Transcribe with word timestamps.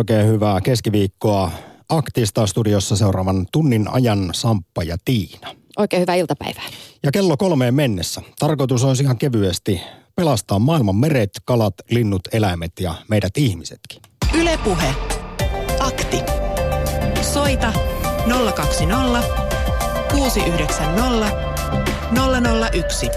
oikein 0.00 0.26
hyvää 0.26 0.60
keskiviikkoa. 0.60 1.50
Aktista 1.88 2.46
studiossa 2.46 2.96
seuraavan 2.96 3.46
tunnin 3.52 3.88
ajan 3.92 4.30
Samppa 4.32 4.82
ja 4.82 4.96
Tiina. 5.04 5.54
Oikein 5.78 6.00
hyvää 6.00 6.14
iltapäivää. 6.14 6.62
Ja 7.02 7.10
kello 7.12 7.36
kolmeen 7.36 7.74
mennessä. 7.74 8.22
Tarkoitus 8.38 8.84
olisi 8.84 9.02
ihan 9.02 9.18
kevyesti 9.18 9.80
pelastaa 10.16 10.58
maailman 10.58 10.96
meret, 10.96 11.30
kalat, 11.44 11.74
linnut, 11.90 12.20
eläimet 12.32 12.72
ja 12.80 12.94
meidät 13.08 13.36
ihmisetkin. 13.36 14.02
Ylepuhe. 14.34 14.94
Akti. 15.80 16.18
Soita 17.22 17.72
020 18.54 19.22
690 20.12 21.30
001. 22.72 23.10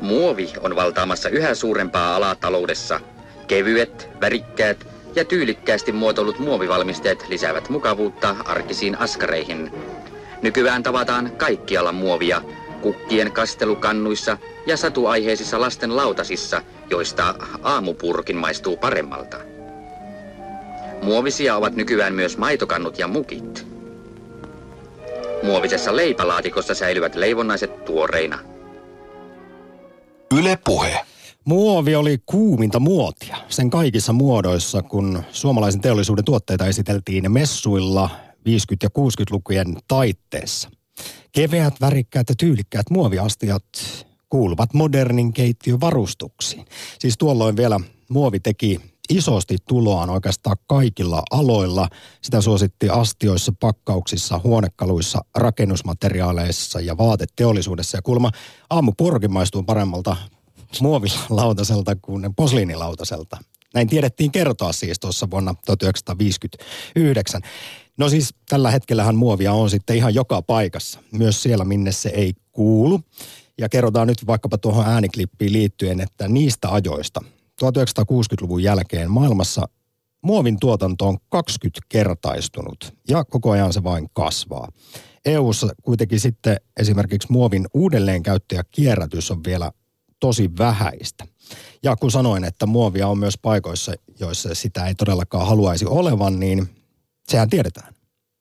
Muovi 0.00 0.52
on 0.60 0.76
valtaamassa 0.76 1.28
yhä 1.28 1.54
suurempaa 1.54 2.16
alaa 2.16 2.34
taloudessa. 2.34 3.00
Kevyet, 3.46 4.08
värikkäät 4.20 4.86
ja 5.14 5.24
tyylikkäästi 5.24 5.92
muotoilut 5.92 6.38
muovivalmisteet 6.38 7.28
lisäävät 7.28 7.68
mukavuutta 7.68 8.36
arkisiin 8.44 8.98
askareihin. 8.98 9.72
Nykyään 10.42 10.82
tavataan 10.82 11.32
kaikkialla 11.36 11.92
muovia, 11.92 12.42
kukkien 12.82 13.32
kastelukannuissa 13.32 14.38
ja 14.66 14.76
satuaiheisissa 14.76 15.60
lasten 15.60 15.96
lautasissa, 15.96 16.62
joista 16.90 17.34
aamupurkin 17.62 18.36
maistuu 18.36 18.76
paremmalta. 18.76 19.36
Muovisia 21.02 21.56
ovat 21.56 21.76
nykyään 21.76 22.14
myös 22.14 22.38
maitokannut 22.38 22.98
ja 22.98 23.08
mukit. 23.08 23.66
Muovisessa 25.42 25.96
leipälaatikossa 25.96 26.74
säilyvät 26.74 27.14
leivonnaiset 27.14 27.84
tuoreina. 27.84 28.38
Yle 30.38 30.58
Puhe. 30.64 31.00
Muovi 31.46 31.94
oli 31.94 32.18
kuuminta 32.26 32.80
muotia 32.80 33.36
sen 33.48 33.70
kaikissa 33.70 34.12
muodoissa, 34.12 34.82
kun 34.82 35.22
suomalaisen 35.32 35.80
teollisuuden 35.80 36.24
tuotteita 36.24 36.66
esiteltiin 36.66 37.32
messuilla 37.32 38.10
50- 38.12 38.32
ja 38.82 38.88
60-lukujen 38.98 39.76
taitteessa. 39.88 40.70
Keveät, 41.32 41.80
värikkäät 41.80 42.28
ja 42.28 42.34
tyylikkäät 42.38 42.90
muoviastiat 42.90 43.64
kuuluvat 44.28 44.74
modernin 44.74 45.32
keittiön 45.32 45.80
varustuksiin. 45.80 46.64
Siis 46.98 47.18
tuolloin 47.18 47.56
vielä 47.56 47.80
muovi 48.08 48.40
teki 48.40 48.80
isosti 49.10 49.56
tuloaan 49.68 50.10
oikeastaan 50.10 50.56
kaikilla 50.66 51.22
aloilla. 51.30 51.88
Sitä 52.22 52.40
suositti 52.40 52.88
astioissa, 52.88 53.52
pakkauksissa, 53.60 54.40
huonekaluissa, 54.44 55.24
rakennusmateriaaleissa 55.34 56.80
ja 56.80 56.98
vaateteollisuudessa. 56.98 57.98
Ja 57.98 58.02
kuulemma 58.02 58.30
aamupurkin 58.70 59.32
maistuu 59.32 59.62
paremmalta 59.62 60.16
muovilautaselta 60.80 61.96
kuin 61.96 62.34
posliinilautaselta. 62.36 63.38
Näin 63.74 63.88
tiedettiin 63.88 64.32
kertoa 64.32 64.72
siis 64.72 65.00
tuossa 65.00 65.30
vuonna 65.30 65.54
1959. 65.66 67.40
No 67.98 68.08
siis 68.08 68.34
tällä 68.48 68.70
hetkellähän 68.70 69.16
muovia 69.16 69.52
on 69.52 69.70
sitten 69.70 69.96
ihan 69.96 70.14
joka 70.14 70.42
paikassa, 70.42 71.00
myös 71.12 71.42
siellä 71.42 71.64
minne 71.64 71.92
se 71.92 72.08
ei 72.08 72.32
kuulu. 72.52 73.00
Ja 73.58 73.68
kerrotaan 73.68 74.06
nyt 74.06 74.26
vaikkapa 74.26 74.58
tuohon 74.58 74.86
ääniklippiin 74.86 75.52
liittyen, 75.52 76.00
että 76.00 76.28
niistä 76.28 76.68
ajoista 76.68 77.20
1960-luvun 77.64 78.62
jälkeen 78.62 79.10
maailmassa 79.10 79.68
muovin 80.22 80.56
tuotanto 80.60 81.08
on 81.08 81.16
20 81.28 81.80
kertaistunut 81.88 82.94
ja 83.08 83.24
koko 83.24 83.50
ajan 83.50 83.72
se 83.72 83.84
vain 83.84 84.08
kasvaa. 84.12 84.68
EU:ssa 85.24 85.68
kuitenkin 85.82 86.20
sitten 86.20 86.56
esimerkiksi 86.80 87.28
muovin 87.30 87.66
uudelleenkäyttö 87.74 88.54
ja 88.54 88.64
kierrätys 88.64 89.30
on 89.30 89.44
vielä 89.46 89.72
tosi 90.20 90.50
vähäistä. 90.58 91.26
Ja 91.82 91.96
kun 91.96 92.10
sanoin, 92.10 92.44
että 92.44 92.66
muovia 92.66 93.08
on 93.08 93.18
myös 93.18 93.38
paikoissa, 93.38 93.92
joissa 94.20 94.54
sitä 94.54 94.86
ei 94.86 94.94
todellakaan 94.94 95.46
haluaisi 95.46 95.86
olevan, 95.86 96.40
niin 96.40 96.68
sehän 97.28 97.50
tiedetään. 97.50 97.94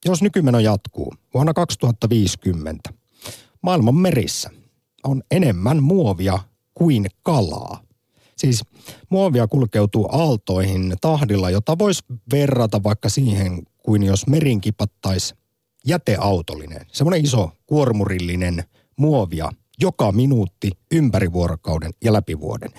Jos 0.06 0.22
nykymeno 0.22 0.60
jatkuu, 0.60 1.14
vuonna 1.34 1.54
2050 1.54 2.90
maailman 3.62 3.96
merissä 3.96 4.50
on 5.04 5.24
enemmän 5.32 5.84
muovia 5.84 6.40
kuin 6.74 7.06
kalaa. 7.24 7.82
Siis 8.38 8.64
muovia 9.10 9.48
kulkeutuu 9.48 10.10
aaltoihin 10.12 10.96
tahdilla, 11.02 11.50
jota 11.50 11.78
voisi 11.78 12.04
verrata 12.32 12.84
vaikka 12.84 13.10
siihen, 13.10 13.64
kuin 13.78 14.04
jos 14.04 14.28
merin 14.28 14.62
kipattaisi 14.62 15.36
jäteautollinen, 15.88 16.86
semmoinen 16.92 17.26
iso 17.26 17.52
kuormurillinen 17.66 18.64
muovia 18.98 19.52
joka 19.82 20.12
minuutti 20.12 20.72
ympäri 20.92 21.34
vuorokauden 21.34 21.92
ja 22.04 22.14
läpi 22.14 22.40
vuoden. 22.40 22.70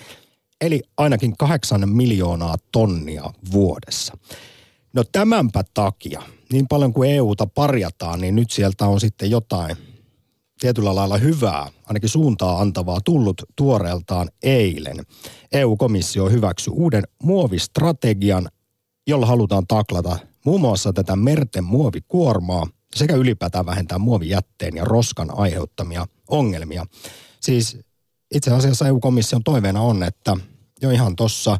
Eli 0.61 0.81
ainakin 0.97 1.37
kahdeksan 1.37 1.89
miljoonaa 1.89 2.55
tonnia 2.71 3.33
vuodessa. 3.51 4.17
No 4.93 5.03
tämänpä 5.11 5.63
takia, 5.73 6.21
niin 6.51 6.67
paljon 6.67 6.93
kuin 6.93 7.11
EUta 7.11 7.47
parjataan, 7.47 8.21
niin 8.21 8.35
nyt 8.35 8.51
sieltä 8.51 8.87
on 8.87 8.99
sitten 8.99 9.31
jotain 9.31 9.77
tietyllä 10.59 10.95
lailla 10.95 11.17
hyvää, 11.17 11.71
ainakin 11.85 12.09
suuntaa 12.09 12.61
antavaa 12.61 13.01
tullut 13.05 13.41
tuoreeltaan 13.55 14.29
eilen. 14.43 14.97
EU-komissio 15.51 16.29
hyväksyi 16.29 16.73
uuden 16.73 17.03
muovistrategian, 17.23 18.49
jolla 19.07 19.25
halutaan 19.25 19.67
taklata 19.67 20.19
muun 20.45 20.61
muassa 20.61 20.93
tätä 20.93 21.15
merten 21.15 21.63
muovikuormaa 21.63 22.67
sekä 22.95 23.15
ylipäätään 23.15 23.65
vähentää 23.65 23.97
muovijätteen 23.97 24.75
ja 24.75 24.85
roskan 24.85 25.37
aiheuttamia 25.37 26.07
ongelmia. 26.27 26.85
Siis 27.39 27.77
itse 28.33 28.51
asiassa 28.51 28.87
EU-komission 28.87 29.43
toiveena 29.43 29.81
on, 29.81 30.03
että 30.03 30.37
jo 30.81 30.89
ihan 30.89 31.15
tuossa 31.15 31.57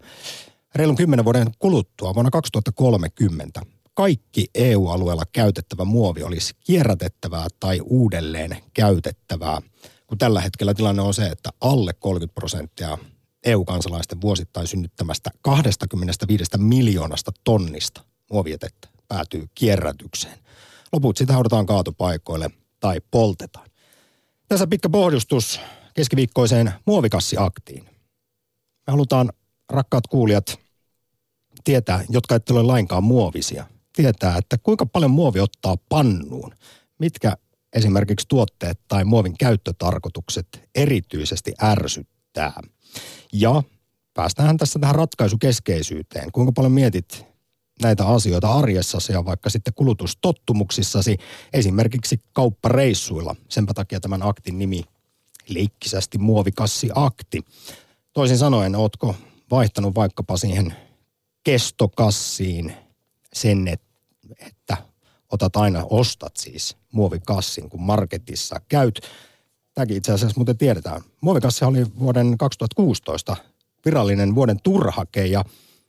reilun 0.75 0.95
kymmenen 0.95 1.25
vuoden 1.25 1.47
kuluttua 1.59 2.13
vuonna 2.13 2.31
2030 2.31 3.61
kaikki 3.97 4.47
EU-alueella 4.55 5.23
käytettävä 5.31 5.85
muovi 5.85 6.23
olisi 6.23 6.53
kierrätettävää 6.65 7.47
tai 7.59 7.79
uudelleen 7.83 8.57
käytettävää, 8.73 9.61
kun 10.07 10.17
tällä 10.17 10.41
hetkellä 10.41 10.73
tilanne 10.73 11.01
on 11.01 11.13
se, 11.13 11.27
että 11.27 11.49
alle 11.61 11.93
30 11.93 12.33
prosenttia 12.33 12.97
EU-kansalaisten 13.45 14.21
vuosittain 14.21 14.67
synnyttämästä 14.67 15.29
25 15.41 16.43
miljoonasta 16.57 17.31
tonnista 17.43 18.01
muovietettä 18.31 18.87
päätyy 19.07 19.47
kierrätykseen. 19.55 20.39
Loput 20.93 21.17
sitä 21.17 21.33
haudataan 21.33 21.65
kaatopaikoille 21.65 22.51
tai 22.79 23.01
poltetaan. 23.11 23.66
Tässä 24.47 24.67
pitkä 24.67 24.89
pohdistus 24.89 25.59
keskiviikkoiseen 25.93 26.73
muovikassiaktiin. 26.85 27.83
Me 28.87 28.91
halutaan, 28.91 29.29
rakkaat 29.69 30.07
kuulijat, 30.07 30.59
tietää, 31.63 32.03
jotka 32.09 32.35
ette 32.35 32.53
ole 32.53 32.63
lainkaan 32.63 33.03
muovisia, 33.03 33.65
tietää, 33.93 34.37
että 34.37 34.57
kuinka 34.57 34.85
paljon 34.85 35.11
muovi 35.11 35.39
ottaa 35.39 35.75
pannuun. 35.89 36.55
Mitkä 36.99 37.37
esimerkiksi 37.73 38.27
tuotteet 38.27 38.79
tai 38.87 39.03
muovin 39.03 39.37
käyttötarkoitukset 39.37 40.47
erityisesti 40.75 41.53
ärsyttää. 41.63 42.53
Ja 43.33 43.63
päästään 44.13 44.57
tässä 44.57 44.79
tähän 44.79 44.95
ratkaisukeskeisyyteen. 44.95 46.31
Kuinka 46.31 46.51
paljon 46.51 46.71
mietit 46.71 47.25
näitä 47.81 48.07
asioita 48.07 48.53
arjessasi 48.53 49.13
ja 49.13 49.25
vaikka 49.25 49.49
sitten 49.49 49.73
kulutustottumuksissasi, 49.73 51.17
esimerkiksi 51.53 52.21
kauppareissuilla. 52.33 53.35
Senpä 53.49 53.73
takia 53.73 53.99
tämän 53.99 54.23
aktin 54.23 54.59
nimi 54.59 54.83
leikkisästi 55.49 56.17
muovikassi 56.17 56.89
akti. 56.95 57.41
Toisin 58.13 58.37
sanoen, 58.37 58.75
ootko 58.75 59.15
vaihtanut 59.51 59.95
vaikkapa 59.95 60.37
siihen 60.37 60.75
kestokassiin 61.43 62.73
sen, 63.33 63.67
että 63.67 64.77
otat 65.31 65.55
aina, 65.55 65.85
ostat 65.89 66.37
siis 66.37 66.77
muovikassin, 66.91 67.69
kun 67.69 67.81
marketissa 67.81 68.61
käyt. 68.69 68.99
Tämäkin 69.73 69.97
itse 69.97 70.11
asiassa 70.11 70.37
muuten 70.37 70.57
tiedetään. 70.57 71.01
Muovikassi 71.21 71.65
oli 71.65 71.85
vuoden 71.99 72.37
2016 72.37 73.37
virallinen 73.85 74.35
vuoden 74.35 74.59
turhake 74.63 75.25
ja 75.25 75.43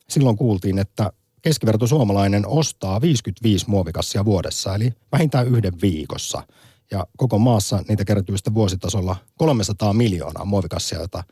silloin 0.08 0.36
kuultiin, 0.36 0.78
että 0.78 1.12
keskiverto 1.42 1.86
suomalainen 1.86 2.46
ostaa 2.46 3.00
55 3.00 3.64
muovikassia 3.68 4.24
vuodessa, 4.24 4.74
eli 4.74 4.92
vähintään 5.12 5.46
yhden 5.48 5.72
viikossa. 5.82 6.42
Ja 6.90 7.06
koko 7.16 7.38
maassa 7.38 7.84
niitä 7.88 8.04
kertyy 8.04 8.36
sitten 8.36 8.54
vuositasolla 8.54 9.16
300 9.36 9.92
miljoonaa 9.92 10.44
muovikassia, 10.44 10.98
joita 10.98 11.24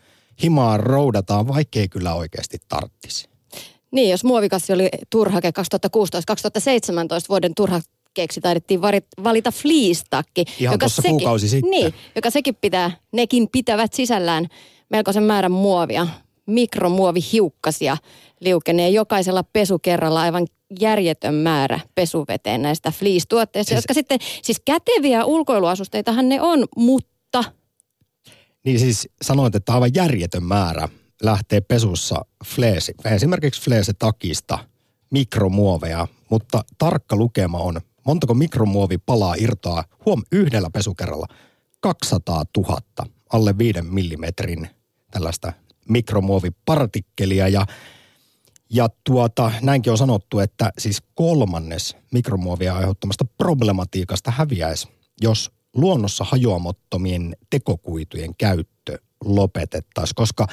himaan 0.43 0.81
roudataan, 0.81 1.49
vaikkei 1.49 1.89
kyllä 1.89 2.15
oikeasti 2.15 2.59
tarttisi. 2.69 3.29
Niin, 3.91 4.11
jos 4.11 4.25
muovikassi 4.25 4.73
oli 4.73 4.89
turhake 5.11 5.51
2016-2017 5.51 5.53
vuoden 7.29 7.55
turhakeeksi 7.55 8.41
taidettiin 8.41 8.81
valita 9.25 9.51
fleece-takki. 9.51 10.45
Ihan 10.59 10.75
joka 10.75 10.89
sekin, 10.89 11.11
kuukausi 11.11 11.49
sitten. 11.49 11.71
Niin, 11.71 11.95
joka 12.17 12.31
sekin 12.31 12.55
pitää, 12.55 12.91
nekin 13.13 13.49
pitävät 13.53 13.93
sisällään 13.93 14.47
melkoisen 14.91 15.23
määrän 15.23 15.53
muovia 15.53 16.07
mikromuovihiukkasia 16.47 17.97
liukenee 18.41 18.89
jokaisella 18.89 19.43
pesukerralla 19.43 20.21
aivan 20.21 20.47
järjetön 20.81 21.35
määrä 21.35 21.81
pesuveteen 21.95 22.63
näistä 22.63 22.91
fleece-tuotteista, 22.91 23.69
siis, 23.69 23.79
jotka 23.79 23.95
sitten, 23.95 24.19
siis 24.43 24.63
käteviä 24.65 25.25
ulkoiluasusteitahan 25.25 26.29
ne 26.29 26.41
on, 26.41 26.65
mutta... 26.77 27.45
Niin 28.65 28.79
siis 28.79 29.09
sanoit, 29.23 29.55
että 29.55 29.75
aivan 29.75 29.91
järjetön 29.95 30.45
määrä. 30.45 30.89
lähtee 31.23 31.61
pesussa 31.61 32.25
fleesi, 32.47 32.95
esimerkiksi 33.05 33.63
fleese-takista 33.63 34.59
mikromuoveja, 35.11 36.07
mutta 36.31 36.65
tarkka 36.79 37.17
lukema 37.17 37.59
on, 37.59 37.81
montako 38.07 38.35
mikromuovipalaa 38.35 39.35
irtoaa 39.35 39.85
huom 40.07 40.23
yhdellä 40.33 40.71
pesukerralla 40.71 41.27
200 41.81 42.45
000 42.57 42.81
alle 43.33 43.59
5 43.59 43.83
millimetrin 43.83 44.69
tällaista 45.11 45.53
mikromuovipartikkelia 45.89 47.49
ja 47.49 47.67
ja 48.71 48.89
tuota, 49.05 49.53
näinkin 49.63 49.91
on 49.91 49.99
sanottu, 49.99 50.39
että 50.39 50.73
siis 50.79 51.03
kolmannes 51.15 51.97
mikromuovia 52.13 52.77
aiheuttamasta 52.77 53.25
problematiikasta 53.25 54.31
häviäisi, 54.31 54.89
jos 55.21 55.51
luonnossa 55.75 56.25
hajoamattomien 56.25 57.37
tekokuitujen 57.51 58.35
käyttö 58.39 58.99
lopetettaisiin, 59.25 60.15
koska 60.15 60.47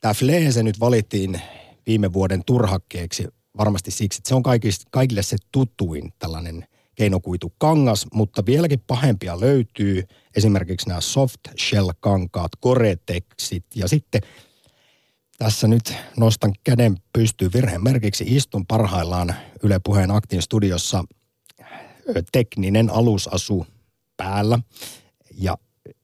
tämä 0.00 0.14
fleese 0.14 0.62
nyt 0.62 0.80
valittiin 0.80 1.40
viime 1.86 2.12
vuoden 2.12 2.44
turhakkeeksi 2.46 3.28
varmasti 3.58 3.90
siksi, 3.90 4.18
että 4.20 4.28
se 4.28 4.34
on 4.34 4.42
kaikille, 4.42 4.74
kaikille 4.90 5.22
se 5.22 5.36
tutuin 5.52 6.12
tällainen 6.18 6.66
keinokuitukangas, 6.94 8.06
mutta 8.12 8.46
vieläkin 8.46 8.80
pahempia 8.86 9.40
löytyy 9.40 10.02
esimerkiksi 10.36 10.88
nämä 10.88 11.00
soft 11.00 11.40
shell 11.68 11.90
kankaat, 12.00 12.52
koretexit 12.60 13.64
ja 13.74 13.88
sitten 13.88 14.20
tässä 15.38 15.68
nyt 15.68 15.94
nostan 16.16 16.52
käden 16.64 16.96
pystyyn 17.12 17.52
virheen 17.54 17.84
merkiksi. 17.84 18.24
Istun 18.28 18.66
parhaillaan 18.66 19.34
Yle 19.62 19.80
Puheen 19.84 20.10
Aktin 20.10 20.42
studiossa 20.42 21.04
tekninen 22.32 22.90
alusasu 22.90 23.66
päällä. 24.16 24.58
Ja 25.38 25.58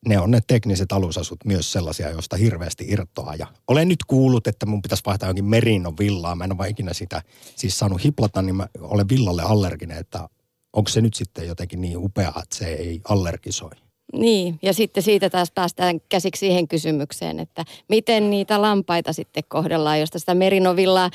ne 0.06 0.18
on 0.18 0.30
ne 0.30 0.40
tekniset 0.46 0.92
alusasut 0.92 1.44
myös 1.44 1.72
sellaisia, 1.72 2.10
joista 2.10 2.36
hirveästi 2.36 2.84
irtoaa. 2.88 3.34
Ja 3.34 3.46
olen 3.68 3.88
nyt 3.88 4.04
kuullut, 4.06 4.46
että 4.46 4.66
mun 4.66 4.82
pitäisi 4.82 5.02
vaihtaa 5.06 5.28
jonkin 5.28 5.44
merinon 5.44 5.98
villaa. 5.98 6.34
Mä 6.34 6.44
en 6.44 6.60
ole 6.60 6.68
ikinä 6.68 6.92
sitä 6.92 7.22
siis 7.56 7.78
saanut 7.78 8.04
hiplata, 8.04 8.42
niin 8.42 8.56
mä 8.56 8.66
olen 8.80 9.08
villalle 9.08 9.42
allerginen, 9.42 9.98
että 9.98 10.28
onko 10.72 10.88
se 10.88 11.00
nyt 11.00 11.14
sitten 11.14 11.46
jotenkin 11.46 11.80
niin 11.80 11.98
upeaa, 11.98 12.40
että 12.42 12.56
se 12.56 12.66
ei 12.66 13.00
allergisoi. 13.08 13.70
Niin, 14.12 14.58
ja 14.62 14.72
sitten 14.72 15.02
siitä 15.02 15.30
taas 15.30 15.50
päästään 15.54 16.00
käsiksi 16.08 16.38
siihen 16.40 16.68
kysymykseen, 16.68 17.40
että 17.40 17.64
miten 17.88 18.30
niitä 18.30 18.62
lampaita 18.62 19.12
sitten 19.12 19.42
kohdellaan, 19.48 20.00
josta 20.00 20.18
sitä 20.18 20.34
merinovillaa 20.34 21.10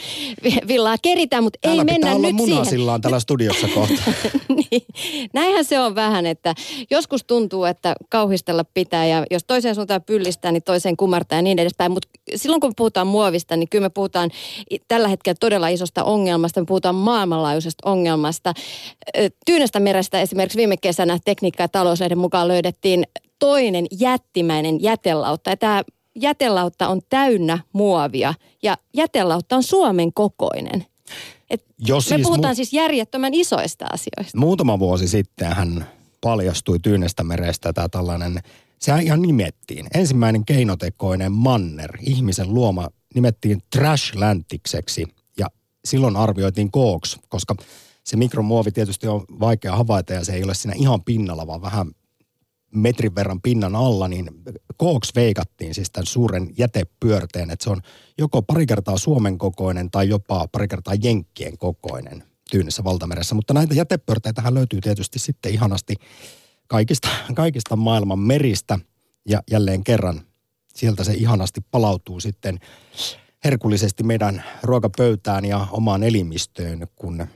villaa 0.67 0.95
keritään, 1.01 1.43
mutta 1.43 1.59
Täällä 1.61 1.81
ei 1.81 1.85
mennä 1.85 2.15
olla 2.15 2.27
nyt 2.27 2.67
siihen. 2.67 3.01
täällä 3.01 3.19
studiossa 3.19 3.67
kohta. 3.67 4.01
niin, 4.71 4.81
näinhän 5.33 5.65
se 5.65 5.79
on 5.79 5.95
vähän, 5.95 6.25
että 6.25 6.55
joskus 6.89 7.23
tuntuu, 7.23 7.65
että 7.65 7.95
kauhistella 8.09 8.63
pitää 8.63 9.05
ja 9.05 9.23
jos 9.31 9.43
toiseen 9.43 9.75
suuntaan 9.75 10.03
pyllistää, 10.03 10.51
niin 10.51 10.63
toiseen 10.63 10.97
kumartaa 10.97 11.37
ja 11.37 11.41
niin 11.41 11.59
edespäin. 11.59 11.91
Mutta 11.91 12.09
silloin 12.35 12.61
kun 12.61 12.73
puhutaan 12.75 13.07
muovista, 13.07 13.57
niin 13.57 13.69
kyllä 13.69 13.85
me 13.85 13.89
puhutaan 13.89 14.31
tällä 14.87 15.07
hetkellä 15.07 15.37
todella 15.39 15.67
isosta 15.67 16.03
ongelmasta. 16.03 16.59
Me 16.61 16.65
puhutaan 16.65 16.95
maailmanlaajuisesta 16.95 17.89
ongelmasta. 17.89 18.53
Tyynestä 19.45 19.79
merestä 19.79 20.21
esimerkiksi 20.21 20.57
viime 20.57 20.77
kesänä 20.77 21.19
tekniikka- 21.25 21.63
ja 21.63 21.67
talouslehden 21.67 22.17
mukaan 22.17 22.47
löydettiin 22.47 22.84
toinen 23.39 23.85
jättimäinen 23.99 24.83
jätelautta. 24.83 25.49
Ja 25.49 25.57
tämä 25.57 25.83
jätelautta 26.15 26.87
on 26.87 27.01
täynnä 27.09 27.59
muovia 27.73 28.33
ja 28.63 28.77
jätelautta 28.93 29.55
on 29.55 29.63
Suomen 29.63 30.13
kokoinen. 30.13 30.85
Et 31.49 31.65
jo 31.79 32.01
siis 32.01 32.19
me 32.19 32.23
puhutaan 32.23 32.53
mu- 32.53 32.55
siis 32.55 32.73
järjettömän 32.73 33.33
isoista 33.33 33.85
asioista. 33.93 34.37
Muutama 34.37 34.79
vuosi 34.79 35.07
sitten 35.07 35.55
hän 35.55 35.85
paljastui 36.21 36.79
Tyynestä 36.79 37.23
merestä 37.23 37.73
tämä 37.73 37.89
tällainen, 37.89 38.39
sehän 38.79 39.01
ihan 39.01 39.21
nimettiin. 39.21 39.87
Ensimmäinen 39.93 40.45
keinotekoinen 40.45 41.31
manner, 41.31 41.97
ihmisen 42.01 42.53
luoma, 42.53 42.89
nimettiin 43.15 43.61
Trashlantikseksi 43.75 45.05
ja 45.39 45.47
silloin 45.85 46.17
arvioitiin 46.17 46.71
kooks, 46.71 47.19
koska 47.29 47.55
se 48.03 48.17
mikromuovi 48.17 48.71
tietysti 48.71 49.07
on 49.07 49.25
vaikea 49.39 49.75
havaita 49.75 50.13
ja 50.13 50.25
se 50.25 50.33
ei 50.33 50.43
ole 50.43 50.53
siinä 50.55 50.73
ihan 50.77 51.03
pinnalla, 51.03 51.47
vaan 51.47 51.61
vähän 51.61 51.91
metrin 52.71 53.15
verran 53.15 53.41
pinnan 53.41 53.75
alla, 53.75 54.07
niin 54.07 54.29
kooks 54.77 55.11
veikattiin 55.15 55.73
siis 55.73 55.91
tämän 55.91 56.05
suuren 56.05 56.49
jätepyörteen, 56.57 57.51
että 57.51 57.63
se 57.63 57.69
on 57.69 57.81
joko 58.17 58.41
pari 58.41 58.65
kertaa 58.65 58.97
Suomen 58.97 59.37
kokoinen 59.37 59.91
tai 59.91 60.09
jopa 60.09 60.47
pari 60.51 60.67
kertaa 60.67 60.93
Jenkkien 61.03 61.57
kokoinen 61.57 62.23
Tyynessä 62.51 62.83
valtameressä. 62.83 63.35
Mutta 63.35 63.53
näitä 63.53 63.73
jätepyörteitähän 63.73 64.53
löytyy 64.53 64.81
tietysti 64.81 65.19
sitten 65.19 65.53
ihanasti 65.53 65.95
kaikista, 66.67 67.07
kaikista 67.35 67.75
maailman 67.75 68.19
meristä 68.19 68.79
ja 69.29 69.43
jälleen 69.51 69.83
kerran 69.83 70.21
sieltä 70.75 71.03
se 71.03 71.13
ihanasti 71.13 71.61
palautuu 71.71 72.19
sitten 72.19 72.59
herkullisesti 73.43 74.03
meidän 74.03 74.43
ruokapöytään 74.63 75.45
ja 75.45 75.67
omaan 75.71 76.03
elimistöön, 76.03 76.87
kun 76.95 77.27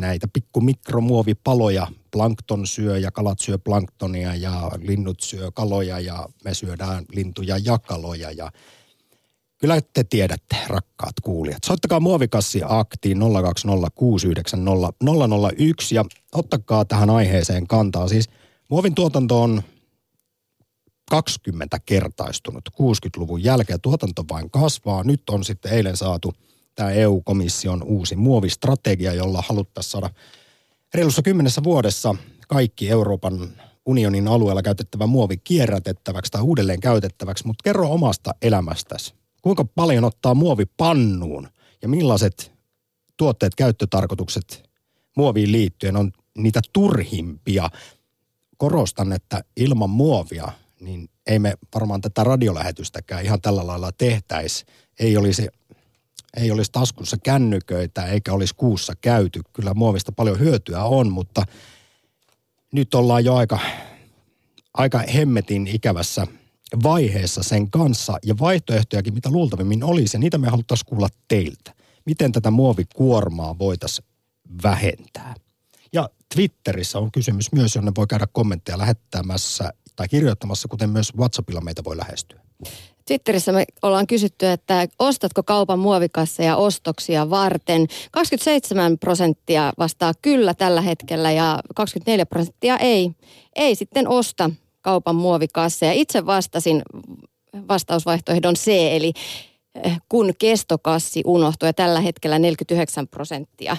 näitä 0.00 0.28
pikku 0.32 0.60
mikromuovipaloja. 0.60 1.86
Plankton 2.10 2.66
syö 2.66 2.98
ja 2.98 3.10
kalat 3.10 3.38
syö 3.38 3.58
planktonia 3.58 4.34
ja 4.34 4.70
linnut 4.80 5.20
syö 5.20 5.50
kaloja 5.54 6.00
ja 6.00 6.28
me 6.44 6.54
syödään 6.54 7.04
lintuja 7.12 7.58
ja 7.64 7.78
kaloja 7.78 8.30
ja 8.30 8.50
Kyllä 9.58 9.80
te 9.92 10.04
tiedätte, 10.04 10.56
rakkaat 10.66 11.14
kuulijat. 11.22 11.64
Soittakaa 11.66 12.00
muovikassi 12.00 12.60
aktiin 12.64 13.18
020690001 13.18 13.24
ja 15.94 16.04
ottakaa 16.32 16.84
tähän 16.84 17.10
aiheeseen 17.10 17.66
kantaa. 17.66 18.08
Siis 18.08 18.28
muovin 18.70 18.94
tuotanto 18.94 19.42
on 19.42 19.62
20 21.10 21.78
kertaistunut 21.86 22.68
60-luvun 22.72 23.44
jälkeen. 23.44 23.80
Tuotanto 23.80 24.24
vain 24.30 24.50
kasvaa. 24.50 25.04
Nyt 25.04 25.22
on 25.30 25.44
sitten 25.44 25.72
eilen 25.72 25.96
saatu– 25.96 26.32
tämä 26.76 26.90
EU-komission 26.90 27.82
uusi 27.82 28.16
muovistrategia, 28.16 29.14
jolla 29.14 29.44
haluttaisiin 29.48 29.90
saada 29.90 30.10
reilussa 30.94 31.22
kymmenessä 31.22 31.62
vuodessa 31.64 32.14
kaikki 32.48 32.90
Euroopan 32.90 33.48
unionin 33.86 34.28
alueella 34.28 34.62
käytettävä 34.62 35.06
muovi 35.06 35.36
kierrätettäväksi 35.36 36.32
tai 36.32 36.42
uudelleen 36.42 36.80
käytettäväksi, 36.80 37.46
mutta 37.46 37.62
kerro 37.64 37.90
omasta 37.90 38.34
elämästäsi. 38.42 39.14
Kuinka 39.42 39.64
paljon 39.64 40.04
ottaa 40.04 40.34
muovi 40.34 40.64
pannuun 40.76 41.48
ja 41.82 41.88
millaiset 41.88 42.52
tuotteet, 43.16 43.54
käyttötarkoitukset 43.54 44.70
muoviin 45.16 45.52
liittyen 45.52 45.96
on 45.96 46.12
niitä 46.38 46.60
turhimpia. 46.72 47.70
Korostan, 48.56 49.12
että 49.12 49.44
ilman 49.56 49.90
muovia, 49.90 50.48
niin 50.80 51.08
ei 51.26 51.38
me 51.38 51.54
varmaan 51.74 52.00
tätä 52.00 52.24
radiolähetystäkään 52.24 53.24
ihan 53.24 53.40
tällä 53.40 53.66
lailla 53.66 53.92
tehtäisi. 53.92 54.64
Ei 54.98 55.16
olisi 55.16 55.48
ei 56.36 56.50
olisi 56.50 56.72
taskussa 56.72 57.16
kännyköitä 57.22 58.06
eikä 58.06 58.32
olisi 58.32 58.54
kuussa 58.54 58.92
käyty. 59.00 59.40
Kyllä 59.52 59.74
muovista 59.74 60.12
paljon 60.12 60.38
hyötyä 60.38 60.84
on, 60.84 61.12
mutta 61.12 61.42
nyt 62.72 62.94
ollaan 62.94 63.24
jo 63.24 63.34
aika, 63.34 63.58
aika 64.74 64.98
hemmetin 64.98 65.66
ikävässä 65.66 66.26
vaiheessa 66.82 67.42
sen 67.42 67.70
kanssa 67.70 68.18
ja 68.24 68.38
vaihtoehtojakin, 68.38 69.14
mitä 69.14 69.30
luultavimmin 69.30 69.84
olisi, 69.84 70.16
ja 70.16 70.20
niitä 70.20 70.38
me 70.38 70.48
haluttaisiin 70.48 70.86
kuulla 70.86 71.08
teiltä. 71.28 71.74
Miten 72.04 72.32
tätä 72.32 72.50
muovikuormaa 72.50 73.58
voitaisiin 73.58 74.08
vähentää? 74.62 75.34
Ja 75.92 76.08
Twitterissä 76.34 76.98
on 76.98 77.12
kysymys 77.12 77.52
myös, 77.52 77.74
jonne 77.74 77.92
voi 77.96 78.06
käydä 78.06 78.26
kommentteja 78.32 78.78
lähettämässä 78.78 79.72
tai 79.96 80.08
kirjoittamassa, 80.08 80.68
kuten 80.68 80.90
myös 80.90 81.12
WhatsAppilla 81.16 81.60
meitä 81.60 81.84
voi 81.84 81.96
lähestyä. 81.96 82.40
Twitterissä 83.06 83.52
me 83.52 83.64
ollaan 83.82 84.06
kysytty, 84.06 84.46
että 84.46 84.88
ostatko 84.98 85.42
kaupan 85.42 85.78
muovikasseja 85.78 86.56
ostoksia 86.56 87.30
varten. 87.30 87.86
27 88.10 88.98
prosenttia 88.98 89.72
vastaa 89.78 90.12
kyllä 90.22 90.54
tällä 90.54 90.80
hetkellä 90.80 91.32
ja 91.32 91.60
24 91.74 92.26
prosenttia 92.26 92.78
ei. 92.78 93.10
Ei 93.56 93.74
sitten 93.74 94.08
osta 94.08 94.50
kaupan 94.80 95.16
muovikasseja. 95.16 95.92
Itse 95.92 96.26
vastasin 96.26 96.82
vastausvaihtoehdon 97.68 98.54
C, 98.54 98.68
eli 98.68 99.12
eh, 99.84 100.00
kun 100.08 100.32
kestokassi 100.38 101.22
unohtuu 101.26 101.66
ja 101.66 101.72
tällä 101.72 102.00
hetkellä 102.00 102.38
49 102.38 103.08
prosenttia 103.08 103.76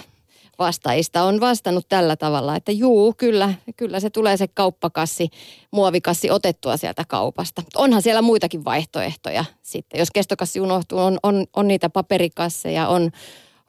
vastaajista 0.58 1.22
on 1.22 1.40
vastannut 1.40 1.88
tällä 1.88 2.16
tavalla, 2.16 2.56
että 2.56 2.72
juu, 2.72 3.14
kyllä, 3.16 3.54
kyllä 3.76 4.00
se 4.00 4.10
tulee 4.10 4.36
se 4.36 4.48
kauppakassi, 4.48 5.28
muovikassi 5.70 6.30
otettua 6.30 6.76
sieltä 6.76 7.04
kaupasta. 7.08 7.62
Onhan 7.76 8.02
siellä 8.02 8.22
muitakin 8.22 8.64
vaihtoehtoja 8.64 9.44
sitten. 9.62 9.98
Jos 9.98 10.10
kestokassi 10.10 10.60
unohtuu, 10.60 10.98
on, 10.98 11.18
on, 11.22 11.46
on 11.56 11.68
niitä 11.68 11.90
paperikasseja, 11.90 12.88
on, 12.88 13.10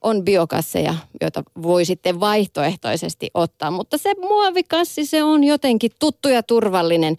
on 0.01 0.23
biokasseja, 0.23 0.95
joita 1.21 1.43
voi 1.61 1.85
sitten 1.85 2.19
vaihtoehtoisesti 2.19 3.29
ottaa. 3.33 3.71
Mutta 3.71 3.97
se 3.97 4.13
muovikassi, 4.19 5.05
se 5.05 5.23
on 5.23 5.43
jotenkin 5.43 5.91
tuttu 5.99 6.29
ja 6.29 6.43
turvallinen. 6.43 7.17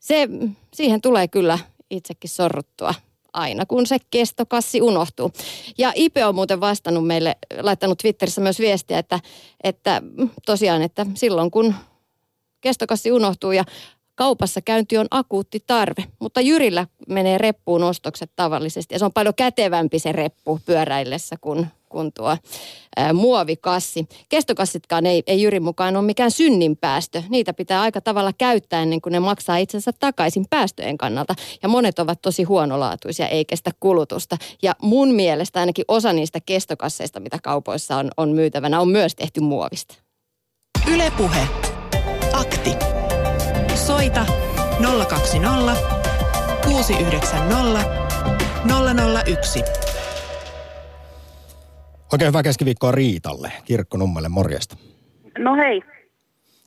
Se, 0.00 0.28
siihen 0.74 1.00
tulee 1.00 1.28
kyllä 1.28 1.58
itsekin 1.90 2.30
sorruttua 2.30 2.94
aina 3.32 3.66
kun 3.66 3.86
se 3.86 3.96
kestokassi 4.10 4.80
unohtuu. 4.80 5.32
Ja 5.78 5.92
Ipe 5.94 6.24
on 6.24 6.34
muuten 6.34 6.60
vastannut 6.60 7.06
meille, 7.06 7.36
laittanut 7.60 7.98
Twitterissä 7.98 8.40
myös 8.40 8.58
viestiä, 8.58 8.98
että, 8.98 9.20
että 9.64 10.02
tosiaan, 10.46 10.82
että 10.82 11.06
silloin 11.14 11.50
kun 11.50 11.74
kestokassi 12.60 13.12
unohtuu 13.12 13.52
ja 13.52 13.64
kaupassa 14.14 14.60
käynti 14.60 14.98
on 14.98 15.06
akuutti 15.10 15.64
tarve, 15.66 16.04
mutta 16.18 16.40
Jyrillä 16.40 16.86
menee 17.08 17.38
reppuun 17.38 17.84
ostokset 17.84 18.30
tavallisesti 18.36 18.94
ja 18.94 18.98
se 18.98 19.04
on 19.04 19.12
paljon 19.12 19.34
kätevämpi 19.34 19.98
se 19.98 20.12
reppu 20.12 20.60
pyöräillessä 20.66 21.36
kuin 21.40 21.66
kuin 21.90 22.12
tuo 22.12 22.36
ää, 22.96 23.12
muovikassi. 23.12 24.06
Kestokassitkaan 24.28 25.06
ei, 25.06 25.22
ei 25.26 25.42
Jyrin 25.42 25.62
mukaan 25.62 25.96
ole 25.96 26.04
mikään 26.04 26.30
synninpäästö. 26.30 27.22
Niitä 27.28 27.52
pitää 27.52 27.80
aika 27.80 28.00
tavalla 28.00 28.32
käyttää 28.38 28.82
ennen 28.82 29.00
kuin 29.00 29.12
ne 29.12 29.20
maksaa 29.20 29.56
itsensä 29.56 29.90
takaisin 30.00 30.46
päästöjen 30.50 30.98
kannalta. 30.98 31.34
Ja 31.62 31.68
monet 31.68 31.98
ovat 31.98 32.22
tosi 32.22 32.42
huonolaatuisia, 32.42 33.28
ei 33.28 33.44
kestä 33.44 33.70
kulutusta. 33.80 34.36
Ja 34.62 34.74
mun 34.82 35.14
mielestä 35.14 35.60
ainakin 35.60 35.84
osa 35.88 36.12
niistä 36.12 36.38
kestokasseista, 36.46 37.20
mitä 37.20 37.38
kaupoissa 37.42 37.96
on, 37.96 38.10
on 38.16 38.28
myytävänä, 38.28 38.80
on 38.80 38.88
myös 38.88 39.14
tehty 39.14 39.40
muovista. 39.40 39.94
Ylepuhe. 40.92 41.48
Akti. 42.32 42.70
Soita 43.74 44.26
020 45.08 45.76
690 46.64 47.84
001. 49.26 49.89
Oikein 52.12 52.28
hyvää 52.28 52.42
keskiviikkoa 52.42 52.92
Riitalle, 52.92 53.52
Kirkkonummelle, 53.64 54.28
morjesta. 54.28 54.76
No 55.38 55.56
hei. 55.56 55.82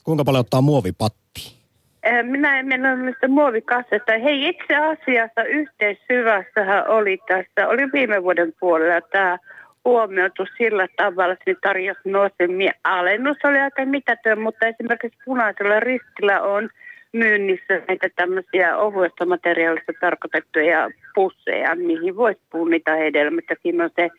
Kuinka 0.04 0.24
paljon 0.24 0.40
ottaa 0.40 0.62
muovipatti? 0.62 1.56
Eh, 2.04 2.24
Minä 2.24 2.60
en 2.60 2.68
mennä 2.68 2.96
mistä 2.96 3.28
muovikassesta. 3.28 4.12
Hei, 4.24 4.50
itse 4.50 4.76
asiassa 4.76 5.44
yhteissyvässähän 5.44 6.88
oli 6.88 7.18
tässä, 7.28 7.68
oli 7.68 7.92
viime 7.94 8.24
vuoden 8.24 8.54
puolella 8.60 9.02
tämä 9.02 9.38
huomioitu 9.86 10.46
sillä 10.58 10.88
tavalla, 10.98 11.34
että 11.34 11.52
ne 11.52 11.56
tarjosi 11.62 12.00
nousemia. 12.06 12.72
Alennus 12.84 13.38
oli 13.44 13.60
aika 13.60 13.86
mitätön, 13.86 14.40
mutta 14.40 14.68
esimerkiksi 14.68 15.20
punaisella 15.26 15.80
ristillä 15.80 16.42
on 16.42 16.70
myynnissä 17.14 17.82
näitä 17.88 18.08
tämmöisiä 18.16 18.78
ohuesta 18.78 19.26
materiaalista 19.26 19.92
tarkoitettuja 20.02 20.90
pusseja, 21.16 21.76
mihin 21.76 22.16
voisi 22.16 22.42
punnita 22.52 22.92
hedelmät. 22.96 23.46
Ja 23.50 23.56
siinä 23.62 23.84
on 23.84 23.90
se 23.96 24.10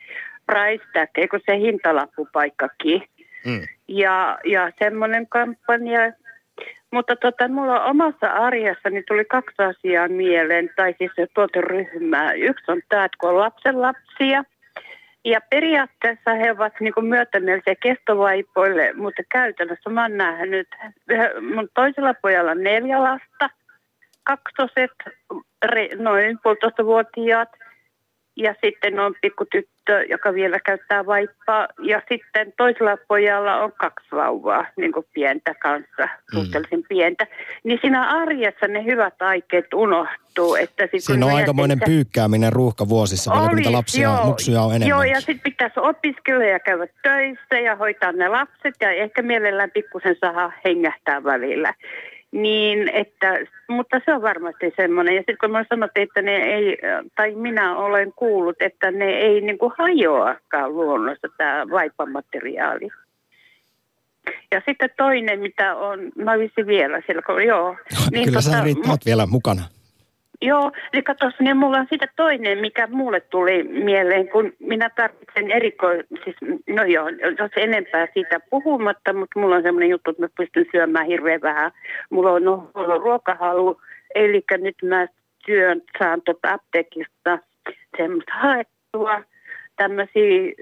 price 0.47 0.85
tag, 0.93 1.09
eikö 1.15 1.41
se 1.47 1.57
hintalappupaikkakin. 1.59 3.03
Mm. 3.47 3.63
Ja, 3.89 4.39
ja 4.45 4.73
semmoinen 4.79 5.27
kampanja. 5.29 6.13
Mutta 6.93 7.17
tota, 7.17 7.49
mulla 7.49 7.85
omassa 7.85 8.27
arjessani 8.27 9.03
tuli 9.03 9.25
kaksi 9.25 9.63
asiaa 9.63 10.09
mieleen, 10.09 10.71
tai 10.77 10.95
siis 10.99 11.11
se 11.17 11.27
tuoteryhmää. 11.35 12.33
Yksi 12.33 12.73
on 12.73 12.81
tämä, 12.89 13.05
että 13.05 13.17
kun 13.21 13.31
on 13.31 13.39
lapsen 13.39 13.83
lapsia, 13.83 14.45
ja 15.25 15.41
periaatteessa 15.51 16.35
he 16.35 16.51
ovat 16.51 16.73
niin 16.81 16.95
myötämielisiä 17.01 17.75
kestovaipoille, 17.83 18.93
mutta 18.93 19.23
käytännössä 19.33 19.91
mä 19.91 20.03
oon 20.03 20.17
nähnyt, 20.17 20.69
mun 21.55 21.69
toisella 21.75 22.15
pojalla 22.15 22.55
neljä 22.55 23.03
lasta, 23.03 23.51
kaksoset, 24.23 24.91
noin 25.99 26.39
puolitoista 26.43 26.85
vuotiaat, 26.85 27.49
ja 28.37 28.55
sitten 28.65 29.01
on 29.01 29.15
pikkutyttö, 29.21 30.05
joka 30.11 30.35
vielä 30.35 30.61
käyttää 30.61 31.07
vaippaa. 31.07 31.69
Ja 31.83 32.03
sitten 32.09 32.53
toisella 32.57 32.97
pojalla 33.09 33.57
on 33.63 33.73
kaksi 33.73 34.07
vauvaa, 34.13 34.67
niin 34.77 34.93
kuin 34.93 35.07
pientä 35.15 35.55
kanssa, 35.55 36.09
suhteellisen 36.35 36.83
pientä. 36.89 37.27
Niin 37.65 37.79
siinä 37.81 38.09
arjessa 38.09 38.69
ne 38.69 38.85
hyvät 38.85 39.23
aikeet 39.23 39.75
unohtuu. 39.75 40.55
Että 40.55 40.89
sit, 40.91 41.05
Siinä 41.05 41.27
on 41.27 41.33
aikamoinen 41.33 41.79
ajatellaan- 41.79 41.97
pyykkääminen 41.97 42.53
ruuhkavuosissa 42.53 43.31
vielä, 43.35 43.49
kun 43.49 43.57
niitä 43.57 43.73
lapsia 43.73 44.03
joo. 44.09 44.25
muksuja 44.25 44.63
on 44.63 44.71
enemmän. 44.71 44.89
Joo, 44.89 45.03
ja 45.03 45.21
sitten 45.21 45.41
pitäisi 45.41 45.81
opiskella 45.81 46.45
ja 46.45 46.61
käydä 46.61 46.87
töissä 47.03 47.61
ja 47.65 47.77
hoitaa 47.77 48.13
ne 48.13 48.29
lapset 48.29 48.75
ja 48.81 48.91
ehkä 48.91 49.23
mielellään 49.23 49.71
pikkusen 49.71 50.17
saada 50.21 50.53
hengähtää 50.65 51.25
välillä. 51.25 51.75
Niin, 52.35 52.89
että, 52.89 53.39
mutta 53.69 54.01
se 54.05 54.15
on 54.15 54.23
varmasti 54.23 54.73
semmoinen. 54.77 55.15
Ja 55.15 55.21
sitten 55.21 55.37
kun 55.41 55.51
mä 55.51 55.65
sanottiin, 55.69 56.03
että 56.03 56.23
ne 56.23 56.37
ei, 56.37 56.79
tai 57.17 57.35
minä 57.35 57.77
olen 57.77 58.13
kuullut, 58.17 58.57
että 58.61 58.91
ne 58.91 59.05
ei 59.05 59.41
niin 59.41 59.59
kuin 59.59 59.73
hajoakaan 59.79 60.75
luonnossa 60.75 61.29
tämä 61.37 61.65
vaipamateriaali. 61.71 62.89
Ja 64.53 64.63
sitten 64.69 64.91
toinen, 64.97 65.41
mitä 65.41 65.77
on, 65.77 65.99
mä 66.17 66.39
visin 66.39 66.67
vielä 66.67 67.03
siellä, 67.07 67.23
kun 67.23 67.45
joo. 67.45 67.77
Kyllä 68.11 68.27
tota, 68.27 68.41
sä 68.41 68.65
Riitta 68.65 68.91
oot 68.91 69.07
vielä 69.07 69.27
mukana. 69.27 69.63
Joo, 70.45 70.73
eli 70.93 71.03
katos, 71.03 71.35
niin 71.41 71.57
mulla 71.57 71.79
on 71.79 71.87
sitten 71.91 72.09
toinen, 72.17 72.59
mikä 72.59 72.87
mulle 72.87 73.21
tuli 73.21 73.63
mieleen, 73.63 74.29
kun 74.29 74.53
minä 74.59 74.91
tarvitsen 74.91 75.51
eriko... 75.51 75.87
Siis, 76.25 76.37
no 76.69 76.85
joo, 76.85 77.09
jos 77.39 77.51
enempää 77.57 78.07
siitä 78.15 78.41
puhumatta, 78.51 79.13
mutta 79.13 79.41
mulla 79.41 79.57
on 79.57 79.63
semmoinen 79.63 79.91
juttu, 79.91 80.11
että 80.11 80.23
mä 80.23 80.29
pystyn 80.37 80.67
syömään 80.73 81.07
hirveän 81.07 81.41
vähän. 81.41 81.73
Mulla 82.11 82.33
on, 82.33 82.45
no, 82.45 82.71
on 82.75 83.01
ruokahalu, 83.01 83.81
eli 84.15 84.45
nyt 84.59 84.77
mä 84.83 85.07
syön, 85.47 85.83
saan 85.99 86.23
tuota 86.23 86.53
apteekista 86.53 87.39
semmoista 87.97 88.33
haettua 88.35 89.23
tämmöisiä, 89.77 90.53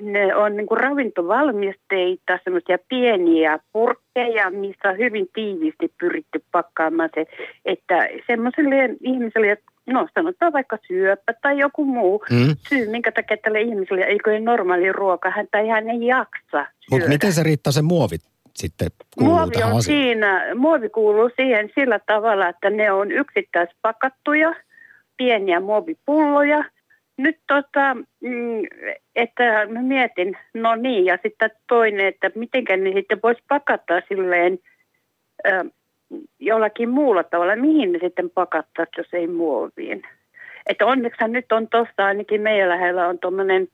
ne 0.00 0.34
on 0.34 0.56
niin 0.56 0.66
kuin 0.66 0.80
ravintovalmisteita, 0.80 2.38
semmoisia 2.44 2.78
pieniä 2.88 3.58
purkkeja, 3.72 4.50
missä 4.50 4.88
on 4.88 4.98
hyvin 4.98 5.28
tiiviisti 5.34 5.92
pyritty 6.00 6.42
pakkaamaan 6.52 7.10
se, 7.14 7.24
että 7.64 8.08
semmoiselle 8.26 8.96
ihmiselle, 9.00 9.58
no 9.86 10.08
sanotaan 10.14 10.52
vaikka 10.52 10.78
syöpä 10.86 11.32
tai 11.42 11.58
joku 11.58 11.84
muu 11.84 12.24
Mm. 12.30 12.56
syy, 12.68 12.90
minkä 12.90 13.12
takia 13.12 13.36
tälle 13.36 13.60
ihmiselle 13.60 14.04
eikö 14.04 14.30
ole 14.30 14.40
normaali 14.40 14.92
ruoka, 14.92 15.30
hän 15.30 15.46
tai 15.50 15.68
hän 15.68 15.90
ei 15.90 16.06
jaksa 16.06 16.66
Mutta 16.90 17.08
miten 17.08 17.32
se 17.32 17.42
Riitta 17.42 17.72
se 17.72 17.82
muovit 17.82 18.20
sitten 18.56 18.88
kuuluu 19.18 19.34
Muovi 19.34 19.50
tähän 19.50 19.72
on 19.72 19.78
asiaan? 19.78 20.02
siinä, 20.02 20.46
muovi 20.54 20.88
kuuluu 20.88 21.30
siihen 21.36 21.70
sillä 21.74 22.00
tavalla, 22.06 22.48
että 22.48 22.70
ne 22.70 22.92
on 22.92 23.12
yksittäispakattuja, 23.12 24.54
pieniä 25.16 25.60
muovipulloja. 25.60 26.64
Nyt 27.18 27.36
tota, 27.46 27.94
mm, 28.20 28.62
että 29.16 29.66
mä 29.66 29.82
mietin, 29.82 30.36
no 30.54 30.74
niin, 30.74 31.04
ja 31.04 31.18
sitten 31.22 31.50
toinen, 31.68 32.06
että 32.06 32.30
miten 32.34 32.84
ne 32.84 32.92
sitten 32.92 33.20
voisi 33.22 33.42
pakata 33.48 34.02
silleen 34.08 34.58
jollakin 36.38 36.88
muulla 36.88 37.24
tavalla, 37.24 37.56
mihin 37.56 37.92
ne 37.92 37.98
sitten 38.02 38.30
pakattaa, 38.30 38.86
jos 38.96 39.08
ei 39.12 39.26
muoviin. 39.26 40.02
Että 40.66 40.86
onneksi 40.86 41.28
nyt 41.28 41.52
on 41.52 41.68
tuossa 41.68 42.06
ainakin 42.06 42.40
meidän 42.40 42.68
lähellä 42.68 43.08
on 43.08 43.18
tuommoinen 43.18 43.68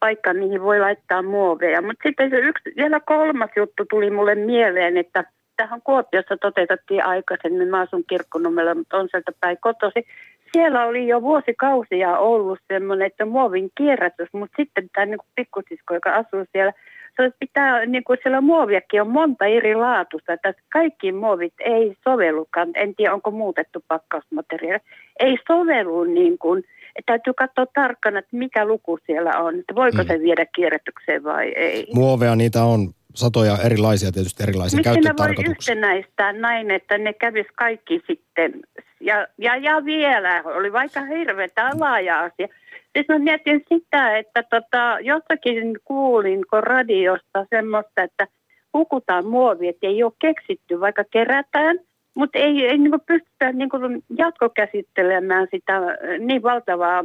paikka, 0.00 0.34
mihin 0.34 0.62
voi 0.62 0.80
laittaa 0.80 1.22
muoveja. 1.22 1.82
Mutta 1.82 2.08
sitten 2.08 2.30
se 2.30 2.36
yksi, 2.36 2.72
vielä 2.76 3.00
kolmas 3.00 3.50
juttu 3.56 3.84
tuli 3.90 4.10
mulle 4.10 4.34
mieleen, 4.34 4.96
että 4.96 5.24
tähän 5.56 5.82
Kuopiossa 5.82 6.36
toteutettiin 6.36 7.06
aikaisemmin, 7.06 7.68
mä 7.68 7.80
asun 7.80 8.04
kirkkonummella, 8.08 8.74
mutta 8.74 8.96
on 8.96 9.08
sieltä 9.10 9.32
päin 9.40 9.58
kotosi. 9.60 10.06
Siellä 10.52 10.84
oli 10.86 11.08
jo 11.08 11.22
vuosikausia 11.22 12.18
ollut 12.18 12.58
semmoinen, 12.72 13.06
että 13.06 13.24
muovin 13.24 13.70
kierrätys, 13.78 14.28
mutta 14.32 14.56
sitten 14.56 14.90
tämä 14.94 15.06
niin 15.06 15.18
pikkusisko, 15.34 15.94
joka 15.94 16.14
asuu 16.14 16.44
siellä, 16.52 16.72
se 17.16 17.30
pitää, 17.40 17.86
niin 17.86 18.04
kuin 18.04 18.18
siellä 18.22 18.40
muoviakin 18.40 19.00
on 19.00 19.10
monta 19.10 19.44
eri 19.44 19.74
laatusta, 19.74 20.32
että 20.32 20.52
kaikki 20.72 21.12
muovit 21.12 21.54
ei 21.60 21.94
sovellukaan, 22.04 22.70
en 22.74 22.94
tiedä 22.94 23.14
onko 23.14 23.30
muutettu 23.30 23.84
pakkausmateriaali, 23.88 24.82
ei 25.20 25.36
sovellu 25.48 26.04
niin 26.04 26.38
kuin, 26.38 26.58
että 26.96 27.12
täytyy 27.12 27.32
katsoa 27.34 27.66
tarkkana, 27.74 28.18
että 28.18 28.36
mikä 28.36 28.64
luku 28.64 28.98
siellä 29.06 29.38
on, 29.38 29.58
että 29.58 29.74
voiko 29.74 30.02
Mm. 30.02 30.06
se 30.06 30.20
viedä 30.20 30.46
kierrätykseen 30.54 31.24
vai 31.24 31.52
ei. 31.56 31.86
Muoveja 31.94 32.36
niitä 32.36 32.64
on 32.64 32.80
satoja 33.18 33.58
erilaisia 33.64 34.12
tietysti 34.12 34.42
erilaisiin 34.42 34.78
Miksi 34.78 35.00
ne 35.00 35.14
voi 35.18 35.50
yhtenäistää 35.50 36.32
näin, 36.32 36.70
että 36.70 36.98
ne 36.98 37.12
kävis 37.12 37.46
kaikki 37.54 38.02
sitten, 38.06 38.60
ja, 39.00 39.26
ja, 39.38 39.56
ja 39.56 39.84
vielä, 39.84 40.42
oli 40.44 40.72
vaikka 40.72 41.00
hirveä 41.00 41.48
laaja 41.78 42.20
asia. 42.20 42.48
Siis 42.92 43.08
mä 43.08 43.18
mietin 43.18 43.64
sitä, 43.68 44.18
että 44.18 44.42
tota, 44.42 44.98
jossakin 45.00 45.78
kuulinko 45.84 46.60
radiosta 46.60 47.46
semmoista, 47.50 48.02
että 48.02 48.26
hukutaan 48.74 49.26
muovi, 49.26 49.68
että 49.68 49.86
ei 49.86 50.02
ole 50.02 50.12
keksitty, 50.18 50.80
vaikka 50.80 51.04
kerätään, 51.10 51.78
mutta 52.14 52.38
ei, 52.38 52.66
ei 52.66 52.78
niin 52.78 53.00
pystytä 53.06 53.52
niin 53.52 54.04
jatkokäsittelemään 54.18 55.48
sitä 55.50 55.76
äh, 55.76 55.84
niin 56.18 56.42
valtavaa 56.42 57.04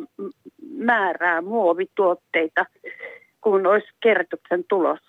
määrää 0.77 1.41
muovituotteita, 1.41 2.65
kun 3.41 3.67
olisi 3.67 3.87
kerätyksen 4.03 4.63
tulos. 4.69 4.99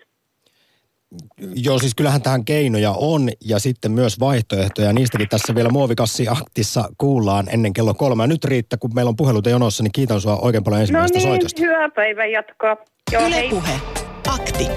Joo, 1.55 1.79
siis 1.79 1.95
kyllähän 1.95 2.23
tähän 2.23 2.45
keinoja 2.45 2.95
on 2.99 3.29
ja 3.45 3.59
sitten 3.59 3.93
myös 3.93 4.21
vaihtoehtoja. 4.21 4.93
Niistäkin 4.93 5.29
tässä 5.29 5.55
vielä 5.55 5.69
muovikassi 5.69 6.29
aktissa 6.29 6.89
kuullaan 6.99 7.47
ennen 7.49 7.73
kello 7.73 7.95
kolme. 7.95 8.23
Ja 8.23 8.27
nyt 8.27 8.45
Riitta, 8.45 8.77
kun 8.77 8.95
meillä 8.95 9.09
on 9.09 9.17
puheluita 9.17 9.51
jonossa, 9.51 9.83
niin 9.83 9.93
kiitän 9.93 10.21
sinua 10.21 10.37
oikein 10.37 10.65
paljon 10.65 10.79
No 10.79 10.83
ensimmäisestä 10.83 11.19
niin, 11.19 11.29
soitosta. 11.29 11.63
hyvää 11.63 11.89
päivän 11.89 12.31
jatkoa. 12.31 12.77
Joo, 13.13 13.23
hei. 13.23 13.49
Ylepuhe. 13.49 13.81
Akti. 14.29 14.69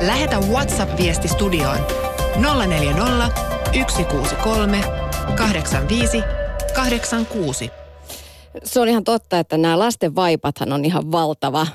Lähetä 0.00 0.38
WhatsApp-viesti 0.38 1.28
studioon 1.28 1.78
040 2.66 3.28
163 3.88 4.80
85 5.36 6.22
86. 6.74 7.70
Se 8.64 8.80
on 8.80 8.88
ihan 8.88 9.04
totta, 9.04 9.38
että 9.38 9.58
nämä 9.58 9.78
lasten 9.78 10.14
vaipathan 10.14 10.72
on 10.72 10.84
ihan 10.84 11.12
valtava 11.12 11.66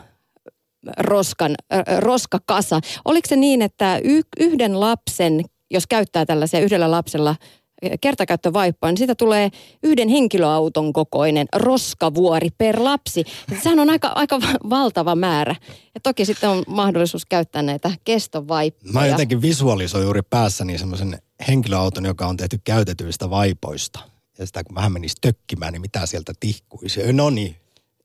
roskan, 0.97 1.55
äh, 1.73 1.83
roskakasa. 1.97 2.79
Oliko 3.05 3.27
se 3.27 3.35
niin, 3.35 3.61
että 3.61 3.99
yhden 4.39 4.79
lapsen, 4.79 5.41
jos 5.71 5.87
käyttää 5.87 6.25
tällaisia 6.25 6.59
yhdellä 6.59 6.91
lapsella 6.91 7.35
kertakäyttövaippaa, 8.01 8.89
niin 8.91 8.97
siitä 8.97 9.15
tulee 9.15 9.49
yhden 9.83 10.09
henkilöauton 10.09 10.93
kokoinen 10.93 11.47
roskavuori 11.55 12.49
per 12.57 12.83
lapsi. 12.83 13.23
Sehän 13.63 13.79
on 13.79 13.89
aika, 13.89 14.07
aika 14.07 14.39
valtava 14.69 15.15
määrä. 15.15 15.55
Ja 15.93 15.99
toki 16.03 16.25
sitten 16.25 16.49
on 16.49 16.63
mahdollisuus 16.67 17.25
käyttää 17.25 17.61
näitä 17.61 17.91
kestovaippoja. 18.03 18.93
Mä 18.93 19.07
jotenkin 19.07 19.41
visualisoin 19.41 20.03
juuri 20.03 20.21
päässäni 20.21 20.77
semmoisen 20.77 21.21
henkilöauton, 21.47 22.05
joka 22.05 22.27
on 22.27 22.37
tehty 22.37 22.59
käytetyistä 22.63 23.29
vaipoista. 23.29 23.99
Ja 24.39 24.45
sitä 24.45 24.63
kun 24.63 24.75
vähän 24.75 24.91
menisi 24.91 25.15
tökkimään, 25.21 25.73
niin 25.73 25.81
mitä 25.81 26.05
sieltä 26.05 26.33
tihkuisi. 26.39 27.13
No 27.13 27.29
niin, 27.29 27.55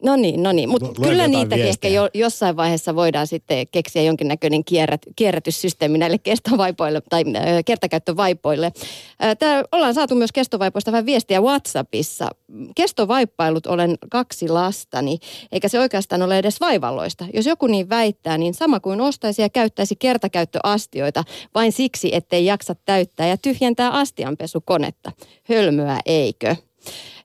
No 0.04 0.16
niin, 0.16 0.42
no 0.42 0.52
niin. 0.52 0.68
Mutta 0.68 1.02
kyllä 1.02 1.28
niitäkin 1.28 1.66
ehkä 1.66 1.88
jo, 1.88 2.08
jossain 2.14 2.56
vaiheessa 2.56 2.94
voidaan 2.94 3.26
sitten 3.26 3.66
keksiä 3.73 4.02
jonkinnäköinen 4.02 4.64
kierrät, 4.64 5.00
kierrätyssysteemi 5.16 5.99
näille 5.99 6.18
kestovaipoille 6.18 7.02
tai 7.08 7.25
äh, 7.37 7.44
kertakäyttövaipoille. 7.64 8.66
Äh, 8.66 9.37
tää, 9.38 9.64
ollaan 9.73 9.94
saatu 9.94 10.14
myös 10.14 10.32
kestovaipoista 10.32 10.92
vähän 10.92 11.06
viestiä 11.06 11.40
WhatsAppissa. 11.40 12.28
Kestovaippailut 12.75 13.66
olen 13.66 13.99
kaksi 14.11 14.49
lastani, 14.49 15.18
eikä 15.52 15.68
se 15.68 15.80
oikeastaan 15.80 16.23
ole 16.23 16.38
edes 16.38 16.61
vaivalloista. 16.61 17.26
Jos 17.34 17.46
joku 17.46 17.66
niin 17.66 17.88
väittää, 17.88 18.38
niin 18.38 18.54
sama 18.54 18.80
kuin 18.80 19.00
ostaisi 19.00 19.42
ja 19.42 19.49
käyttäisi 19.49 19.96
kertakäyttöastioita 19.96 21.25
vain 21.54 21.73
siksi, 21.73 22.14
ettei 22.14 22.46
jaksa 22.46 22.75
täyttää 22.84 23.26
ja 23.26 23.37
tyhjentää 23.37 23.90
astianpesukonetta. 23.90 25.12
Hölmöä 25.49 26.00
eikö? 26.06 26.56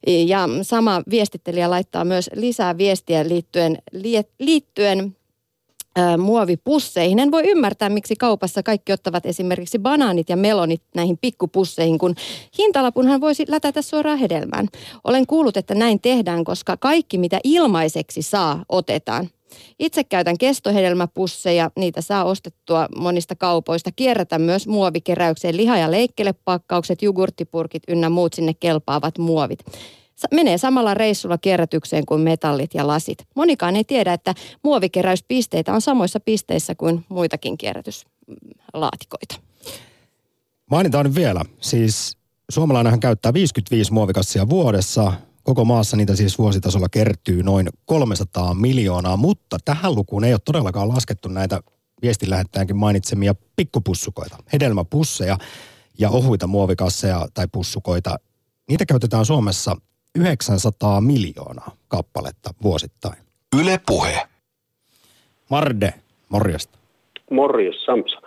Ja 0.07 0.49
sama 0.61 1.01
viestittelijä 1.09 1.69
laittaa 1.69 2.05
myös 2.05 2.29
lisää 2.35 2.77
viestiä 2.77 3.27
liittyen, 3.27 3.77
liittyen 4.39 5.15
muovipusseihin. 6.17 7.19
En 7.19 7.31
voi 7.31 7.43
ymmärtää, 7.45 7.89
miksi 7.89 8.15
kaupassa 8.15 8.63
kaikki 8.63 8.93
ottavat 8.93 9.25
esimerkiksi 9.25 9.79
banaanit 9.79 10.29
ja 10.29 10.37
melonit 10.37 10.81
näihin 10.95 11.17
pikkupusseihin, 11.21 11.97
kun 11.97 12.15
hintalapunhan 12.59 13.21
voisi 13.21 13.45
lätätä 13.47 13.81
suoraan 13.81 14.17
hedelmään. 14.17 14.67
Olen 15.03 15.27
kuullut, 15.27 15.57
että 15.57 15.75
näin 15.75 16.01
tehdään, 16.01 16.43
koska 16.43 16.77
kaikki 16.77 17.17
mitä 17.17 17.39
ilmaiseksi 17.43 18.21
saa, 18.21 18.65
otetaan. 18.69 19.29
Itse 19.79 20.03
käytän 20.03 20.37
kestohedelmäpusseja, 20.37 21.71
niitä 21.75 22.01
saa 22.01 22.23
ostettua 22.23 22.87
monista 22.97 23.35
kaupoista. 23.35 23.91
Kierrätän 23.95 24.41
myös 24.41 24.67
muovikeräykseen 24.67 25.57
liha- 25.57 25.77
ja 25.77 25.91
leikkelepakkaukset, 25.91 27.01
jogurttipurkit 27.01 27.83
ynnä 27.87 28.09
muut 28.09 28.33
sinne 28.33 28.53
kelpaavat 28.53 29.17
muovit 29.17 29.59
menee 30.31 30.57
samalla 30.57 30.93
reissulla 30.93 31.37
kierrätykseen 31.37 32.05
kuin 32.05 32.21
metallit 32.21 32.73
ja 32.73 32.87
lasit. 32.87 33.17
Monikaan 33.35 33.75
ei 33.75 33.83
tiedä, 33.83 34.13
että 34.13 34.35
muovikeräyspisteitä 34.63 35.73
on 35.73 35.81
samoissa 35.81 36.19
pisteissä 36.19 36.75
kuin 36.75 37.05
muitakin 37.09 37.57
kierrätyslaatikoita. 37.57 39.35
Mainitaan 40.71 41.15
vielä. 41.15 41.41
Siis 41.61 42.17
suomalainenhan 42.49 42.99
käyttää 42.99 43.33
55 43.33 43.93
muovikassia 43.93 44.49
vuodessa. 44.49 45.13
Koko 45.49 45.65
maassa 45.65 45.97
niitä 45.97 46.15
siis 46.15 46.39
vuositasolla 46.39 46.89
kertyy 46.91 47.43
noin 47.43 47.69
300 47.85 48.53
miljoonaa, 48.53 49.17
mutta 49.17 49.57
tähän 49.65 49.95
lukuun 49.95 50.23
ei 50.23 50.33
ole 50.33 50.39
todellakaan 50.45 50.89
laskettu 50.89 51.29
näitä 51.29 51.59
viestinlähettäjänkin 52.01 52.77
mainitsemia 52.77 53.35
pikkupussukoita, 53.55 54.37
hedelmäpusseja 54.53 55.37
ja 55.99 56.09
ohuita 56.09 56.47
muovikasseja 56.47 57.27
tai 57.33 57.47
pussukoita. 57.51 58.19
Niitä 58.67 58.85
käytetään 58.85 59.25
Suomessa 59.25 59.75
900 60.15 61.01
miljoonaa 61.01 61.71
kappaletta 61.87 62.49
vuosittain. 62.63 63.17
Yle 63.61 63.79
Puhe. 63.85 64.27
Marde, 65.49 65.93
morjesta. 66.29 66.77
Morjes, 67.31 67.85
Samsa. 67.85 68.21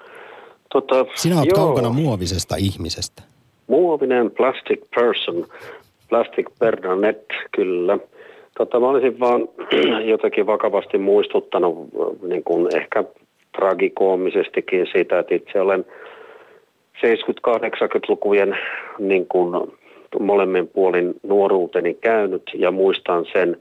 Tota, 0.73 0.95
Sinä 1.15 1.39
olet 1.39 1.49
joo. 1.49 1.67
kaukana 1.67 1.91
muovisesta 1.91 2.57
ihmisestä. 2.57 3.23
Muovinen 3.67 4.31
plastic 4.31 4.81
person, 4.95 5.49
plastic 6.13 6.47
Bernadette, 6.61 7.35
kyllä. 7.57 7.99
Tota, 8.59 8.81
mä 8.81 8.89
olisin 8.89 9.21
vaan 9.21 9.49
jotenkin 10.13 10.47
vakavasti 10.47 10.99
muistuttanut 10.99 11.89
niin 12.23 12.45
kuin 12.45 12.77
ehkä 12.77 13.05
tragikoomisestikin 13.57 14.87
siitä, 14.93 15.19
että 15.19 15.35
itse 15.35 15.61
olen 15.61 15.85
70-80-lukujen 16.97 18.59
niin 18.99 19.27
kuin 19.27 19.73
molemmin 20.21 20.69
puolin 20.69 21.15
nuoruuteni 21.23 21.95
käynyt 21.95 22.43
ja 22.55 22.71
muistan 22.71 23.27
sen 23.33 23.57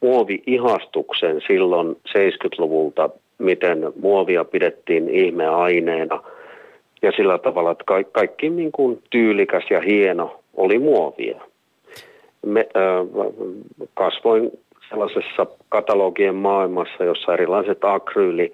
muovi-ihastuksen 0.00 1.40
silloin 1.46 1.96
70-luvulta, 2.08 3.10
miten 3.38 3.92
muovia 4.00 4.44
pidettiin 4.44 5.08
ihmeaineena 5.08 6.22
ja 7.02 7.12
sillä 7.16 7.38
tavalla, 7.38 7.70
että 7.70 7.84
ka- 7.86 8.10
kaikki 8.12 8.50
niin 8.50 8.72
kuin 8.72 9.02
tyylikäs 9.10 9.64
ja 9.70 9.80
hieno 9.80 10.40
oli 10.58 10.78
muovia. 10.78 11.47
Me, 12.46 12.60
äh, 12.76 13.06
kasvoin 13.94 14.50
sellaisessa 14.88 15.46
katalogien 15.68 16.34
maailmassa, 16.34 17.04
jossa 17.04 17.34
erilaiset 17.34 17.84
akryyli 17.84 18.52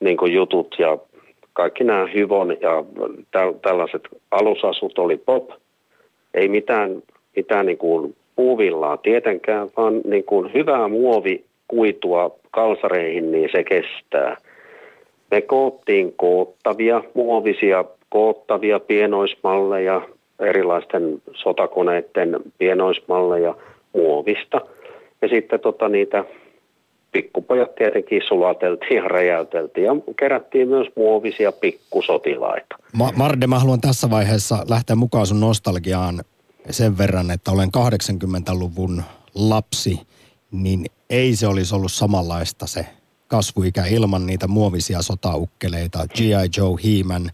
niin 0.00 0.16
kuin 0.16 0.32
jutut 0.32 0.76
ja 0.78 0.98
kaikki 1.52 1.84
nämä 1.84 2.06
hyvon 2.14 2.56
ja 2.60 2.84
tällaiset 3.62 4.02
alusasut 4.30 4.98
oli 4.98 5.16
pop– 5.16 5.50
ei 6.36 6.48
mitään, 6.48 7.02
mitään 7.36 7.66
niin 7.66 7.78
kuin 7.78 8.16
puuvillaa 8.36 8.96
tietenkään, 8.96 9.68
vaan 9.76 10.00
niin 10.04 10.24
kuin 10.24 10.54
hyvää 10.54 10.88
muovikuitua 10.88 12.30
kalsareihin, 12.50 13.32
niin 13.32 13.48
se 13.52 13.64
kestää. 13.64 14.36
Me 15.30 15.40
koottiin 15.40 16.12
koottavia, 16.16 17.02
muovisia 17.14 17.84
koottavia 18.08 18.80
pienoismalleja, 18.80 20.02
erilaisten 20.40 21.22
sotakoneiden 21.34 22.36
pienoismalleja 22.58 23.54
muovista. 23.94 24.60
Ja 25.22 25.28
sitten 25.28 25.60
tota 25.60 25.88
niitä 25.88 26.24
pikkupojat 27.12 27.74
tietenkin 27.74 28.22
sulateltiin 28.28 28.96
ja 28.96 29.08
räjäyteltiin 29.08 29.84
ja 29.84 29.92
kerättiin 30.18 30.68
myös 30.68 30.86
muovisia 30.96 31.52
pikkusotilaita. 31.52 32.76
Ma- 32.92 33.12
Marde, 33.16 33.46
mä 33.46 33.58
haluan 33.58 33.80
tässä 33.80 34.10
vaiheessa 34.10 34.64
lähteä 34.68 34.96
mukaan 34.96 35.26
sun 35.26 35.40
nostalgiaan 35.40 36.24
sen 36.70 36.98
verran, 36.98 37.30
että 37.30 37.50
olen 37.50 37.68
80-luvun 37.68 39.02
lapsi, 39.34 40.00
niin 40.50 40.86
ei 41.10 41.36
se 41.36 41.46
olisi 41.46 41.74
ollut 41.74 41.92
samanlaista 41.92 42.66
se 42.66 42.86
kasvuikä 43.28 43.84
ilman 43.84 44.26
niitä 44.26 44.46
muovisia 44.46 45.02
sotaukkeleita, 45.02 46.06
G.I. 46.14 46.48
Joe, 46.56 46.76
He-Man, 46.84 47.30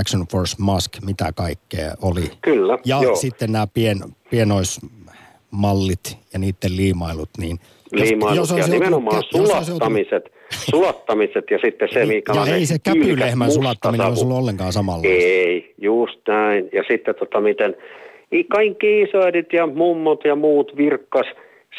Action 0.00 0.26
Force 0.32 0.56
Musk, 0.58 0.92
mitä 1.06 1.32
kaikkea 1.32 1.94
oli. 2.02 2.30
Kyllä, 2.40 2.78
Ja 2.84 3.02
joo. 3.02 3.16
sitten 3.16 3.52
nämä 3.52 3.66
pien, 3.74 3.98
pienoismallit 4.30 6.18
ja 6.32 6.38
niiden 6.38 6.76
liimailut, 6.76 7.30
niin– 7.38 7.60
liimailut 7.92 8.48
ja 8.58 8.66
nimenomaan 8.66 9.22
joutunut, 9.32 9.48
sulattamiset, 9.48 10.32
sulattamiset 10.50 11.44
ja 11.50 11.58
sitten 11.64 11.88
se, 11.92 12.06
mikä 12.06 12.32
ja 12.34 12.40
on 12.40 12.48
ei 12.48 12.66
se 12.66 12.78
käpylehmän 12.78 13.50
sulattaminen 13.50 14.06
ole 14.06 14.16
sulla 14.16 14.34
ollenkaan 14.34 14.72
samalla. 14.72 15.02
Ei, 15.04 15.74
just 15.78 16.20
näin. 16.28 16.68
Ja 16.72 16.84
sitten 16.90 17.14
tota 17.14 17.40
miten 17.40 17.76
kaikki 18.48 19.02
isoäidit 19.02 19.52
ja 19.52 19.66
mummot 19.66 20.24
ja 20.24 20.36
muut 20.36 20.76
virkkas 20.76 21.26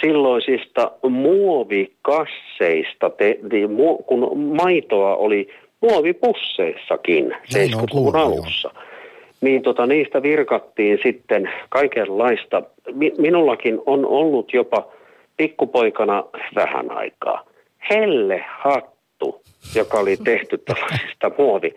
silloisista 0.01 0.91
muovikasseista, 1.09 3.09
te, 3.09 3.39
te, 3.49 3.67
mu, 3.67 3.97
kun 3.97 4.37
maitoa 4.37 5.15
oli 5.15 5.47
muovipusseissakin 5.81 7.31
70-luvun 7.31 8.15
alussa. 8.15 8.71
Niin 9.41 9.61
tota, 9.61 9.85
niistä 9.85 10.21
virkattiin 10.21 10.99
sitten 11.03 11.49
kaikenlaista. 11.69 12.61
Minullakin 13.17 13.79
on 13.85 14.05
ollut 14.05 14.53
jopa 14.53 14.87
pikkupoikana 15.37 16.23
vähän 16.55 16.91
aikaa. 16.91 17.43
Hellehattu, 17.89 19.41
joka 19.75 19.99
oli 19.99 20.17
tehty 20.17 20.57
tällaisista 20.57 21.31
muovi, 21.37 21.75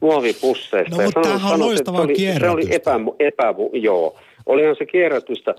muovipusseista. 0.00 0.96
No, 0.96 1.02
mutta 1.02 1.20
tämähän 1.20 1.52
on 1.52 1.60
loistavaa 1.60 2.00
oli. 2.00 2.16
Se 2.40 2.50
oli 2.50 2.66
epä, 2.70 3.00
epä, 3.18 3.54
joo, 3.72 4.16
olihan 4.46 4.76
se 4.78 4.86
kierrätystä. 4.86 5.54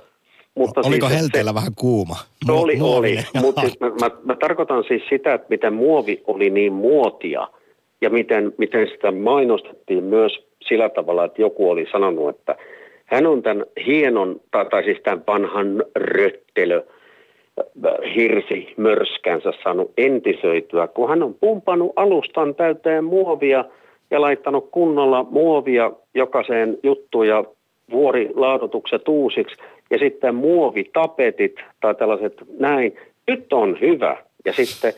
Mutta 0.56 0.82
Oliko 0.86 1.08
siis 1.08 1.22
helteellä 1.22 1.52
se, 1.52 1.56
vähän 1.56 1.76
kuuma? 1.76 2.16
Mu- 2.46 2.52
oli, 2.52 2.78
oli. 2.82 3.20
Mutta 3.42 3.62
siis 3.62 3.80
mä, 3.80 3.90
mä, 3.90 4.12
mä 4.24 4.36
tarkoitan 4.36 4.84
siis 4.88 5.04
sitä, 5.10 5.34
että 5.34 5.48
miten 5.50 5.74
muovi 5.74 6.24
oli 6.28 6.50
niin 6.50 6.74
muotia 6.74 7.48
ja 8.02 8.10
miten, 8.10 8.54
miten 8.58 8.88
sitä 8.88 9.12
mainostettiin 9.12 10.04
myös 10.04 10.48
sillä 10.62 10.90
tavalla, 10.90 11.26
että 11.26 11.42
joku 11.42 11.70
oli 11.70 11.88
sanonut, 11.92 12.30
että 12.30 12.56
hän 13.06 13.28
on 13.28 13.44
tämän 13.44 13.66
hienon, 13.86 14.42
tai, 14.52 14.84
siis 14.84 15.02
tämän 15.04 15.24
vanhan 15.28 15.84
röttelö, 15.96 16.84
hirsi 18.16 18.74
mörskänsä 18.78 19.54
saanut 19.64 19.92
entisöityä, 19.98 20.88
kun 20.88 21.10
hän 21.10 21.24
on 21.24 21.34
pumpannut 21.34 21.94
alustan 21.96 22.56
täyteen 22.56 23.04
muovia 23.04 23.66
ja 24.12 24.22
laittanut 24.22 24.70
kunnolla 24.72 25.24
muovia 25.24 25.92
jokaiseen 26.14 26.78
juttuun 26.84 27.28
ja 27.28 27.44
vuorilaadotukset 27.92 29.08
uusiksi 29.08 29.56
ja 29.90 29.98
sitten 29.98 30.36
muovitapetit 30.36 31.56
tai 31.82 31.96
tällaiset 31.96 32.34
näin. 32.60 32.98
Nyt 33.28 33.54
on 33.54 33.78
hyvä. 33.82 34.18
Ja 34.46 34.54
sitten 34.54 34.94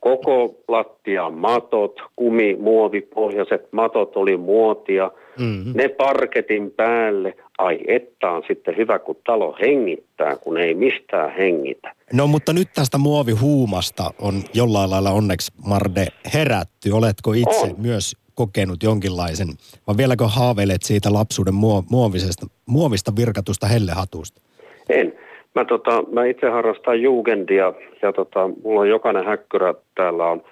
Koko 0.00 0.54
lattia 0.68 1.30
matot, 1.30 2.00
kumi, 2.16 2.56
muovipohjaiset 2.60 3.72
matot 3.72 4.16
oli 4.16 4.36
muotia. 4.36 5.10
Mm-hmm. 5.38 5.72
Ne 5.74 5.88
parketin 5.88 6.70
päälle. 6.70 7.36
Ai 7.58 7.78
että 7.86 8.30
on 8.30 8.42
sitten 8.48 8.76
hyvä, 8.76 8.98
kun 8.98 9.16
talo 9.26 9.56
hengittää, 9.60 10.36
kun 10.36 10.58
ei 10.58 10.74
mistään 10.74 11.34
hengitä. 11.36 11.94
No 12.12 12.26
mutta 12.26 12.52
nyt 12.52 12.68
tästä 12.74 12.98
muovihuumasta 12.98 14.10
on 14.20 14.42
jollain 14.54 14.90
lailla 14.90 15.10
onneksi 15.10 15.52
Marde 15.66 16.06
herätty. 16.34 16.90
Oletko 16.90 17.32
itse 17.32 17.66
on. 17.66 17.74
myös 17.78 18.16
kokenut 18.34 18.82
jonkinlaisen, 18.82 19.48
vai 19.86 19.96
vieläkö 19.96 20.24
haaveilet 20.26 20.82
siitä 20.82 21.12
lapsuuden 21.12 21.54
muovisesta, 21.90 22.46
muovista 22.66 23.12
virkatusta 23.16 23.66
hellehatusta? 23.66 24.40
En. 24.88 25.19
Mä, 25.54 25.64
tota, 25.64 26.04
mä 26.12 26.24
itse 26.24 26.48
harrastan 26.48 27.02
jugendia 27.02 27.72
ja 28.02 28.12
tota, 28.12 28.50
mulla 28.64 28.80
on 28.80 28.88
jokainen 28.88 29.24
häkkyrä 29.24 29.74
täällä 29.94 30.26
on 30.26 30.42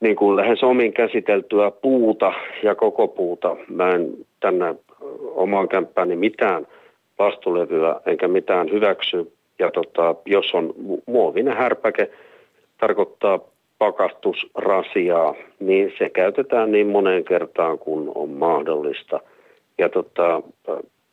niin 0.00 0.16
kuin 0.16 0.36
lähes 0.36 0.62
omin 0.62 0.92
käsiteltyä 0.92 1.70
puuta 1.70 2.32
ja 2.62 2.74
koko 2.74 3.08
puuta. 3.08 3.56
Mä 3.68 3.90
en 3.90 4.12
tänne 4.40 4.74
omaan 5.34 5.68
kämppääni 5.68 6.16
mitään 6.16 6.66
vastulevyä 7.18 8.00
enkä 8.06 8.28
mitään 8.28 8.70
hyväksy. 8.70 9.32
Ja 9.58 9.70
tota, 9.70 10.14
jos 10.26 10.54
on 10.54 10.74
muovinen 11.06 11.56
härpäke, 11.56 12.10
tarkoittaa 12.78 13.40
pakastusrasiaa, 13.78 15.34
niin 15.60 15.92
se 15.98 16.08
käytetään 16.08 16.72
niin 16.72 16.86
moneen 16.86 17.24
kertaan 17.24 17.78
kuin 17.78 18.12
on 18.14 18.30
mahdollista. 18.30 19.20
Ja 19.78 19.88
tota, 19.88 20.42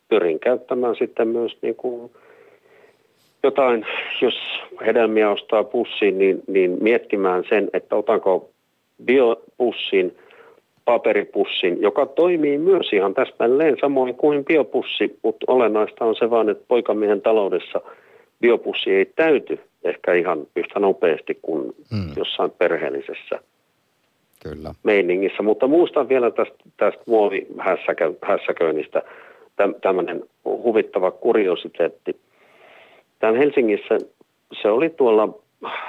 pyrin 0.09 0.39
käyttämään 0.39 0.95
sitten 0.95 1.27
myös 1.27 1.57
niin 1.61 1.75
kuin 1.75 2.11
jotain, 3.43 3.85
jos 4.21 4.35
hedelmiä 4.85 5.31
ostaa 5.31 5.63
pussiin, 5.63 6.17
niin, 6.17 6.43
niin 6.47 6.77
miettimään 6.81 7.43
sen, 7.49 7.69
että 7.73 7.95
otanko 7.95 8.49
biopussin, 9.05 10.17
paperipussin, 10.85 11.81
joka 11.81 12.05
toimii 12.05 12.57
myös 12.57 12.93
ihan 12.93 13.13
täsmälleen 13.13 13.77
samoin 13.81 14.15
kuin 14.15 14.45
biopussi, 14.45 15.19
mutta 15.23 15.45
olennaista 15.47 16.05
on 16.05 16.15
se 16.15 16.29
vaan, 16.29 16.49
että 16.49 16.63
poikamiehen 16.67 17.21
taloudessa 17.21 17.81
biopussi 18.41 18.91
ei 18.91 19.05
täyty 19.05 19.59
ehkä 19.83 20.13
ihan 20.13 20.47
yhtä 20.55 20.79
nopeasti 20.79 21.39
kuin 21.41 21.75
hmm. 21.91 22.11
jossain 22.15 22.51
perheellisessä 22.51 23.39
Kyllä. 24.43 24.73
meiningissä. 24.83 25.43
Mutta 25.43 25.67
muistan 25.67 26.09
vielä 26.09 26.31
tästä, 26.31 26.55
tästä 26.77 27.01
muovihässäköinnistä 27.05 29.01
tämmöinen 29.81 30.23
huvittava 30.45 31.11
kuriositeetti. 31.11 32.15
Tämän 33.23 33.35
Helsingissä 33.35 33.97
se 34.61 34.69
oli 34.69 34.89
tuolla 34.89 35.29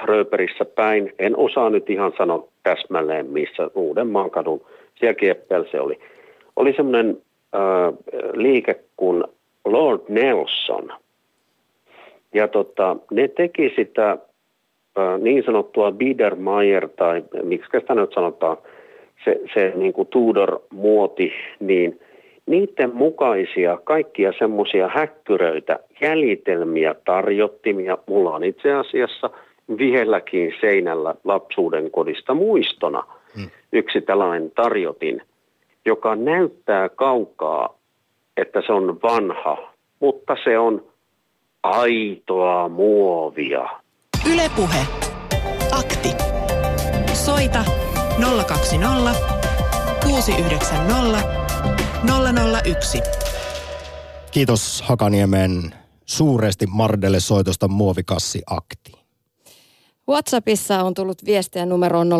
Rööperissä 0.03 0.65
päin. 0.65 1.13
En 1.19 1.37
osaa 1.37 1.69
nyt 1.69 1.89
ihan 1.89 2.13
sanoa 2.17 2.47
täsmälleen, 2.63 3.25
missä 3.25 3.69
Uudenmaan 3.75 4.31
kadun, 4.31 4.61
siellä 4.95 5.13
Kieppel 5.13 5.65
se 5.71 5.81
oli. 5.81 5.99
Oli 6.55 6.73
semmoinen 6.73 7.17
äh, 7.55 7.93
liike 8.33 8.79
kuin 8.97 9.23
Lord 9.65 10.01
Nelson. 10.09 10.93
Ja 12.33 12.47
tota, 12.47 12.97
ne 13.11 13.27
teki 13.27 13.73
sitä 13.75 14.11
äh, 14.11 15.19
niin 15.19 15.43
sanottua 15.43 15.91
Biedermeier 15.91 16.89
tai 16.89 17.23
miksi 17.43 17.69
sitä 17.79 17.95
nyt 17.95 18.13
sanotaan, 18.13 18.57
se, 19.25 19.41
se 19.53 19.73
niin 19.75 19.93
kuin 19.93 20.07
Tudor-muoti, 20.07 21.33
niin 21.59 21.99
niiden 22.45 22.95
mukaisia 22.95 23.77
kaikkia 23.83 24.33
semmoisia 24.39 24.87
häkkyröitä, 24.87 25.79
jäljitelmiä, 26.01 26.95
tarjottimia. 27.05 27.97
Mulla 28.07 28.35
on 28.35 28.43
itse 28.43 28.73
asiassa 28.73 29.29
vihelläkin 29.77 30.53
seinällä 30.61 31.15
lapsuuden 31.23 31.91
kodista 31.91 32.33
muistona 32.33 33.03
hmm. 33.35 33.49
yksi 33.73 34.01
tällainen 34.01 34.51
tarjotin, 34.51 35.21
joka 35.85 36.15
näyttää 36.15 36.89
kaukaa, 36.89 37.77
että 38.37 38.61
se 38.65 38.73
on 38.73 38.99
vanha, 39.03 39.73
mutta 39.99 40.37
se 40.43 40.59
on 40.59 40.83
aitoa 41.63 42.69
muovia. 42.69 43.69
Ylepuhe. 44.33 44.79
Akti. 45.79 46.09
Soita 47.13 47.59
020 48.47 49.11
690 50.03 51.44
001. 52.65 53.01
Kiitos 54.31 54.81
Hakaniemen 54.81 55.75
suuresti 56.05 56.67
Mardelle 56.67 57.19
soitosta 57.19 57.67
muovikassi 57.67 58.41
akti. 58.47 58.91
WhatsAppissa 60.09 60.83
on 60.83 60.93
tullut 60.93 61.25
viestiä 61.25 61.65
numeroon 61.65 62.09
0401638586. 62.09 62.17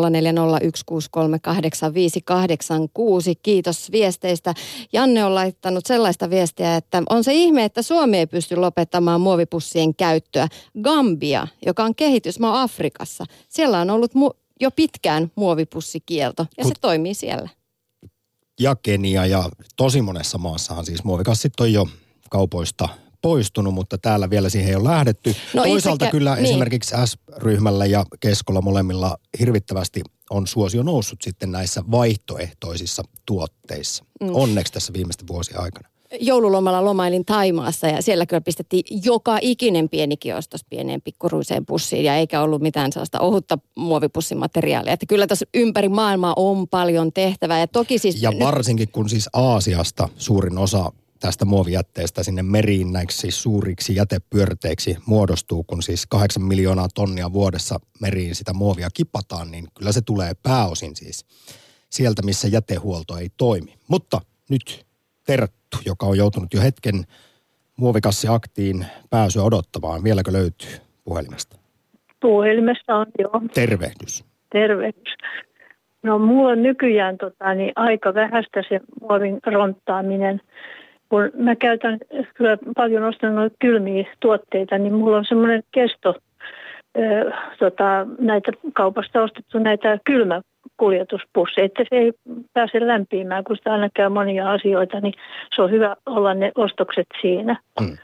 Kiitos 3.43 3.91
viesteistä. 3.91 4.53
Janne 4.93 5.25
on 5.25 5.35
laittanut 5.35 5.85
sellaista 5.85 6.29
viestiä, 6.29 6.75
että 6.75 7.03
on 7.09 7.23
se 7.23 7.33
ihme, 7.33 7.63
että 7.63 7.81
Suomi 7.81 8.17
ei 8.17 8.27
pysty 8.27 8.55
lopettamaan 8.55 9.21
muovipussien 9.21 9.95
käyttöä. 9.95 10.47
Gambia, 10.83 11.47
joka 11.65 11.83
on 11.83 11.95
kehitysmaa 11.95 12.61
Afrikassa, 12.61 13.25
siellä 13.49 13.79
on 13.79 13.89
ollut 13.89 14.11
mu- 14.15 14.37
jo 14.61 14.71
pitkään 14.71 15.31
muovipussikielto 15.35 16.45
ja 16.57 16.63
Kut- 16.63 16.67
se 16.67 16.73
toimii 16.81 17.13
siellä. 17.13 17.49
Ja 18.59 18.75
Kenia 18.75 19.25
ja 19.25 19.49
tosi 19.75 20.01
monessa 20.01 20.37
maassahan 20.37 20.85
siis 20.85 21.03
muovikassit 21.03 21.59
on 21.59 21.73
jo 21.73 21.87
kaupoista 22.29 22.89
poistunut, 23.21 23.73
mutta 23.73 23.97
täällä 23.97 24.29
vielä 24.29 24.49
siihen 24.49 24.69
ei 24.69 24.75
ole 24.75 24.89
lähdetty. 24.89 25.35
No 25.53 25.63
Toisaalta 25.63 26.05
itsekä, 26.05 26.11
kyllä 26.11 26.35
niin. 26.35 26.45
esimerkiksi 26.45 26.95
S-ryhmällä 27.05 27.85
ja 27.85 28.05
Keskolla 28.19 28.61
molemmilla 28.61 29.17
hirvittävästi 29.39 30.01
on 30.29 30.47
suosio 30.47 30.83
noussut 30.83 31.21
sitten 31.21 31.51
näissä 31.51 31.83
vaihtoehtoisissa 31.91 33.03
tuotteissa. 33.25 34.05
Mm. 34.21 34.29
Onneksi 34.33 34.73
tässä 34.73 34.93
viimeisten 34.93 35.27
vuosien 35.27 35.59
aikana. 35.59 35.89
Joululomalla 36.19 36.85
lomailin 36.85 37.25
Taimaassa 37.25 37.87
ja 37.87 38.01
siellä 38.01 38.25
kyllä 38.25 38.41
pistettiin 38.41 38.83
joka 39.03 39.37
ikinen 39.41 39.89
pieni 39.89 40.17
kiostos 40.17 40.65
pieneen 40.69 41.01
pikkuruiseen 41.01 41.65
pussiin 41.65 42.03
ja 42.03 42.15
eikä 42.15 42.41
ollut 42.41 42.61
mitään 42.61 42.91
sellaista 42.91 43.19
ohutta 43.19 43.57
muovipussimateriaalia. 43.75 44.93
Että 44.93 45.05
kyllä 45.05 45.27
tässä 45.27 45.45
ympäri 45.53 45.89
maailmaa 45.89 46.33
on 46.35 46.67
paljon 46.67 47.13
tehtävää 47.13 47.59
ja 47.59 47.67
toki 47.67 47.97
siis... 47.97 48.21
Ja 48.21 48.31
varsinkin 48.39 48.89
kun 48.91 49.09
siis 49.09 49.29
Aasiasta 49.33 50.09
suurin 50.17 50.57
osa 50.57 50.91
tästä 51.19 51.45
muovijätteestä 51.45 52.23
sinne 52.23 52.43
meriin 52.43 52.93
näiksi 52.93 53.17
siis 53.17 53.43
suuriksi 53.43 53.95
jätepyörteiksi 53.95 54.97
muodostuu, 55.05 55.63
kun 55.63 55.83
siis 55.83 56.05
kahdeksan 56.05 56.43
miljoonaa 56.43 56.87
tonnia 56.95 57.33
vuodessa 57.33 57.79
meriin 57.99 58.35
sitä 58.35 58.53
muovia 58.53 58.89
kipataan, 58.93 59.51
niin 59.51 59.67
kyllä 59.73 59.91
se 59.91 60.01
tulee 60.01 60.33
pääosin 60.43 60.95
siis 60.95 61.25
sieltä, 61.89 62.21
missä 62.21 62.47
jätehuolto 62.47 63.17
ei 63.17 63.29
toimi. 63.37 63.73
Mutta 63.87 64.21
nyt 64.49 64.85
Terttu, 65.25 65.77
joka 65.85 66.05
on 66.05 66.17
joutunut 66.17 66.53
jo 66.53 66.61
hetken 66.61 66.95
muovikassiaktiin 67.77 68.85
pääsyä 69.09 69.43
odottamaan. 69.43 70.03
Vieläkö 70.03 70.33
löytyy 70.33 70.71
puhelimesta? 71.03 71.57
Puhelimesta 72.19 72.95
on, 72.95 73.05
joo. 73.19 73.41
Tervehdys. 73.53 74.25
Tervehdys. 74.51 75.15
No 76.03 76.19
mulla 76.19 76.51
on 76.51 76.63
nykyään 76.63 77.17
tota, 77.17 77.53
niin 77.53 77.71
aika 77.75 78.13
vähäistä 78.13 78.63
se 78.69 78.79
muovin 79.01 79.39
ronttaaminen 79.45 80.41
kun 81.09 81.31
mä 81.43 81.55
käytän 81.55 81.99
kyllä 82.33 82.57
paljon 82.75 83.03
ostan 83.03 83.35
noita 83.35 83.55
kylmiä 83.59 84.05
tuotteita, 84.19 84.77
niin 84.77 84.93
mulla 84.93 85.17
on 85.17 85.25
semmoinen 85.25 85.63
kesto, 85.71 86.15
ö, 86.97 87.31
tota, 87.59 88.07
näitä 88.19 88.51
kaupasta 88.73 89.21
ostettu 89.21 89.59
näitä 89.59 89.99
kylmäkuljetuspusseja, 90.77 91.65
että 91.65 91.83
se 91.89 91.95
ei 91.95 92.13
pääse 92.53 92.87
lämpimään, 92.87 93.43
kun 93.43 93.57
sitä 93.57 93.71
aina 93.71 93.89
käy 93.93 94.09
monia 94.09 94.51
asioita, 94.51 94.99
niin 94.99 95.13
se 95.55 95.61
on 95.61 95.71
hyvä 95.71 95.95
olla 96.05 96.33
ne 96.33 96.51
ostokset 96.55 97.07
siinä. 97.21 97.55
Mm. 97.81 97.97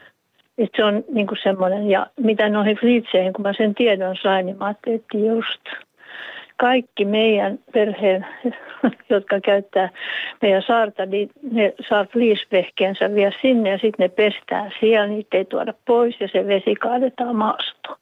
Että 0.58 0.78
se 0.78 0.84
on 0.84 1.04
niin 1.12 1.28
semmoinen, 1.44 1.90
ja 1.90 2.08
mitä 2.20 2.50
noihin 2.50 2.78
flitseihin, 2.78 3.34
kun 3.34 3.44
mä 3.44 3.54
sen 3.54 3.76
tiedon 3.76 4.16
sain, 4.22 4.46
niin 4.46 4.58
mä 4.58 4.66
ajattelin, 4.66 5.00
että 5.00 5.18
just– 5.18 5.62
kaikki 6.62 7.06
meidän 7.06 7.60
perheen, 7.74 8.26
jotka 9.10 9.40
käyttää 9.40 9.90
meidän 10.42 10.64
saarta, 10.68 11.06
niin 11.06 11.30
ne 11.52 11.74
saa 11.90 12.06
fliisvehkeensä 12.06 13.16
vielä 13.16 13.32
sinne 13.42 13.70
ja 13.70 13.78
sitten 13.78 14.04
ne 14.04 14.10
pestään 14.10 14.72
siellä, 14.80 15.08
niitä 15.08 15.38
ei 15.38 15.46
tuoda 15.46 15.74
pois 15.86 16.16
ja 16.20 16.28
se 16.28 16.48
vesi 16.48 16.76
kaadetaan 16.76 17.36
maastoon. 17.36 17.98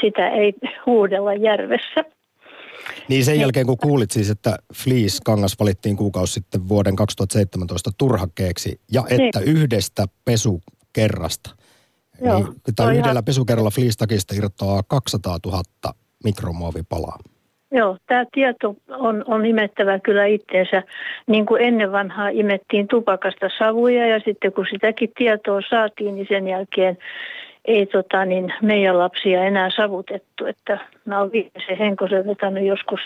Sitä 0.00 0.28
ei 0.28 0.54
huudella 0.86 1.34
järvessä. 1.34 2.04
Niin 3.08 3.24
sen 3.24 3.40
jälkeen 3.40 3.66
kun 3.66 3.78
kuulit 3.78 4.10
siis, 4.10 4.30
että 4.30 4.56
Fleece-kangas 4.74 5.56
valittiin 5.60 5.96
kuukausi 5.96 6.32
sitten 6.32 6.68
vuoden 6.68 6.96
2017 6.96 7.90
turhakkeeksi 7.98 8.80
ja 8.92 9.04
että 9.10 9.40
niin. 9.40 9.56
yhdestä 9.56 10.06
pesukerrasta, 10.24 11.50
Joo, 12.24 12.38
niin, 12.38 12.46
tai 12.76 12.92
yhdellä 12.92 13.12
ihan... 13.12 13.24
pesukerralla 13.24 13.70
Fleece-takista 13.70 14.34
irtoaa 14.34 14.82
200 14.88 15.38
000 15.46 15.62
mikromuovipalaa. 16.24 17.18
Joo, 17.74 17.96
tämä 18.06 18.24
tieto 18.32 18.76
on, 18.88 19.24
on 19.26 19.46
imettävä 19.46 19.98
kyllä 19.98 20.26
itseensä. 20.26 20.82
Niin 21.26 21.46
kuin 21.46 21.62
ennen 21.62 21.92
vanhaa 21.92 22.28
imettiin 22.28 22.88
tupakasta 22.88 23.48
savuja 23.58 24.06
ja 24.06 24.20
sitten 24.24 24.52
kun 24.52 24.66
sitäkin 24.70 25.10
tietoa 25.18 25.60
saatiin, 25.70 26.14
niin 26.14 26.26
sen 26.28 26.48
jälkeen 26.48 26.98
ei 27.64 27.86
tota, 27.86 28.24
niin 28.24 28.52
meidän 28.62 28.98
lapsia 28.98 29.44
enää 29.44 29.70
savutettu. 29.76 30.46
Että 30.46 30.78
mä 31.04 31.20
oon 31.20 31.32
viimeisen 31.32 31.78
henkosen 31.78 32.26
vetänyt 32.26 32.66
joskus, 32.66 33.00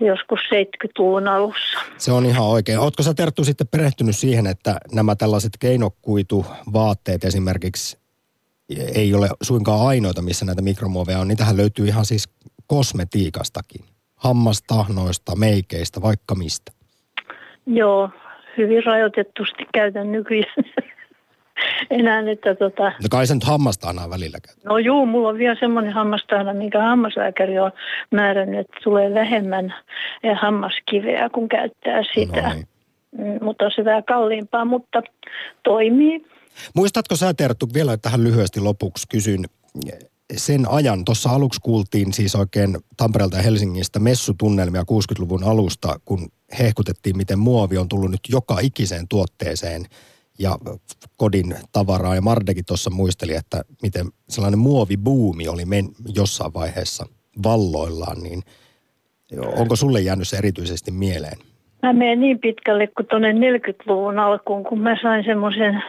joskus 0.00 0.40
70-luvun 0.40 1.28
alussa. 1.28 1.78
Se 1.96 2.12
on 2.12 2.26
ihan 2.26 2.46
oikein. 2.46 2.78
Oletko 2.78 3.02
sä 3.02 3.14
Terttu 3.14 3.44
sitten 3.44 3.68
perehtynyt 3.68 4.16
siihen, 4.16 4.46
että 4.46 4.76
nämä 4.92 5.16
tällaiset 5.16 5.52
keinokuituvaatteet 5.60 7.24
esimerkiksi 7.24 7.98
ei 8.94 9.14
ole 9.14 9.28
suinkaan 9.42 9.86
ainoita, 9.86 10.22
missä 10.22 10.44
näitä 10.44 10.62
mikromuoveja 10.62 11.18
on. 11.18 11.28
Niitähän 11.28 11.56
löytyy 11.56 11.86
ihan 11.86 12.04
siis 12.04 12.28
kosmetiikastakin. 12.66 13.84
Hammastahnoista, 14.16 15.36
meikeistä, 15.36 16.02
vaikka 16.02 16.34
mistä. 16.34 16.72
Joo, 17.66 18.10
hyvin 18.56 18.84
rajoitetusti 18.84 19.66
käytän 19.74 20.12
nykyään 20.12 20.54
enää, 21.90 22.30
että 22.30 22.54
tota... 22.54 22.84
No 22.84 23.08
kai 23.10 23.26
sä 23.26 23.34
nyt 23.34 23.44
hammastahnaa 23.44 24.10
välillä 24.10 24.38
käytät. 24.40 24.64
No 24.64 24.78
juu, 24.78 25.06
mulla 25.06 25.28
on 25.28 25.38
vielä 25.38 25.56
semmoinen 25.60 25.92
hammastahna, 25.92 26.54
minkä 26.54 26.82
hammaslääkäri 26.82 27.58
on 27.58 27.72
määrännyt, 28.10 28.60
että 28.60 28.76
tulee 28.84 29.14
vähemmän 29.14 29.74
hammaskiveä, 30.40 31.28
kun 31.28 31.48
käyttää 31.48 32.02
sitä. 32.14 32.42
No 32.42 32.54
niin. 32.54 32.68
Mm, 33.18 33.38
Mutta 33.44 33.64
on 33.64 33.70
se 33.76 33.84
vähän 33.84 34.04
kalliimpaa, 34.04 34.64
mutta 34.64 35.02
toimii. 35.62 36.26
Muistatko 36.74 37.16
sä 37.16 37.34
Terttu, 37.34 37.68
vielä 37.74 37.96
tähän 37.96 38.24
lyhyesti 38.24 38.60
lopuksi 38.60 39.08
kysyn 39.08 39.44
sen 40.36 40.70
ajan, 40.70 41.04
tuossa 41.04 41.30
aluksi 41.30 41.60
kuultiin 41.60 42.12
siis 42.12 42.34
oikein 42.34 42.78
Tampereelta 42.96 43.36
ja 43.36 43.42
Helsingistä 43.42 43.98
messutunnelmia 43.98 44.82
60-luvun 44.82 45.44
alusta, 45.44 46.00
kun 46.04 46.28
hehkutettiin, 46.58 47.16
miten 47.16 47.38
muovi 47.38 47.78
on 47.78 47.88
tullut 47.88 48.10
nyt 48.10 48.20
joka 48.28 48.58
ikiseen 48.60 49.08
tuotteeseen 49.08 49.86
ja 50.38 50.50
kodin 51.16 51.54
tavaraa. 51.72 52.14
Ja 52.14 52.20
Mardekin 52.20 52.64
tuossa 52.66 52.90
muisteli, 52.90 53.34
että 53.34 53.62
miten 53.82 54.06
sellainen 54.28 54.58
muovibuumi 54.58 55.48
oli 55.48 55.64
men- 55.64 55.92
jossain 56.14 56.54
vaiheessa 56.54 57.06
valloillaan, 57.42 58.22
niin 58.22 58.42
onko 59.56 59.76
sulle 59.76 60.00
jäänyt 60.00 60.28
se 60.28 60.36
erityisesti 60.36 60.90
mieleen? 60.90 61.38
Mä 61.82 61.92
menen 61.92 62.20
niin 62.20 62.38
pitkälle 62.38 62.86
kuin 62.86 63.06
tuonne 63.06 63.32
40-luvun 63.32 64.18
alkuun, 64.18 64.64
kun 64.64 64.80
mä 64.80 64.96
sain 65.02 65.24
semmoisen, 65.24 65.82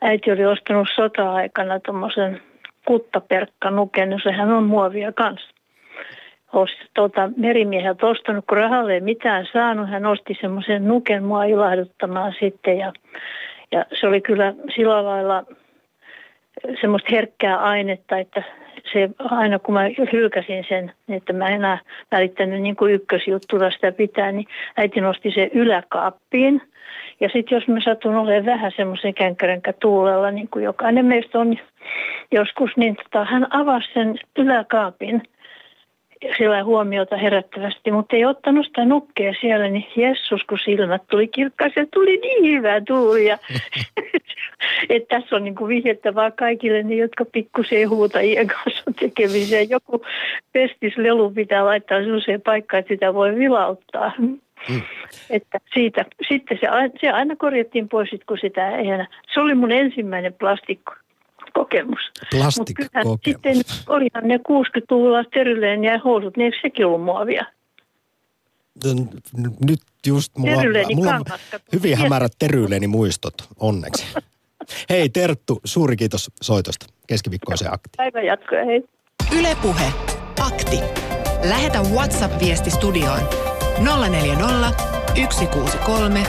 äiti 0.00 0.32
oli 0.32 0.44
ostanut 0.44 0.88
sota-aikana 0.96 1.80
tuommoisen 1.80 2.40
kuttaperkkanuken, 2.86 4.20
sehän 4.22 4.52
on 4.52 4.64
muovia 4.64 5.12
kanssa. 5.12 5.48
Olisi 6.52 6.74
tuota, 6.94 7.30
merimieheltä 7.36 8.06
ostanut, 8.06 8.44
kun 8.48 8.58
rahalle 8.58 8.94
ei 8.94 9.00
mitään 9.00 9.46
saanut. 9.52 9.90
Hän 9.90 10.06
osti 10.06 10.38
semmoisen 10.40 10.88
nuken 10.88 11.24
mua 11.24 11.44
ilahduttamaan 11.44 12.34
sitten 12.40 12.78
ja, 12.78 12.92
ja 13.72 13.84
se 14.00 14.06
oli 14.06 14.20
kyllä 14.20 14.54
sillä 14.76 15.04
lailla 15.04 15.44
semmoista 16.80 17.08
herkkää 17.10 17.56
ainetta, 17.56 18.18
että 18.18 18.42
se 18.92 19.10
aina 19.18 19.58
kun 19.58 19.74
mä 19.74 19.80
hylkäsin 20.12 20.64
sen, 20.68 20.92
että 21.08 21.32
mä 21.32 21.48
en 21.48 21.54
enää 21.54 21.78
välittänyt 22.10 22.62
niin 22.62 22.76
kuin 22.76 22.94
ykkösjuttuna 22.94 23.70
sitä 23.70 23.92
pitää, 23.92 24.32
niin 24.32 24.46
äiti 24.76 25.00
nosti 25.00 25.30
sen 25.30 25.50
yläkaappiin. 25.54 26.62
Ja 27.20 27.28
sitten 27.32 27.56
jos 27.56 27.68
mä 27.68 27.80
satun 27.84 28.16
olemaan 28.16 28.46
vähän 28.46 28.72
semmoisen 28.76 29.14
känkkäränkä 29.14 29.72
tuulella, 29.72 30.30
niin 30.30 30.48
kuin 30.48 30.64
jokainen 30.64 31.06
meistä 31.06 31.38
on 31.38 31.58
joskus, 32.32 32.70
niin 32.76 32.96
tota, 32.96 33.24
hän 33.24 33.46
avasi 33.50 33.88
sen 33.94 34.18
yläkaapin 34.38 35.22
sillä 36.38 36.64
huomiota 36.64 37.16
herättävästi, 37.16 37.90
mutta 37.90 38.16
ei 38.16 38.24
ottanut 38.24 38.66
sitä 38.66 38.84
nukkea 38.84 39.34
siellä, 39.40 39.68
niin 39.68 39.86
Jessus, 39.96 40.44
kun 40.44 40.58
silmät 40.64 41.02
tuli 41.10 41.28
kirkkaasti, 41.28 41.86
tuli 41.94 42.16
niin 42.16 42.56
hyvä 42.56 42.80
tuuli. 42.80 43.26
Ja, 43.26 43.38
että 44.88 45.16
tässä 45.16 45.36
on 45.36 45.44
niin 45.44 45.54
kuin 45.54 45.68
vihjettä 45.68 46.14
vaan 46.14 46.32
kaikille 46.32 46.82
ne, 46.82 46.94
jotka 46.94 47.24
pikkusen 47.24 47.90
huutajien 47.90 48.46
kanssa 48.46 48.82
on 48.86 48.94
tekemiseen. 48.94 49.70
Joku 49.70 50.02
pestislelu 50.52 51.30
pitää 51.30 51.64
laittaa 51.64 52.00
sellaiseen 52.00 52.40
paikkaan, 52.40 52.78
että 52.78 52.94
sitä 52.94 53.14
voi 53.14 53.36
vilauttaa. 53.36 54.12
Mm. 54.18 54.38
Että 55.30 55.58
siitä, 55.74 56.04
sitten 56.28 56.58
se, 56.60 56.66
se 57.00 57.10
aina 57.10 57.36
korjattiin 57.36 57.88
pois, 57.88 58.10
sit, 58.10 58.24
kun 58.24 58.38
sitä 58.38 58.76
ei 58.76 58.88
enää. 58.88 59.06
Se 59.34 59.40
oli 59.40 59.54
mun 59.54 59.72
ensimmäinen 59.72 60.34
plastikko 60.34 60.92
kokemus. 61.60 62.00
Plastikkokemus. 62.30 63.20
sitten 63.24 63.56
olihan 63.88 64.28
ne 64.28 64.36
60-luvulla 64.36 65.24
terilleen 65.24 65.84
ja 65.84 65.98
housut, 65.98 66.36
ne 66.36 66.44
eikö 66.44 66.56
sekin 66.62 66.86
ollut 66.86 67.04
muovia? 67.04 67.44
Nyt 69.66 69.80
just 70.06 70.36
mulla, 70.38 70.56
Teryleeni 70.56 70.94
mulla 70.94 71.14
on 71.14 71.24
hyvin 71.72 71.98
hämärät 71.98 72.32
teryleeni 72.38 72.86
muistot, 72.86 73.34
onneksi. 73.58 74.06
Hei 74.90 75.08
Terttu, 75.08 75.60
suuri 75.64 75.96
kiitos 75.96 76.30
soitosta. 76.42 76.86
Keskiviikkoisen 77.06 77.72
akti. 77.72 77.90
Päivän 77.96 78.26
jatkoja, 78.26 78.64
hei. 78.64 78.84
Ylepuhe 79.38 79.92
Akti. 80.40 80.80
Lähetä 81.48 81.78
WhatsApp-viesti 81.78 82.70
studioon 82.70 83.20
040 84.10 84.72
163 85.32 86.22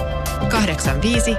85 0.52 1.36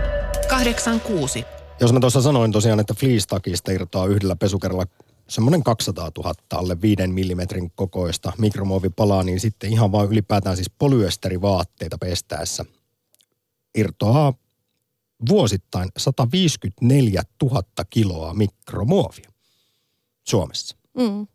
86. 0.48 1.44
Jos 1.82 1.92
mä 1.92 2.00
tuossa 2.00 2.22
sanoin 2.22 2.52
tosiaan, 2.52 2.80
että 2.80 2.94
fleece-takista 2.94 3.72
irtoaa 3.72 4.06
yhdellä 4.06 4.36
pesukerralla 4.36 4.86
semmoinen 5.28 5.62
200 5.62 6.10
000 6.18 6.34
alle 6.52 6.80
5 6.80 7.06
millimetrin 7.06 7.72
kokoista 7.74 8.32
mikromuovipalaa, 8.38 9.22
niin 9.22 9.40
sitten 9.40 9.72
ihan 9.72 9.92
vaan 9.92 10.08
ylipäätään 10.08 10.56
siis 10.56 10.70
polyesterivaatteita 10.78 11.98
pestäessä 11.98 12.64
irtoaa 13.74 14.34
vuosittain 15.28 15.88
154 15.96 17.22
000 17.42 17.62
kiloa 17.90 18.34
mikromuovia 18.34 19.30
Suomessa. 20.28 20.76
Mm. 20.96 21.26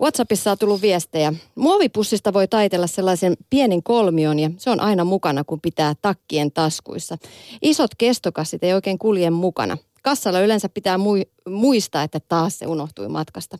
WhatsAppissa 0.00 0.50
on 0.50 0.58
tullut 0.58 0.82
viestejä. 0.82 1.32
Muovipussista 1.54 2.32
voi 2.32 2.48
taitella 2.48 2.86
sellaisen 2.86 3.36
pienen 3.50 3.82
kolmion 3.82 4.38
ja 4.38 4.50
se 4.56 4.70
on 4.70 4.80
aina 4.80 5.04
mukana, 5.04 5.44
kun 5.44 5.60
pitää 5.60 5.94
takkien 6.02 6.52
taskuissa. 6.52 7.18
Isot 7.62 7.90
kestokassit 7.98 8.64
ei 8.64 8.72
oikein 8.74 8.98
kulje 8.98 9.30
mukana. 9.30 9.76
Kassalla 10.02 10.40
yleensä 10.40 10.68
pitää 10.68 10.96
mui- 10.98 11.30
muistaa, 11.48 12.02
että 12.02 12.20
taas 12.20 12.58
se 12.58 12.66
unohtui 12.66 13.08
matkasta. 13.08 13.56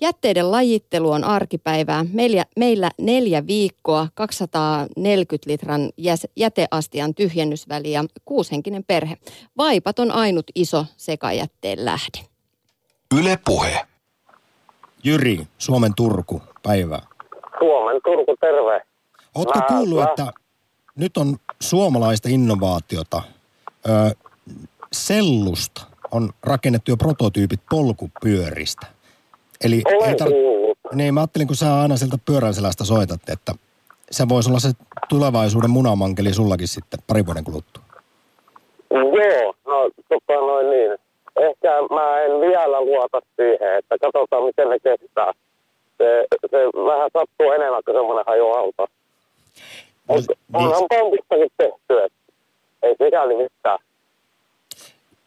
Jätteiden 0.00 0.50
lajittelu 0.50 1.10
on 1.10 1.24
arkipäivää. 1.24 2.04
Meillä, 2.12 2.44
meillä 2.56 2.90
neljä 2.98 3.46
viikkoa, 3.46 4.08
240 4.14 5.50
litran 5.50 5.90
jäteastian 6.36 7.14
tyhjennysväli 7.14 7.92
ja 7.92 8.04
kuushenkinen 8.24 8.84
perhe. 8.84 9.16
Vaipat 9.56 9.98
on 9.98 10.10
ainut 10.10 10.46
iso 10.54 10.86
sekajätteen 10.96 11.84
lähde. 11.84 12.26
Yle 13.18 13.38
Puhe. 13.44 13.89
Jyri, 15.04 15.46
Suomen 15.58 15.92
Turku, 15.96 16.42
päivää. 16.62 17.02
Suomen 17.58 18.00
Turku, 18.04 18.36
terve. 18.40 18.82
Mä- 19.38 19.66
kuullut, 19.68 19.98
mä- 19.98 20.04
että 20.04 20.32
nyt 20.96 21.16
on 21.16 21.36
suomalaista 21.60 22.28
innovaatiota, 22.28 23.22
ö, 23.88 24.14
sellusta 24.92 25.82
on 26.10 26.30
rakennettu 26.44 26.90
jo 26.90 26.96
prototyypit 26.96 27.60
polkupyöristä. 27.70 28.86
Eli 29.64 29.82
ei 29.88 29.96
Olen 29.96 30.16
tar- 30.20 30.28
kuullut. 30.30 30.78
niin 30.94 31.14
mä 31.14 31.20
ajattelin, 31.20 31.46
kun 31.46 31.56
sä 31.56 31.80
aina 31.80 31.96
sieltä 31.96 32.18
pyörän 32.24 32.54
selästä 32.54 32.84
soitat, 32.84 33.20
että 33.28 33.54
se 34.10 34.28
voisi 34.28 34.50
olla 34.50 34.58
se 34.58 34.70
tulevaisuuden 35.08 35.70
munamankeli 35.70 36.32
sullakin 36.34 36.68
sitten 36.68 37.00
pari 37.06 37.26
vuoden 37.26 37.44
kuluttua. 37.44 37.82
Joo, 38.90 39.54
no 39.66 39.90
tota 40.08 40.32
noin 40.40 40.70
niin. 40.70 40.98
Ehkä 41.36 41.68
mä 41.90 42.20
en 42.20 42.40
vielä 42.40 42.80
luota 42.80 43.20
siihen, 43.36 43.78
että 43.78 43.96
katsotaan 43.98 44.44
miten 44.44 44.68
ne 44.68 44.78
kestää. 44.78 45.32
Se, 45.98 46.26
se 46.50 46.56
vähän 46.66 47.10
sattuu 47.12 47.52
enemmän 47.52 47.82
kuin 47.84 47.96
semmoinen 47.96 48.24
hajuauto. 48.26 48.86
On, 50.08 50.16
niin- 50.16 50.38
onhan 50.52 50.82
pompistakin 50.88 51.50
tehty, 51.56 52.04
että 52.04 52.32
ei 52.82 52.94
sikäli 53.04 53.36
mitään. 53.36 53.78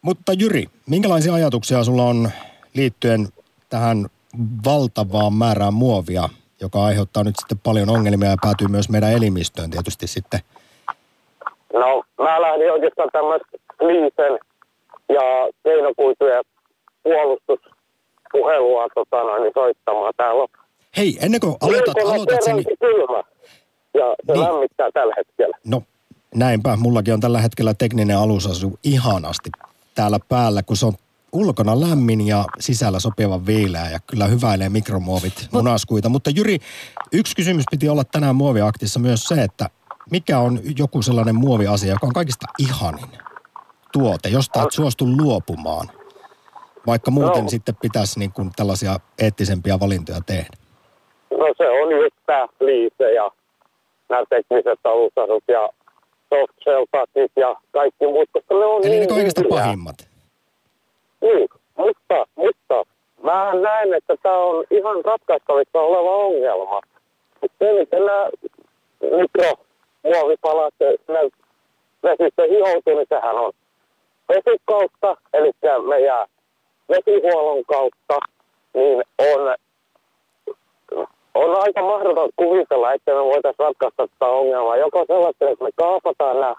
Mutta 0.02 0.34
Jyri, 0.34 0.66
minkälaisia 0.90 1.34
ajatuksia 1.34 1.84
sulla 1.84 2.04
on 2.04 2.30
liittyen 2.74 3.28
tähän 3.70 4.06
valtavaan 4.66 5.34
määrään 5.34 5.74
muovia, 5.74 6.30
joka 6.62 6.84
aiheuttaa 6.86 7.24
nyt 7.24 7.36
sitten 7.40 7.60
paljon 7.64 7.90
ongelmia 7.90 8.30
ja 8.30 8.36
päätyy 8.42 8.68
myös 8.68 8.90
meidän 8.90 9.14
elimistöön 9.14 9.70
tietysti 9.70 10.08
sitten. 10.08 10.40
No, 11.74 12.04
mä 12.18 12.42
lähdin 12.42 12.72
oikeastaan 12.72 13.10
tämmöistä 13.12 13.48
liisen 13.82 14.40
ja 15.10 15.22
keinokuitujen 15.64 16.44
puolustuspuhelua 17.04 18.88
tota 18.96 19.18
noin, 19.24 19.44
niin 19.44 19.54
soittamaan. 19.56 20.14
Täällä 20.18 20.42
on 20.44 20.48
Hei, 20.98 21.18
ennen 21.22 21.40
kuin 21.40 21.56
aloitat, 21.62 21.88
ulkona 21.98 22.14
aloitat 22.16 22.42
sen, 22.42 22.56
niin, 22.56 22.66
kylmä. 22.80 23.24
Ja 23.94 24.16
se 24.28 24.34
Niin. 24.34 24.40
lämmittää 24.44 24.90
tällä 24.94 25.14
hetkellä. 25.18 25.58
no 25.66 25.84
näinpä, 26.36 26.76
mullakin 26.76 27.14
on 27.14 27.20
tällä 27.20 27.42
hetkellä 27.42 27.74
tekninen 27.74 28.18
alusasu 28.18 28.80
ihanasti 28.84 29.50
täällä 29.96 30.20
päällä, 30.30 30.64
kun 30.64 30.78
se 30.78 30.86
on 30.86 30.94
ulkona 31.32 31.82
lämmin 31.82 32.28
ja 32.28 32.46
sisällä 32.60 33.00
sopivan 33.00 33.46
viileä 33.46 33.90
ja 33.90 34.00
kyllä 34.08 34.28
hyväilee 34.28 34.70
mikromuovit 34.70 35.48
munaskuita. 35.52 36.10
Mutta 36.10 36.30
Jyri, 36.30 36.58
yksi 37.14 37.36
kysymys 37.36 37.66
piti 37.72 37.90
olla 37.90 38.04
tänään 38.04 38.36
muoviaktissa 38.36 39.00
myös 39.00 39.24
se, 39.24 39.44
että 39.44 39.70
mikä 40.12 40.40
on 40.40 40.60
joku 40.78 41.02
sellainen 41.02 41.36
muoviasia, 41.36 41.90
joka 41.92 42.08
on 42.08 42.14
kaikista 42.14 42.46
ihanin 42.60 43.06
tuote, 43.94 44.30
josta 44.30 44.64
et 44.64 44.72
suostu 44.72 45.06
luopumaan? 45.06 45.88
Vaikka 46.88 47.12
muuten 47.12 47.44
No. 47.44 47.50
sitten 47.50 47.76
pitäisi 47.82 48.20
niin 48.20 48.32
kuin 48.32 48.50
tällaisia 48.56 48.96
eettisempiä 49.22 49.80
valintoja 49.80 50.20
tehdä. 50.26 50.58
No 51.32 51.46
se 51.58 51.70
on 51.70 51.92
just 51.92 52.16
tämä 52.26 52.48
liise 52.60 53.12
ja 53.14 53.32
nämä 54.10 54.24
tekniset 54.30 54.80
alusasut 54.84 55.44
ja 55.48 55.70
soft 56.30 56.54
shell 56.64 56.86
takit 56.92 57.32
ja 57.36 57.56
kaikki 57.74 58.06
muut, 58.06 58.30
koska 58.34 58.56
ne 58.56 58.66
on 58.66 58.82
Eli 58.86 58.90
niin 58.90 59.02
ne 59.02 59.08
kaikista 59.16 59.42
hyviä. 59.42 59.58
pahimmat. 59.58 59.96
Niin, 61.22 61.50
mutta, 61.78 62.26
mutta 62.36 62.76
mä 63.24 63.54
näen, 63.54 63.94
että 63.94 64.16
tämä 64.24 64.38
on 64.38 64.66
ihan 64.72 65.06
ratkaistavissa 65.06 65.80
oleva 65.80 66.16
ongelma. 66.16 66.82
Se, 67.60 67.74
miten 67.80 68.06
nämä 68.06 68.30
mikromuovipalat 69.18 70.74
vesistö 72.04 72.44
hihoutuu, 72.50 72.96
niin 72.96 73.08
sehän 73.10 73.36
on 73.36 73.52
vesin 74.30 74.60
kautta, 74.66 75.18
eli 75.34 75.52
meidän 75.88 76.28
vesihuollon 76.90 77.64
kautta, 77.66 78.20
niin 78.74 79.04
on, 79.18 79.56
on 81.34 81.62
aika 81.64 81.82
mahdoton 81.82 82.30
kuvitella, 82.36 82.94
että 82.94 83.12
me 83.12 83.24
voitaisiin 83.24 83.66
ratkaista 83.66 84.08
tätä 84.08 84.26
ongelmaa. 84.26 84.78
Joko 84.78 85.06
sellaista, 85.08 85.50
että 85.50 85.64
me 85.64 85.70
kaapataan 85.76 86.40
nämä 86.40 86.56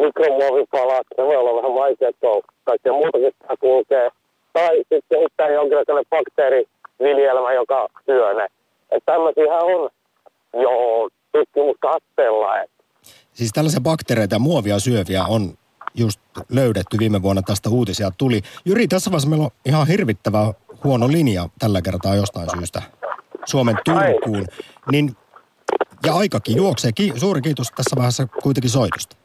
mikromuovipalat, 0.00 1.06
se 1.16 1.22
voi 1.22 1.36
olla 1.36 1.62
vähän 1.62 1.74
vaikea, 1.74 2.10
on 2.22 2.42
kaikkea 2.64 2.92
muutakin 2.92 3.32
sitä 3.42 3.54
kulkee. 3.60 4.10
Tai 4.52 4.76
sitten 4.76 5.02
kehittää 5.08 5.48
jonkinlainen 5.48 6.04
bakteeriviljelmä, 6.10 7.52
joka 7.52 7.88
syö 8.06 8.34
ne. 8.34 8.46
Että 8.90 9.12
tämmöisiä 9.12 9.54
on 9.54 9.90
jo 10.54 11.08
tutkimuskatteella. 11.32 12.60
Että 12.60 12.78
Siis 13.32 13.50
tällaisia 13.52 13.80
bakteereita 13.80 14.34
ja 14.34 14.38
muovia 14.38 14.78
syöviä 14.78 15.24
on 15.28 15.40
just 15.98 16.20
löydetty 16.48 16.98
viime 16.98 17.22
vuonna 17.22 17.42
tästä 17.42 17.70
uutisia 17.70 18.10
tuli. 18.10 18.42
Jyri, 18.64 18.88
tässä 18.88 19.10
vaiheessa 19.10 19.28
meillä 19.28 19.44
on 19.44 19.50
ihan 19.64 19.86
hirvittävä 19.86 20.52
huono 20.84 21.08
linja 21.08 21.48
tällä 21.58 21.82
kertaa 21.82 22.14
jostain 22.14 22.48
syystä 22.56 22.82
Suomen 23.44 23.76
Turkuun. 23.84 24.46
Niin, 24.92 25.16
ja 26.06 26.14
aikakin 26.14 26.56
juoksee. 26.56 26.92
Ki- 26.92 27.12
suuri 27.16 27.40
kiitos 27.40 27.68
tässä 27.76 27.96
vaiheessa 27.96 28.26
kuitenkin 28.42 28.70
soitosta. 28.70 29.16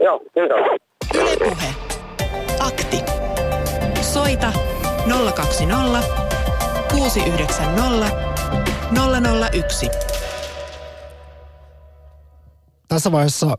Joo, 0.00 0.18
kiitos. 0.18 0.58
Ylepuhe. 1.14 1.74
Akti. 2.60 3.00
Soita 4.02 4.52
020 5.34 6.08
690 6.90 8.10
001. 9.52 9.90
Tässä 12.88 13.12
vaiheessa 13.12 13.58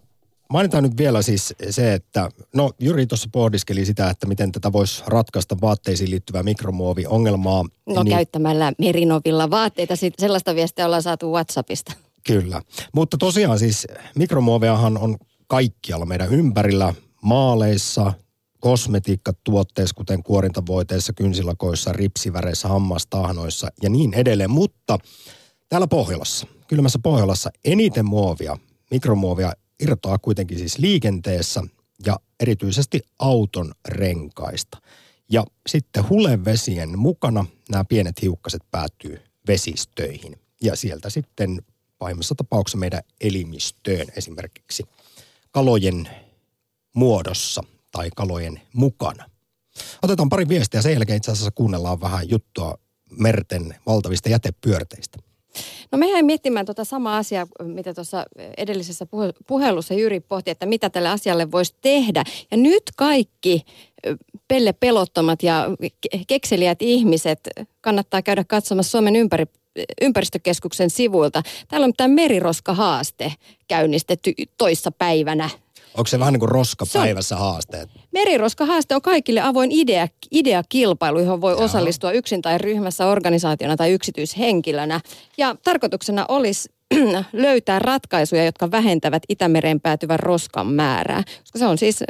mainitaan 0.49 0.83
nyt 0.83 0.97
vielä 0.97 1.21
siis 1.21 1.53
se, 1.69 1.93
että 1.93 2.29
no 2.55 2.71
Jyri 2.79 3.07
tuossa 3.07 3.29
pohdiskeli 3.31 3.85
sitä, 3.85 4.09
että 4.09 4.27
miten 4.27 4.51
tätä 4.51 4.71
voisi 4.71 5.03
ratkaista 5.07 5.57
vaatteisiin 5.61 6.11
liittyvää 6.11 6.43
mikromuoviongelmaa. 6.43 7.65
No 7.85 8.03
niin. 8.03 8.15
käyttämällä 8.15 8.73
merinovilla 8.79 9.49
vaatteita. 9.49 9.95
Sit 9.95 10.13
sellaista 10.19 10.55
viestiä 10.55 10.85
ollaan 10.85 11.03
saatu 11.03 11.31
WhatsAppista. 11.31 11.93
Kyllä. 12.27 12.61
Mutta 12.93 13.17
tosiaan 13.17 13.59
siis 13.59 13.87
mikromuoveahan 14.15 14.97
on 14.97 15.17
kaikkialla 15.47 16.05
meidän 16.05 16.33
ympärillä, 16.33 16.93
maaleissa, 17.21 18.13
kosmetiikkatuotteissa, 18.59 19.95
kuten 19.95 20.23
kuorintavoiteissa, 20.23 21.13
kynsilakoissa, 21.13 21.93
ripsiväreissä, 21.93 22.67
hammastahnoissa 22.67 23.67
ja 23.83 23.89
niin 23.89 24.13
edelleen. 24.13 24.51
Mutta 24.51 24.97
täällä 25.69 25.87
Pohjolassa, 25.87 26.47
kylmässä 26.67 26.99
Pohjolassa 27.03 27.49
eniten 27.65 28.05
muovia, 28.05 28.57
mikromuovia 28.91 29.53
irtoaa 29.79 30.17
kuitenkin 30.17 30.57
siis 30.57 30.77
liikenteessä 30.77 31.63
ja 32.05 32.19
erityisesti 32.39 33.01
auton 33.19 33.71
renkaista. 33.87 34.77
Ja 35.29 35.45
sitten 35.67 36.09
hulevesien 36.09 36.99
mukana 36.99 37.45
nämä 37.69 37.85
pienet 37.85 38.21
hiukkaset 38.21 38.61
päätyy 38.71 39.21
vesistöihin. 39.47 40.39
Ja 40.61 40.75
sieltä 40.75 41.09
sitten 41.09 41.61
pahimmassa 41.97 42.35
tapauksessa 42.35 42.77
meidän 42.77 43.01
elimistöön 43.21 44.07
esimerkiksi 44.15 44.83
kalojen 45.51 46.09
muodossa 46.95 47.63
tai 47.91 48.09
kalojen 48.15 48.61
mukana. 48.73 49.29
Otetaan 50.01 50.29
pari 50.29 50.47
viestiä, 50.47 50.81
sen 50.81 50.93
jälkeen 50.93 51.17
itse 51.17 51.31
asiassa 51.31 51.51
kuunnellaan 51.51 52.01
vähän 52.01 52.29
juttua 52.29 52.77
merten 53.11 53.75
valtavista 53.85 54.29
jätepyörteistä. 54.29 55.17
No 55.91 55.97
me 55.97 56.09
jäin 56.09 56.25
miettimään 56.25 56.65
tuota 56.65 56.83
samaa 56.83 57.17
asiaa, 57.17 57.47
mitä 57.63 57.93
tuossa 57.93 58.25
edellisessä 58.57 59.05
puhe- 59.05 59.33
puhelussa 59.47 59.93
Jyri 59.93 60.19
pohti, 60.19 60.51
että 60.51 60.65
mitä 60.65 60.89
tälle 60.89 61.09
asialle 61.09 61.51
voisi 61.51 61.75
tehdä. 61.81 62.23
Ja 62.51 62.57
nyt 62.57 62.83
kaikki 62.95 63.65
pelle 64.47 64.73
pelottomat 64.73 65.43
ja 65.43 65.67
ke- 65.83 66.23
kekseliät 66.27 66.81
ihmiset 66.81 67.39
kannattaa 67.81 68.21
käydä 68.21 68.43
katsomassa 68.43 68.91
Suomen 68.91 69.15
ympäri, 69.15 69.45
ympäristökeskuksen 70.01 70.89
sivuilta. 70.89 71.43
Täällä 71.67 71.85
on 71.85 71.93
tämä 71.97 72.07
meriroskahaaste 72.07 73.33
käynnistetty 73.67 74.33
toissa 74.57 74.91
päivänä. 74.91 75.49
Onko 75.97 76.07
se 76.07 76.19
vähän 76.19 76.33
niin 76.33 76.39
kuin 76.39 76.49
Se 76.49 76.51
on- 76.51 76.59
roskapäivässä 76.59 77.35
haasteet? 77.35 77.89
Meriroskahaaste 78.11 78.95
on 78.95 79.01
kaikille 79.01 79.41
avoin 79.41 79.71
idea, 79.71 80.07
ideakilpailu, 80.31 81.19
johon 81.19 81.41
voi 81.41 81.53
osallistua 81.53 82.11
yksin 82.11 82.41
tai 82.41 82.57
ryhmässä, 82.57 83.07
organisaationa 83.07 83.77
tai 83.77 83.91
yksityishenkilönä. 83.91 84.99
Ja 85.37 85.55
tarkoituksena 85.63 86.25
olisi 86.27 86.69
löytää 87.33 87.79
ratkaisuja, 87.79 88.45
jotka 88.45 88.71
vähentävät 88.71 89.23
Itämereen 89.29 89.81
päätyvän 89.81 90.19
roskan 90.19 90.67
määrää. 90.67 91.23
Koska 91.39 91.59
se 91.59 91.65
on 91.65 91.77
siis 91.77 92.03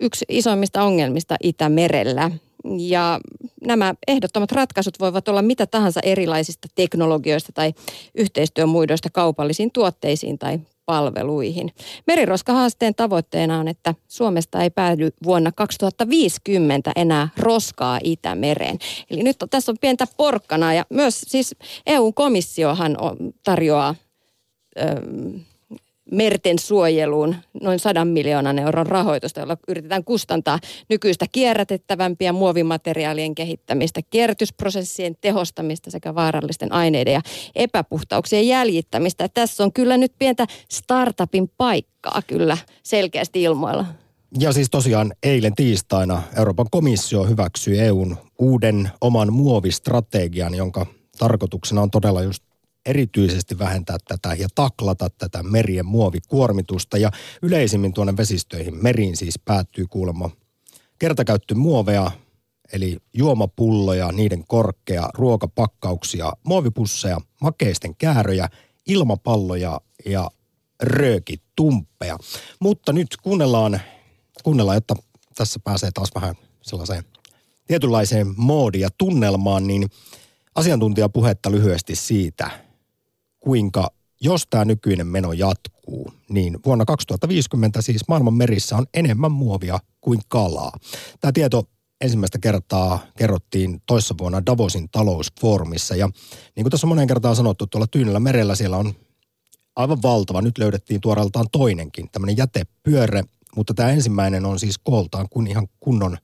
yksi 0.00 0.24
isoimmista 0.28 0.82
ongelmista 0.82 1.36
Itämerellä. 1.42 2.30
Ja 2.78 3.20
nämä 3.66 3.94
ehdottomat 4.08 4.52
ratkaisut 4.52 5.00
voivat 5.00 5.28
olla 5.28 5.42
mitä 5.42 5.66
tahansa 5.66 6.00
erilaisista 6.02 6.68
teknologioista 6.74 7.52
tai 7.52 7.72
yhteistyömuidoista 8.14 9.10
kaupallisiin 9.10 9.70
tuotteisiin 9.72 10.38
tai 10.38 10.58
palveluihin. 10.92 11.70
Meriroskahaasteen 12.06 12.94
tavoitteena 12.94 13.58
on, 13.58 13.68
että 13.68 13.94
Suomesta 14.08 14.62
ei 14.62 14.70
päädy 14.70 15.10
vuonna 15.24 15.52
2050 15.52 16.92
enää 16.96 17.28
roskaa 17.38 17.98
Itämereen. 18.04 18.78
Eli 19.10 19.22
nyt 19.22 19.42
on, 19.42 19.48
tässä 19.48 19.72
on 19.72 19.78
pientä 19.80 20.06
porkkana 20.16 20.74
ja 20.74 20.84
myös 20.90 21.20
siis 21.20 21.54
EU-komissiohan 21.86 22.96
tarjoaa 23.44 23.94
merten 26.12 26.58
suojeluun 26.58 27.36
noin 27.62 27.78
100 27.78 28.04
miljoonan 28.04 28.58
euron 28.58 28.86
rahoitusta, 28.86 29.40
jolla 29.40 29.56
yritetään 29.68 30.04
kustantaa 30.04 30.58
nykyistä 30.88 31.26
kierrätettävämpiä 31.32 32.32
muovimateriaalien 32.32 33.34
kehittämistä, 33.34 34.00
kierrätysprosessien 34.10 35.16
tehostamista 35.20 35.90
sekä 35.90 36.14
vaarallisten 36.14 36.72
aineiden 36.72 37.14
ja 37.14 37.20
epäpuhtauksien 37.54 38.48
jäljittämistä. 38.48 39.28
Tässä 39.28 39.64
on 39.64 39.72
kyllä 39.72 39.96
nyt 39.96 40.12
pientä 40.18 40.46
startupin 40.68 41.50
paikkaa 41.56 42.22
kyllä 42.26 42.58
selkeästi 42.82 43.42
ilmoilla. 43.42 43.86
Ja 44.38 44.52
siis 44.52 44.70
tosiaan 44.70 45.12
eilen 45.22 45.54
tiistaina 45.54 46.22
Euroopan 46.38 46.66
komissio 46.70 47.24
hyväksyi 47.24 47.78
EUn 47.78 48.16
uuden 48.38 48.90
oman 49.00 49.32
muovistrategian, 49.32 50.54
jonka 50.54 50.86
tarkoituksena 51.18 51.82
on 51.82 51.90
todella 51.90 52.22
just 52.22 52.44
erityisesti 52.86 53.58
vähentää 53.58 53.96
tätä 54.08 54.34
ja 54.34 54.48
taklata 54.54 55.10
tätä 55.10 55.42
merien 55.42 55.86
muovikuormitusta. 55.86 56.98
Ja 56.98 57.10
yleisimmin 57.42 57.92
tuonne 57.92 58.16
vesistöihin 58.16 58.82
meriin 58.82 59.16
siis 59.16 59.38
päättyy 59.44 59.86
kuulemma 59.86 60.30
kertakäyttömuoveja, 60.98 62.10
eli 62.72 62.96
juomapulloja, 63.14 64.12
niiden 64.12 64.44
korkkeja, 64.48 65.10
ruokapakkauksia, 65.14 66.32
muovipusseja, 66.44 67.20
makeisten 67.40 67.96
kääröjä, 67.96 68.48
ilmapalloja 68.86 69.80
ja 70.06 70.30
röökitumppeja. 70.82 72.18
Mutta 72.60 72.92
nyt 72.92 73.08
kuunnellaan, 73.22 73.80
kuunnellaan, 74.42 74.76
jotta 74.76 74.94
tässä 75.34 75.60
pääsee 75.64 75.90
taas 75.94 76.10
vähän 76.14 76.34
sellaiseen 76.62 77.04
tietynlaiseen 77.66 78.34
moodiin 78.36 78.82
ja 78.82 78.88
tunnelmaan, 78.98 79.66
niin 79.66 79.90
asiantuntijapuhetta 80.54 81.50
lyhyesti 81.50 81.96
siitä, 81.96 82.50
kuinka 83.42 83.90
jos 84.20 84.46
tämä 84.50 84.64
nykyinen 84.64 85.06
meno 85.06 85.32
jatkuu, 85.32 86.12
niin 86.28 86.58
vuonna 86.66 86.84
2050 86.84 87.82
siis 87.82 88.08
maailman 88.08 88.34
merissä 88.34 88.76
on 88.76 88.86
enemmän 88.94 89.32
muovia 89.32 89.78
kuin 90.00 90.20
kalaa. 90.28 90.72
Tämä 91.20 91.32
tieto 91.32 91.68
ensimmäistä 92.00 92.38
kertaa 92.38 92.98
kerrottiin 93.18 93.82
toissa 93.86 94.14
vuonna 94.18 94.46
Davosin 94.46 94.88
talousfoorumissa 94.92 95.96
ja 95.96 96.06
niin 96.56 96.64
kuin 96.64 96.70
tässä 96.70 96.86
monen 96.86 97.06
kertaan 97.06 97.36
sanottu, 97.36 97.66
tuolla 97.66 97.86
Tyynellä 97.86 98.20
merellä 98.20 98.54
siellä 98.54 98.76
on 98.76 98.94
aivan 99.76 100.02
valtava. 100.02 100.42
Nyt 100.42 100.58
löydettiin 100.58 101.00
tuoreeltaan 101.00 101.46
toinenkin, 101.52 102.08
tämmöinen 102.12 102.36
jätepyörre, 102.36 103.22
mutta 103.56 103.74
tämä 103.74 103.90
ensimmäinen 103.90 104.44
on 104.44 104.58
siis 104.58 104.78
kooltaan 104.78 105.28
kuin 105.28 105.46
ihan 105.46 105.68
kunnon 105.80 106.18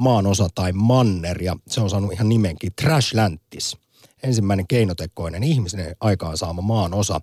maanosa 0.00 0.48
tai 0.54 0.72
manner 0.72 1.42
ja 1.42 1.56
se 1.68 1.80
on 1.80 1.90
saanut 1.90 2.12
ihan 2.12 2.28
nimenkin 2.28 2.72
Trash 2.82 3.14
Lantis. 3.14 3.76
Ensimmäinen 4.22 4.66
keinotekoinen 4.66 5.42
ihmisen 5.42 5.96
aikaansaama 6.00 6.62
maanosa. 6.62 7.20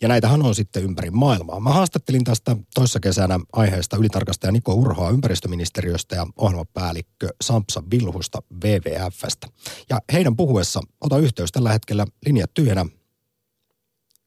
Ja 0.00 0.08
näitähän 0.08 0.42
on 0.42 0.54
sitten 0.54 0.82
ympäri 0.82 1.10
maailmaa. 1.10 1.60
Mä 1.60 1.70
haastattelin 1.70 2.24
tästä 2.24 2.56
toissa 2.74 3.00
kesänä 3.00 3.40
aiheesta 3.52 3.96
ylitarkastaja 3.96 4.52
Niko 4.52 4.74
Urhoa 4.74 5.10
ympäristöministeriöstä 5.10 6.16
ja 6.16 6.26
ohjelmapäällikkö 6.36 7.28
Sampsa 7.44 7.82
Vilhusta 7.90 8.42
WWFstä. 8.64 9.46
Ja 9.90 10.00
heidän 10.12 10.36
puhuessa 10.36 10.80
ota 11.00 11.18
yhteys 11.18 11.52
tällä 11.52 11.72
hetkellä 11.72 12.06
linjat 12.26 12.54
tyhjänä 12.54 12.86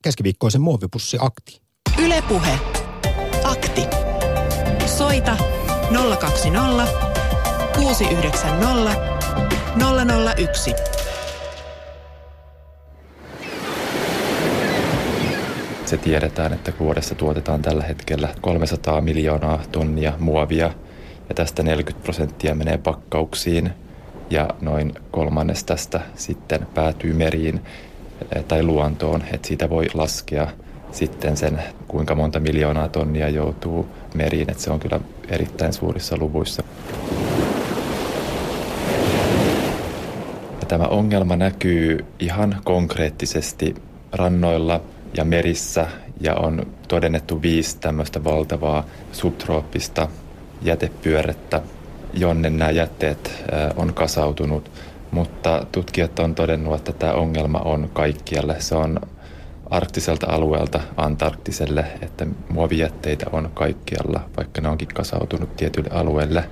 keskiviikkoisen 0.04 0.62
muovipussi 0.62 1.18
akti. 1.20 1.62
Ylepuhe. 2.04 2.60
Akti. 3.44 3.82
Soita 4.98 5.38
020 6.20 6.88
690 7.76 8.96
001. 10.38 11.01
Se 15.92 15.98
tiedetään, 15.98 16.54
että 16.54 16.74
vuodessa 16.80 17.16
tuotetaan 17.16 17.62
tällä 17.62 17.84
hetkellä 17.84 18.30
300 18.42 19.02
miljoonaa 19.02 19.64
tonnia 19.72 20.14
muovia 20.20 20.74
ja 21.30 21.36
tästä 21.36 21.64
40 21.64 22.04
prosenttia 22.04 22.56
menee 22.56 22.78
pakkauksiin 22.78 23.70
ja 24.30 24.50
noin 24.62 24.94
kolmannes 25.12 25.64
tästä 25.64 26.02
sitten 26.16 26.68
päätyy 26.74 27.14
meriin 27.14 27.62
eh, 28.36 28.44
tai 28.44 28.64
luontoon, 28.64 29.24
että 29.34 29.48
siitä 29.48 29.70
voi 29.70 29.86
laskea 29.94 30.48
sitten 30.92 31.38
sen, 31.38 31.64
kuinka 31.88 32.16
monta 32.16 32.40
miljoonaa 32.40 32.90
tonnia 32.90 33.30
joutuu 33.30 33.88
meriin, 34.14 34.52
että 34.52 34.64
se 34.64 34.72
on 34.72 34.80
kyllä 34.80 35.00
erittäin 35.30 35.74
suurissa 35.74 36.18
luvuissa. 36.18 36.64
Ja 40.62 40.68
tämä 40.68 40.84
ongelma 40.84 41.36
näkyy 41.36 42.06
ihan 42.20 42.58
konkreettisesti 42.64 43.76
rannoilla 44.12 44.82
ja 45.14 45.26
merissä 45.26 45.88
ja 46.22 46.36
on 46.36 46.68
todennettu 46.88 47.42
viisi 47.42 47.78
tämmöistä 47.80 48.24
valtavaa 48.24 48.86
subtrooppista 49.12 50.08
jätepyörettä, 50.62 51.62
jonne 52.14 52.50
nämä 52.50 52.72
jätteet 52.72 53.44
on 53.76 53.94
kasautunut. 53.94 54.72
Mutta 55.12 55.66
tutkijat 55.72 56.20
on 56.20 56.36
todennut, 56.36 56.76
että 56.76 56.92
tämä 56.92 57.14
ongelma 57.14 57.60
on 57.60 57.90
kaikkialle. 57.94 58.56
Se 58.60 58.76
on 58.76 59.00
arktiselta 59.70 60.28
alueelta 60.30 60.80
Antarktiselle, 60.98 61.86
että 62.02 62.26
muovijätteitä 62.50 63.26
on 63.32 63.52
kaikkialla, 63.54 64.22
vaikka 64.38 64.62
ne 64.62 64.70
onkin 64.70 64.88
kasautunut 64.88 65.56
tietyille 65.56 65.90
alueille. 65.90 66.44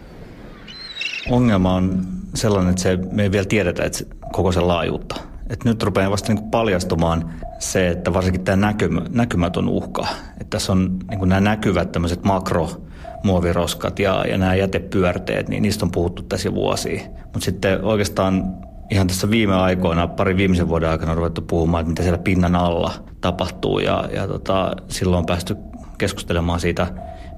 Ongelma 1.30 1.76
on 1.76 2.06
sellainen, 2.36 2.70
että 2.70 2.82
se, 2.82 2.98
me 3.12 3.24
ei 3.24 3.32
vielä 3.32 3.46
tiedetä 3.46 3.84
että 3.84 4.04
koko 4.32 4.52
sen 4.52 4.68
laajuutta. 4.68 5.29
Et 5.50 5.64
nyt 5.64 5.84
rupeaa 5.84 6.12
vasta 6.12 6.34
niin 6.34 6.50
paljastumaan 6.52 7.34
se, 7.60 7.88
että 7.88 8.14
varsinkin 8.14 8.44
tämä 8.44 8.56
näkymä, 8.56 9.02
näkymätön 9.10 9.68
uhka. 9.68 10.08
Että 10.32 10.46
tässä 10.50 10.72
on 10.72 11.00
niin 11.10 11.30
nämä 11.30 11.42
näkyvät 11.42 11.92
tämmöiset 11.92 12.24
makro 12.24 12.70
muoviroskat 13.24 14.00
ja, 14.00 14.26
ja 14.28 14.38
nämä 14.38 14.56
jätepyörteet, 14.56 15.50
niin 15.50 15.64
niistä 15.64 15.86
on 15.86 15.92
puhuttu 15.92 16.24
tässä 16.24 16.48
jo 16.48 16.54
vuosia. 16.54 17.02
Mutta 17.24 17.40
sitten 17.40 17.84
oikeastaan 17.84 18.54
ihan 18.90 19.08
tässä 19.08 19.30
viime 19.30 19.56
aikoina, 19.56 20.08
pari 20.08 20.38
viimeisen 20.38 20.68
vuoden 20.68 20.90
aikana 20.90 21.12
on 21.12 21.18
ruvettu 21.18 21.42
puhumaan, 21.42 21.82
että 21.82 21.90
mitä 21.90 22.04
siellä 22.04 22.18
pinnan 22.18 22.56
alla 22.56 22.94
tapahtuu 23.22 23.80
ja, 23.80 24.10
ja 24.14 24.28
tota, 24.28 24.76
silloin 24.88 25.20
on 25.20 25.26
päästy 25.26 25.58
keskustelemaan 25.98 26.60
siitä 26.60 26.88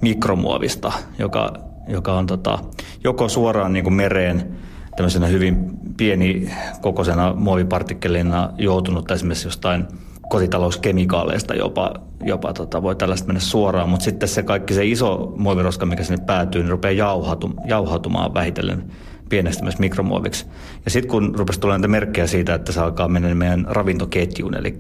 mikromuovista, 0.02 0.92
joka, 1.20 1.54
joka 1.88 2.14
on 2.14 2.28
tota, 2.28 2.60
joko 3.04 3.30
suoraan 3.30 3.74
niin 3.74 3.84
kuin 3.84 3.94
mereen 3.94 4.58
tämmöisenä 4.96 5.28
hyvin 5.28 5.72
pieni 5.98 6.50
kokoisena 6.82 7.34
muovipartikkelina 7.34 8.50
joutunut 8.58 9.12
esimerkiksi 9.12 9.48
jostain 9.48 9.88
kotitalouskemikaaleista 10.30 11.54
jopa, 11.54 11.94
jopa 12.24 12.54
tota, 12.54 12.82
voi 12.82 12.96
tällaista 12.96 13.28
mennä 13.28 13.40
suoraan, 13.40 13.90
mutta 13.90 14.04
sitten 14.04 14.30
se 14.30 14.44
kaikki 14.44 14.74
se 14.74 14.86
iso 14.86 15.34
muoviroska, 15.38 15.86
mikä 15.86 16.04
sinne 16.04 16.26
päätyy, 16.26 16.62
niin 16.62 16.72
rupeaa 16.72 16.92
jauhatu, 16.92 17.54
jauhautumaan 17.66 18.34
vähitellen 18.34 18.84
pienestä 19.30 19.64
myös 19.64 19.80
mikromuoviksi. 19.80 20.46
Ja 20.86 20.92
sitten 20.92 21.12
kun 21.12 21.36
rupesi 21.38 21.60
tulla 21.60 21.74
näitä 21.74 21.88
merkkejä 21.88 22.28
siitä, 22.28 22.54
että 22.54 22.72
se 22.72 22.80
alkaa 22.80 23.08
mennä 23.08 23.36
meidän 23.36 23.66
ravintoketjuun, 23.70 24.58
eli, 24.58 24.78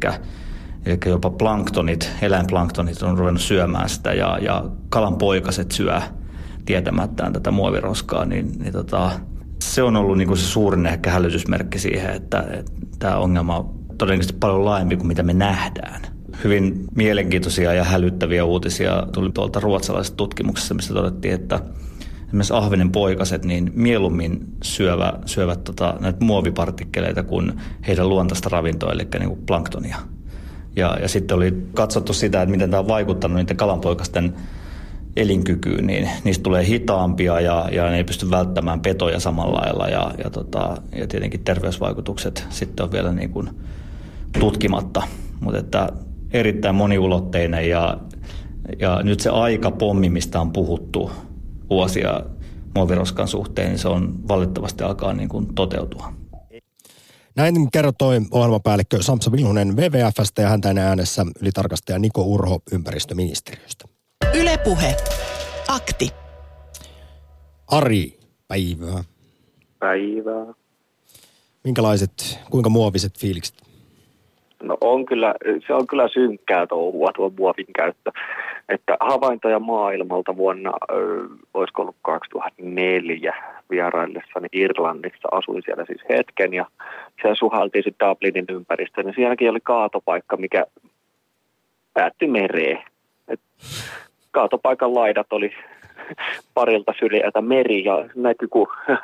eli 0.85 0.99
jopa 1.05 1.29
planktonit, 1.29 2.11
eläinplanktonit 2.21 3.01
on 3.01 3.17
ruvennut 3.17 3.41
syömään 3.41 3.89
sitä 3.89 4.13
ja, 4.13 4.37
ja 4.41 4.65
kalan 4.89 5.15
poikaset 5.15 5.71
syö 5.71 6.01
tietämättään 6.65 7.33
tätä 7.33 7.51
muoviroskaa, 7.51 8.25
niin, 8.25 8.51
niin 8.59 8.73
tota, 8.73 9.11
se 9.61 9.83
on 9.83 9.95
ollut 9.95 10.17
niinku 10.17 10.35
se 10.35 10.45
suurin 10.45 10.85
ehkä 10.85 11.11
hälytysmerkki 11.11 11.79
siihen, 11.79 12.09
että, 12.09 12.63
tämä 12.99 13.17
ongelma 13.17 13.57
on 13.57 13.81
todennäköisesti 13.97 14.37
paljon 14.39 14.65
laajempi 14.65 14.95
kuin 14.97 15.07
mitä 15.07 15.23
me 15.23 15.33
nähdään. 15.33 16.01
Hyvin 16.43 16.85
mielenkiintoisia 16.95 17.73
ja 17.73 17.83
hälyttäviä 17.83 18.45
uutisia 18.45 19.07
tuli 19.13 19.31
tuolta 19.31 19.59
ruotsalaisesta 19.59 20.17
tutkimuksesta, 20.17 20.73
missä 20.73 20.93
todettiin, 20.93 21.33
että 21.33 21.59
esimerkiksi 22.27 22.53
ahvenen 22.53 22.91
poikaset 22.91 23.45
niin 23.45 23.71
mieluummin 23.75 24.39
syövä, 24.63 25.13
syövät 25.25 25.63
tota, 25.63 25.97
näitä 25.99 26.25
muovipartikkeleita 26.25 27.23
kuin 27.23 27.53
heidän 27.87 28.09
luontaista 28.09 28.49
ravintoa, 28.49 28.91
eli 28.91 29.07
niin 29.19 29.29
kuin 29.29 29.43
planktonia. 29.45 29.97
Ja, 30.75 30.97
ja 31.01 31.07
sitten 31.07 31.37
oli 31.37 31.53
katsottu 31.73 32.13
sitä, 32.13 32.41
että 32.41 32.51
miten 32.51 32.69
tämä 32.69 32.79
on 32.79 32.87
vaikuttanut 32.87 33.37
niiden 33.37 33.57
kalanpoikasten 33.57 34.33
elinkykyyn, 35.15 35.87
niin 35.87 36.09
niistä 36.23 36.43
tulee 36.43 36.65
hitaampia 36.65 37.39
ja, 37.39 37.69
ja 37.71 37.89
ne 37.89 37.97
ei 37.97 38.03
pysty 38.03 38.29
välttämään 38.29 38.81
petoja 38.81 39.19
samalla 39.19 39.59
lailla 39.59 39.87
ja, 39.87 40.11
ja, 40.23 40.29
tota, 40.29 40.77
ja 40.95 41.07
tietenkin 41.07 41.43
terveysvaikutukset 41.43 42.47
sitten 42.49 42.83
on 42.83 42.91
vielä 42.91 43.11
niin 43.11 43.29
kuin 43.29 43.49
tutkimatta. 44.39 45.03
Mutta 45.39 45.59
että 45.59 45.89
erittäin 46.33 46.75
moniulotteinen 46.75 47.69
ja, 47.69 47.97
ja 48.79 48.99
nyt 49.03 49.19
se 49.19 49.29
aikapommi, 49.29 50.09
mistä 50.09 50.41
on 50.41 50.51
puhuttu 50.51 51.11
vuosia 51.69 52.21
muoviroskan 52.75 53.27
suhteen, 53.27 53.69
niin 53.69 53.79
se 53.79 53.87
on 53.87 54.27
valitettavasti 54.27 54.83
alkaa 54.83 55.13
niin 55.13 55.29
kuin 55.29 55.55
toteutua. 55.55 56.13
Näin 57.35 57.71
kertoi 57.71 58.21
ohjelmapäällikkö 58.31 59.01
Samsa 59.01 59.31
Vilhunen 59.31 59.77
WWFstä 59.77 60.41
ja 60.41 60.49
häntä 60.49 60.73
äänessä 60.77 61.25
ylitarkastaja 61.41 61.99
Niko 61.99 62.23
Urho 62.23 62.59
ympäristöministeriöstä. 62.71 63.90
Ylepuhe. 64.41 64.95
Akti. 65.67 66.09
Ari, 67.71 68.13
päivää. 68.47 69.03
Päivää. 69.79 70.53
Minkälaiset, 71.63 72.39
kuinka 72.49 72.69
muoviset 72.69 73.17
fiilikset? 73.19 73.55
No 74.63 74.77
on 74.81 75.05
kyllä, 75.05 75.35
se 75.67 75.73
on 75.73 75.87
kyllä 75.87 76.07
synkkää 76.07 76.67
touhua 76.67 77.11
tuo 77.15 77.31
muovin 77.37 77.65
käyttö. 77.75 78.11
Että 78.69 78.97
havaintoja 78.99 79.59
maailmalta 79.59 80.37
vuonna, 80.37 80.71
olisiko 81.53 81.81
ollut 81.81 81.95
2004 82.01 83.35
vieraillessani 83.69 84.47
Irlannissa, 84.53 85.27
asuin 85.31 85.61
siellä 85.65 85.85
siis 85.85 86.01
hetken 86.09 86.53
ja 86.53 86.65
siellä 87.21 87.35
suhaltiin 87.35 87.83
sitten 87.83 88.09
Dublinin 88.09 88.45
ympäristöön. 88.49 89.07
Ja 89.07 89.13
sielläkin 89.13 89.49
oli 89.49 89.59
kaatopaikka, 89.63 90.37
mikä 90.37 90.65
päätti 91.93 92.27
mereen. 92.27 92.83
Et 93.27 93.39
kaatopaikan 94.31 94.95
laidat 94.95 95.33
oli 95.33 95.51
parilta 96.53 96.93
syliätä 96.99 97.41
meri 97.41 97.83
ja 97.83 98.09
näkyi 98.15 98.47
kun 98.47 98.67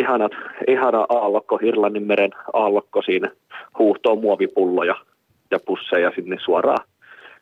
ihanat, 0.00 0.32
ihana 0.68 1.06
aallokko, 1.08 1.58
Irlannin 1.62 2.06
meren 2.06 2.30
aallokko 2.52 3.02
siinä 3.02 3.30
huuhtoo 3.78 4.16
muovipulloja 4.16 4.94
ja 5.50 5.58
pusseja 5.66 6.12
sinne 6.14 6.36
suoraan, 6.44 6.86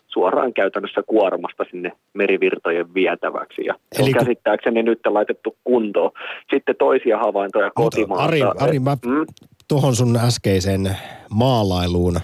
suoraan 0.07 0.53
käytännössä 0.53 1.03
kuormasta 1.07 1.65
sinne 1.71 1.93
merivirtojen 2.15 2.95
vietäväksi. 2.95 3.65
Ja 3.65 3.75
se 3.93 4.03
on 4.03 4.13
käsittääkseni 4.13 4.83
nyt 4.83 5.01
laitettu 5.07 5.57
kuntoon. 5.65 6.11
Sitten 6.55 6.77
toisia 6.79 7.19
havaintoja 7.19 7.71
kotimaalta. 7.75 8.25
Ari, 8.25 8.41
Ari 8.61 8.79
mä 8.79 8.97
mm? 9.07 9.27
tuohon 9.69 9.97
sun 9.97 10.17
äskeiseen 10.17 10.97
maalailuun 11.31 12.21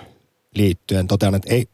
liittyen 0.55 1.07
totean, 1.07 1.35
että 1.35 1.55
ei, 1.55 1.65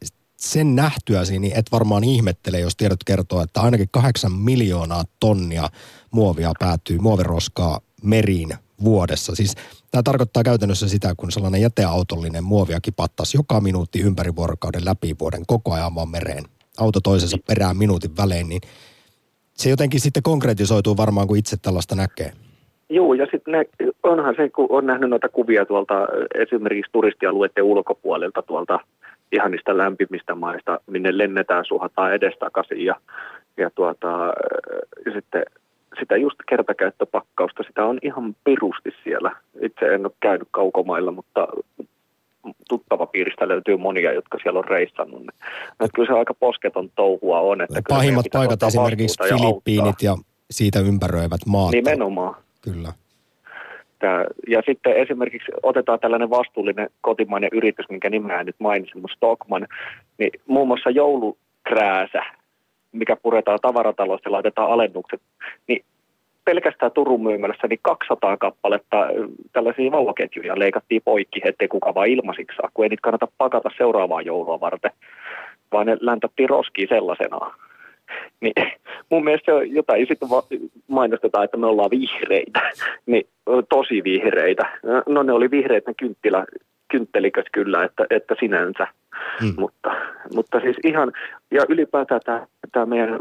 sen 0.42 0.76
nähtyäsi, 0.76 1.38
niin 1.38 1.58
et 1.58 1.72
varmaan 1.72 2.04
ihmettele, 2.04 2.60
jos 2.60 2.76
tiedot 2.76 3.04
kertoo, 3.06 3.42
että 3.42 3.60
ainakin 3.60 3.88
kahdeksan 3.90 4.32
miljoonaa 4.32 5.04
tonnia 5.20 5.68
muovia 6.10 6.52
päätyy, 6.58 6.98
muoviroskaa 6.98 7.80
meriin 8.02 8.48
vuodessa. 8.84 9.34
Siis 9.34 9.54
tämä 9.90 10.02
tarkoittaa 10.02 10.42
käytännössä 10.42 10.88
sitä, 10.88 11.14
kun 11.16 11.32
sellainen 11.32 11.60
jäteautollinen 11.60 12.44
muovia 12.44 12.80
kipattaisi 12.80 13.36
joka 13.36 13.60
minuutti 13.60 14.00
ympäri 14.00 14.36
vuorokauden 14.36 14.84
läpi 14.84 15.16
vuoden 15.20 15.42
koko 15.46 15.72
ajan 15.72 15.94
vaan 15.94 16.10
mereen. 16.10 16.44
Auto 16.78 17.00
toisensa 17.00 17.38
perään 17.46 17.76
minuutin 17.76 18.16
välein, 18.16 18.48
niin 18.48 18.60
se 19.54 19.70
jotenkin 19.70 20.00
sitten 20.00 20.22
konkretisoituu 20.22 20.96
varmaan, 20.96 21.26
kun 21.26 21.36
itse 21.36 21.56
tällaista 21.56 21.94
näkee. 21.94 22.32
Joo, 22.90 23.14
ja 23.14 23.26
sitten 23.32 23.66
onhan 24.02 24.34
se, 24.36 24.48
kun 24.48 24.66
on 24.70 24.86
nähnyt 24.86 25.10
noita 25.10 25.28
kuvia 25.28 25.66
tuolta 25.66 25.94
esimerkiksi 26.34 26.92
turistialueiden 26.92 27.64
ulkopuolelta 27.64 28.42
tuolta 28.42 28.78
ihanista 29.32 29.78
lämpimistä 29.78 30.34
maista, 30.34 30.80
minne 30.86 31.18
lennetään, 31.18 31.64
suhataan 31.64 32.14
edestakaisin 32.14 32.84
ja, 32.84 32.94
ja, 33.56 33.70
tuota, 33.70 34.32
ja 35.06 35.12
sitten 35.12 35.42
sitä 35.98 36.16
just 36.16 36.36
kertakäyttöpakkausta, 36.48 37.62
sitä 37.62 37.84
on 37.84 37.98
ihan 38.02 38.36
pirusti 38.44 38.90
siellä. 39.04 39.36
Itse 39.60 39.94
en 39.94 40.06
ole 40.06 40.12
käynyt 40.20 40.48
kaukomailla, 40.50 41.12
mutta 41.12 41.48
tuttava 42.68 43.06
piiristä 43.06 43.48
löytyy 43.48 43.76
monia, 43.76 44.12
jotka 44.12 44.38
siellä 44.42 44.58
on 44.58 44.64
reissannut. 44.64 45.20
Niin, 45.20 45.34
että 45.70 45.94
kyllä 45.94 46.06
se 46.06 46.18
aika 46.18 46.34
posketon 46.34 46.90
touhua 46.96 47.40
on. 47.40 47.60
Että 47.60 47.82
Pahimmat 47.88 48.26
paikat 48.32 48.62
esimerkiksi 48.62 49.16
ja 49.30 49.36
Filippiinit 49.36 49.86
auttaa. 49.86 50.10
ja 50.10 50.16
siitä 50.50 50.80
ympäröivät 50.80 51.40
maat. 51.46 51.72
Nimenomaan. 51.72 52.34
Kyllä. 52.60 52.92
Tää, 54.02 54.24
ja 54.48 54.62
sitten 54.66 54.96
esimerkiksi 54.96 55.52
otetaan 55.62 56.00
tällainen 56.00 56.30
vastuullinen 56.30 56.90
kotimainen 57.00 57.50
yritys, 57.52 57.88
minkä 57.88 58.10
nimeä 58.10 58.44
nyt 58.44 58.56
mainitsin, 58.58 59.00
mutta 59.00 59.16
Stockman, 59.16 59.66
niin 60.18 60.30
muun 60.46 60.68
muassa 60.68 60.90
joulukrääsä, 60.90 62.22
mikä 62.92 63.16
puretaan 63.16 63.58
tavaratalosta 63.62 64.28
ja 64.28 64.32
laitetaan 64.32 64.70
alennukset, 64.70 65.20
niin 65.68 65.84
pelkästään 66.44 66.92
Turun 66.92 67.22
myymälässä 67.22 67.66
niin 67.68 67.78
200 67.82 68.36
kappaletta 68.36 69.06
ö, 69.06 69.28
tällaisia 69.52 69.92
valoketjuja 69.92 70.58
leikattiin 70.58 71.02
poikki, 71.04 71.40
ettei 71.44 71.68
kukaan 71.68 71.94
vaan 71.94 72.08
ilmaisiksi 72.08 72.56
saa, 72.56 72.70
kun 72.74 72.84
ei 72.84 72.88
niitä 72.88 73.02
kannata 73.02 73.28
pakata 73.38 73.70
seuraavaa 73.78 74.22
joulua 74.22 74.60
varten, 74.60 74.90
vaan 75.72 75.86
ne 75.86 75.96
läntättiin 76.00 76.48
roskiin 76.48 76.88
sellaisenaan. 76.88 77.54
Niin, 78.40 78.52
mun 79.10 79.24
mielestä 79.24 79.44
se 79.44 79.52
on 79.52 79.70
jotain, 79.70 80.06
sitten 80.08 80.28
mainostetaan, 80.88 81.44
että 81.44 81.56
me 81.56 81.66
ollaan 81.66 81.90
vihreitä, 81.90 82.60
niin 83.06 83.26
tosi 83.68 84.04
vihreitä. 84.04 84.78
No 85.08 85.22
ne 85.22 85.32
oli 85.32 85.50
vihreitä 85.50 85.92
kynttilä, 85.94 86.44
kyntteliköt 86.88 87.46
kyllä, 87.52 87.84
että, 87.84 88.06
että 88.10 88.34
sinänsä. 88.40 88.86
Mm. 89.42 89.54
Mutta, 89.58 89.94
mutta 90.34 90.60
siis 90.60 90.76
ihan, 90.84 91.12
ja 91.50 91.62
ylipäätään 91.68 92.20
tämä, 92.24 92.46
tämä 92.72 92.86
meidän, 92.86 93.18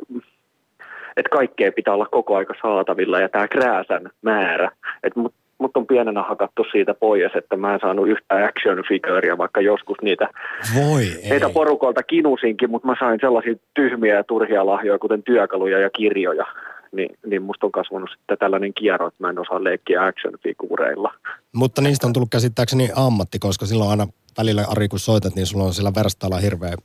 että 1.17 1.29
kaikkea 1.31 1.71
pitää 1.71 1.93
olla 1.93 2.07
koko 2.11 2.35
aika 2.35 2.53
saatavilla 2.61 3.19
ja 3.19 3.29
tämä 3.29 3.47
krääsän 3.47 4.09
määrä, 4.21 4.71
että 5.03 5.19
mut, 5.19 5.33
mut 5.61 5.77
on 5.77 5.87
pienenä 5.87 6.23
hakattu 6.23 6.65
siitä 6.71 6.93
pois, 6.93 7.35
että 7.35 7.57
mä 7.57 7.73
en 7.73 7.79
saanut 7.79 8.07
yhtä 8.07 8.45
action 8.45 8.83
figurea, 8.89 9.37
vaikka 9.37 9.61
joskus 9.61 9.97
niitä, 10.01 10.27
Voi 10.75 11.03
niitä 11.29 11.47
ei. 11.47 11.53
porukolta 11.53 12.03
kinusinkin, 12.03 12.69
mutta 12.71 12.87
mä 12.87 12.95
sain 12.99 13.19
sellaisia 13.21 13.55
tyhmiä 13.73 14.15
ja 14.15 14.23
turhia 14.23 14.65
lahjoja, 14.65 14.99
kuten 14.99 15.23
työkaluja 15.23 15.79
ja 15.79 15.89
kirjoja. 15.89 16.45
Niin, 16.91 17.17
niin 17.25 17.41
musta 17.41 17.65
on 17.65 17.71
kasvanut 17.71 18.09
sitten 18.09 18.37
tällainen 18.37 18.73
kierro, 18.73 19.07
että 19.07 19.23
mä 19.23 19.29
en 19.29 19.39
osaa 19.39 19.63
leikkiä 19.63 20.05
action 20.05 20.33
figureilla. 20.43 21.13
Mutta 21.55 21.81
niistä 21.81 22.07
on 22.07 22.13
tullut 22.13 22.29
käsittääkseni 22.29 22.89
ammatti, 22.95 23.39
koska 23.39 23.65
silloin 23.65 23.89
aina 23.89 24.07
välillä, 24.37 24.65
Ari, 24.71 24.87
kun 24.87 24.99
soitat, 24.99 25.35
niin 25.35 25.45
sulla 25.45 25.65
on 25.65 25.73
sillä 25.73 25.91
verstaalla 25.95 26.37
hirveä 26.37 26.75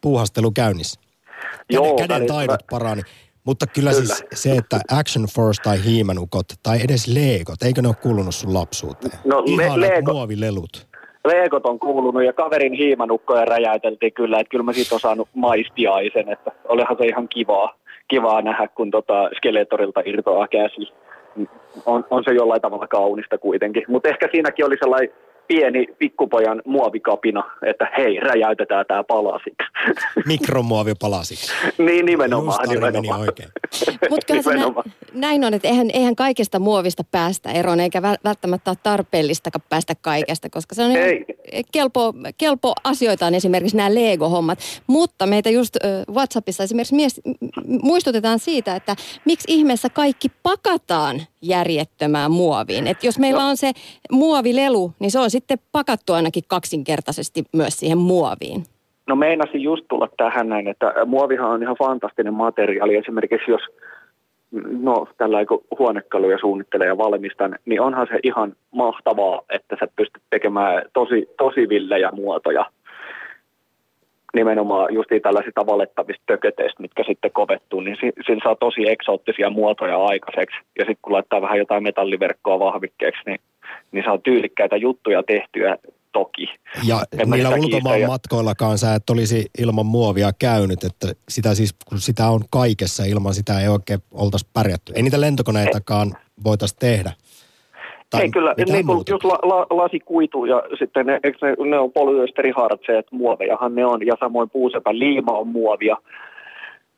puuhastelu 0.00 0.50
käynnissä. 0.50 1.00
Käden, 1.00 1.64
Joo, 1.70 1.96
käden 1.96 2.26
taidot 2.26 2.60
parani. 2.70 3.02
Mutta 3.50 3.66
kyllä, 3.66 3.90
Kyllä. 3.90 4.04
siis 4.04 4.24
se, 4.34 4.50
että 4.52 4.80
Action 5.00 5.26
Force 5.34 5.62
tai 5.62 5.84
Hiimanukot 5.84 6.46
tai 6.62 6.78
edes 6.84 7.06
Legot, 7.08 7.62
eikö 7.62 7.82
ne 7.82 7.88
ole 7.88 7.96
kuulunut 8.02 8.34
sun 8.34 8.54
lapsuuteen? 8.54 9.18
No, 9.24 9.42
le- 9.42 9.64
Ihanat 9.64 9.78
Lego- 9.78 10.12
muovilelut. 10.12 10.86
Leekot 11.24 11.66
on 11.66 11.78
kuulunut 11.78 12.24
ja 12.24 12.32
kaverin 12.32 12.72
hiimanukkoja 12.72 13.44
räjäyteltiin 13.44 14.12
kyllä, 14.12 14.40
että 14.40 14.50
kyllä 14.50 14.64
mä 14.64 14.72
siitä 14.72 14.94
on 14.94 15.00
saanut 15.00 15.28
maistiaisen, 15.34 16.28
että 16.32 16.50
olihan 16.68 16.96
se 17.00 17.06
ihan 17.06 17.28
kivaa, 17.28 17.74
kivaa 18.08 18.42
nähdä, 18.42 18.68
kun 18.68 18.90
tota 18.90 19.30
Skeletorilta 19.36 20.00
irtoaa 20.06 20.48
käsi. 20.48 20.92
On, 21.86 22.04
on 22.10 22.24
se 22.24 22.30
jollain 22.34 22.60
tavalla 22.60 22.86
kaunista 22.86 23.38
kuitenkin, 23.38 23.82
mutta 23.88 24.08
ehkä 24.08 24.28
siinäkin 24.32 24.64
oli 24.66 24.76
sellainen 24.80 25.10
pieni 25.50 25.86
pikkupojan 25.98 26.62
muovikapina, 26.66 27.44
että 27.66 27.88
hei, 27.96 28.20
räjäytetään 28.20 28.84
tämä 28.88 29.04
palasiksi. 29.04 29.62
Mikromuovipalasiksi. 30.26 31.52
niin 31.86 32.06
nimenomaan, 32.06 32.58
Just 32.62 32.74
nimenomaan. 32.74 33.20
oikein. 33.20 33.48
Mutta 34.10 34.26
kyllä 34.26 34.42
se 34.42 34.50
nä- 34.50 34.54
Nimenomaan. 34.56 34.92
näin 35.14 35.44
on, 35.44 35.54
että 35.54 35.68
eihän, 35.68 35.90
eihän 35.92 36.16
kaikesta 36.16 36.58
muovista 36.58 37.04
päästä 37.10 37.50
eroon, 37.52 37.80
eikä 37.80 38.00
vä- 38.00 38.20
välttämättä 38.24 38.70
ole 38.70 38.78
tarpeellistakaan 38.82 39.64
päästä 39.68 39.94
kaikesta, 40.00 40.50
koska 40.50 40.74
se 40.74 40.82
on 40.84 40.90
ihan 40.90 41.02
Ei. 41.02 41.24
kelpo, 41.72 42.14
kelpo 42.38 42.72
asioita 42.84 43.26
on 43.26 43.34
esimerkiksi 43.34 43.76
nämä 43.76 43.94
Lego-hommat. 43.94 44.58
Mutta 44.86 45.26
meitä 45.26 45.50
just 45.50 45.76
WhatsAppissa 46.14 46.62
esimerkiksi 46.64 46.94
mies, 46.94 47.20
muistutetaan 47.82 48.38
siitä, 48.38 48.76
että 48.76 48.96
miksi 49.24 49.44
ihmeessä 49.48 49.88
kaikki 49.88 50.28
pakataan 50.42 51.22
järjettömään 51.42 52.30
muoviin. 52.30 52.86
Että 52.86 53.06
jos 53.06 53.18
meillä 53.18 53.44
on 53.44 53.56
se 53.56 53.72
muovilelu, 54.12 54.92
niin 54.98 55.10
se 55.10 55.18
on 55.18 55.30
sitten 55.30 55.58
pakattu 55.72 56.12
ainakin 56.12 56.42
kaksinkertaisesti 56.48 57.44
myös 57.52 57.80
siihen 57.80 57.98
muoviin. 57.98 58.62
No 59.06 59.16
meinasin 59.16 59.62
just 59.62 59.84
tulla 59.88 60.08
tähän 60.16 60.48
näin, 60.48 60.68
että 60.68 60.92
muovihan 61.06 61.50
on 61.50 61.62
ihan 61.62 61.76
fantastinen 61.78 62.34
materiaali. 62.34 62.96
Esimerkiksi 62.96 63.50
jos 63.50 63.62
no, 64.82 65.06
tällä 65.18 65.46
kun 65.46 65.64
huonekaluja 65.78 66.38
suunnittelee 66.38 66.86
ja 66.86 66.98
valmistan, 66.98 67.58
niin 67.64 67.80
onhan 67.80 68.06
se 68.06 68.18
ihan 68.22 68.52
mahtavaa, 68.70 69.42
että 69.50 69.76
sä 69.80 69.86
pystyt 69.96 70.22
tekemään 70.30 70.82
tosi, 70.92 71.28
tosi 71.38 71.68
villejä 71.68 72.10
muotoja. 72.12 72.66
Nimenomaan 74.34 74.94
just 74.94 75.10
tällaisista 75.22 75.66
valettavista 75.66 76.22
tököteistä, 76.26 76.82
mitkä 76.82 77.04
sitten 77.06 77.30
kovettuu, 77.32 77.80
niin 77.80 77.96
si- 78.00 78.22
sillä 78.26 78.40
saa 78.44 78.56
tosi 78.56 78.90
eksoottisia 78.90 79.50
muotoja 79.50 80.04
aikaiseksi. 80.04 80.56
Ja 80.78 80.84
sitten 80.84 81.02
kun 81.02 81.12
laittaa 81.12 81.42
vähän 81.42 81.58
jotain 81.58 81.82
metalliverkkoa 81.82 82.58
vahvikkeeksi, 82.58 83.22
niin, 83.26 83.40
niin 83.92 84.04
saa 84.04 84.18
tyylikkäitä 84.18 84.76
juttuja 84.76 85.22
tehtyä 85.22 85.76
toki. 86.12 86.46
Ja 86.86 87.02
En 87.18 87.30
niillä 87.30 87.50
ulkomaan 87.50 88.00
ja- 88.00 88.06
matkoillakaan 88.08 88.78
sä 88.78 88.94
et 88.94 89.10
olisi 89.10 89.46
ilman 89.58 89.86
muovia 89.86 90.30
käynyt, 90.38 90.84
että 90.84 91.12
sitä 91.28 91.54
siis, 91.54 91.74
kun 91.88 92.00
sitä 92.00 92.28
on 92.28 92.40
kaikessa, 92.50 93.04
ilman 93.04 93.34
sitä 93.34 93.60
ei 93.60 93.68
oikein 93.68 94.00
oltaisi 94.10 94.46
pärjätty. 94.52 94.92
Ei 94.96 95.02
niitä 95.02 95.20
lentokoneitakaan 95.20 96.12
voitaisi 96.44 96.76
tehdä. 96.76 97.12
Tai 98.10 98.22
Ei 98.22 98.30
kyllä, 98.30 98.54
niin 98.72 98.86
kuin 98.86 99.02
just 99.10 99.24
la, 99.24 99.38
la, 99.42 99.66
lasikuitu 99.70 100.44
ja 100.44 100.62
sitten 100.78 101.06
ne, 101.06 101.20
ne, 101.22 101.70
ne 101.70 101.78
on 101.78 101.92
polyesterihartseet, 101.92 103.06
muovejahan 103.10 103.74
ne 103.74 103.86
on, 103.86 104.06
ja 104.06 104.14
samoin 104.20 104.50
puusepän 104.50 104.98
liima 104.98 105.32
on 105.32 105.48
muovia 105.48 105.96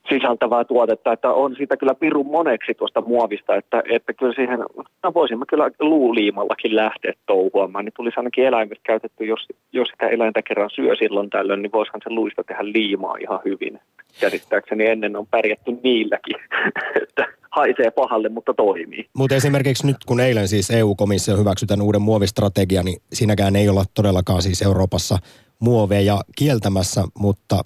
sisältävää 0.09 0.65
tuotetta, 0.65 1.13
että 1.13 1.31
on 1.31 1.57
siitä 1.57 1.77
kyllä 1.77 1.95
pirun 1.95 2.27
moneksi 2.27 2.75
tuosta 2.75 3.01
muovista, 3.01 3.57
että, 3.57 3.83
että 3.91 4.13
kyllä 4.13 4.33
siihen, 4.33 4.59
no 5.03 5.15
voisimme 5.15 5.45
kyllä 5.49 5.71
luuliimallakin 5.81 6.77
lähteä 6.77 7.13
touhuamaan, 7.27 7.85
niin 7.85 7.93
tulisi 7.97 8.17
ainakin 8.17 8.45
eläimestä 8.45 8.83
käytetty, 8.83 9.25
jos, 9.25 9.47
jos 9.73 9.89
sitä 9.89 10.09
eläintä 10.09 10.43
kerran 10.43 10.71
syö 10.71 10.97
silloin 10.97 11.31
tällöin, 11.31 11.63
niin 11.63 11.73
voisihan 11.73 12.01
se 12.05 12.11
luista 12.11 12.45
tehdä 12.45 12.63
liimaa 12.65 13.17
ihan 13.21 13.41
hyvin. 13.45 13.81
Käsittääkseni 14.21 14.87
ennen 14.87 15.17
on 15.17 15.27
pärjätty 15.27 15.71
niilläkin, 15.83 16.37
että 17.03 17.27
haisee 17.51 17.91
pahalle, 17.91 18.29
mutta 18.29 18.55
toimii. 18.55 19.09
Mutta 19.15 19.35
esimerkiksi 19.35 19.87
nyt, 19.87 19.97
kun 20.07 20.21
eilen 20.21 20.49
siis 20.49 20.71
EU-komissio 20.71 21.37
hyväksyi 21.37 21.67
tämän 21.67 21.87
uuden 21.87 22.03
muovistrategian, 22.03 22.85
niin 22.85 23.03
siinäkään 23.13 23.57
ei 23.57 23.69
olla 23.69 23.85
todellakaan 23.95 24.43
siis 24.43 24.63
Euroopassa 24.63 25.19
muoveja 25.59 26.21
kieltämässä, 26.37 27.05
mutta 27.19 27.63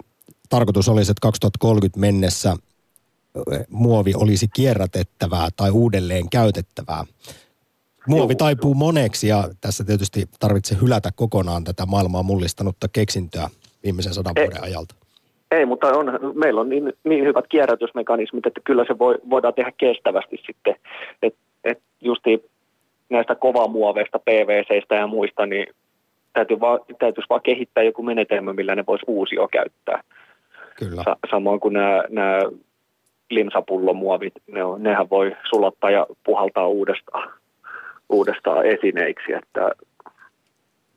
tarkoitus 0.49 0.89
olisi, 0.89 1.11
että 1.11 1.21
2030 1.21 1.99
mennessä 1.99 2.55
muovi 3.69 4.13
olisi 4.15 4.47
kierrätettävää 4.55 5.49
tai 5.55 5.71
uudelleen 5.71 6.29
käytettävää. 6.29 7.05
Muovi 8.07 8.33
Joo. 8.33 8.37
taipuu 8.37 8.73
moneksi 8.73 9.27
ja 9.27 9.49
tässä 9.61 9.83
tietysti 9.83 10.29
tarvitsee 10.39 10.77
hylätä 10.81 11.11
kokonaan 11.15 11.63
tätä 11.63 11.85
maailmaa 11.85 12.23
mullistanutta 12.23 12.87
keksintöä 12.87 13.49
viimeisen 13.83 14.13
sadan 14.13 14.33
Ei. 14.35 14.45
vuoden 14.45 14.63
ajalta. 14.63 14.95
Ei, 15.51 15.65
mutta 15.65 15.87
on, 15.87 16.19
meillä 16.33 16.61
on 16.61 16.69
niin, 16.69 16.93
niin 17.03 17.25
hyvät 17.25 17.45
kierrätysmekanismit, 17.49 18.45
että 18.45 18.61
kyllä 18.63 18.85
se 18.87 18.97
voi, 18.97 19.17
voidaan 19.29 19.53
tehdä 19.53 19.71
kestävästi 19.77 20.37
sitten. 20.45 20.75
Et, 21.21 21.35
et 21.63 21.79
justi 22.01 22.49
näistä 23.09 23.35
kovamuoveista, 23.35 24.19
PVCistä 24.19 24.95
ja 24.95 25.07
muista, 25.07 25.45
niin 25.45 25.67
täytyy 26.33 26.59
vaan, 26.59 26.79
täytyisi 26.99 27.29
vaan 27.29 27.41
kehittää 27.41 27.83
joku 27.83 28.03
menetelmä, 28.03 28.53
millä 28.53 28.75
ne 28.75 28.83
voisi 28.87 29.05
uusio 29.07 29.47
käyttää. 29.47 30.03
Kyllä. 30.75 31.03
Sa- 31.03 31.17
samoin 31.31 31.59
kuin 31.59 31.73
nämä, 31.73 32.03
nämä 32.09 32.39
limsapullomuovit, 33.29 34.33
ne 34.47 34.63
on, 34.63 34.83
nehän 34.83 35.09
voi 35.09 35.35
sulattaa 35.49 35.91
ja 35.91 36.07
puhaltaa 36.23 36.67
uudestaan, 36.67 37.29
uudestaan 38.09 38.65
esineiksi, 38.65 39.33
että 39.33 39.71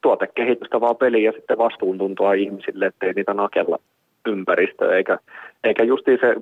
tuotekehitystä 0.00 0.80
vaan 0.80 0.96
peliä 0.96 1.30
ja 1.30 1.32
sitten 1.32 1.58
vastuuntuntoa 1.58 2.32
ihmisille, 2.32 2.86
ettei 2.86 3.12
niitä 3.12 3.34
nakella 3.34 3.78
ympäristöä, 4.28 4.96
eikä, 4.96 5.18
eikä 5.64 5.84
justiin 5.84 6.18
se 6.20 6.34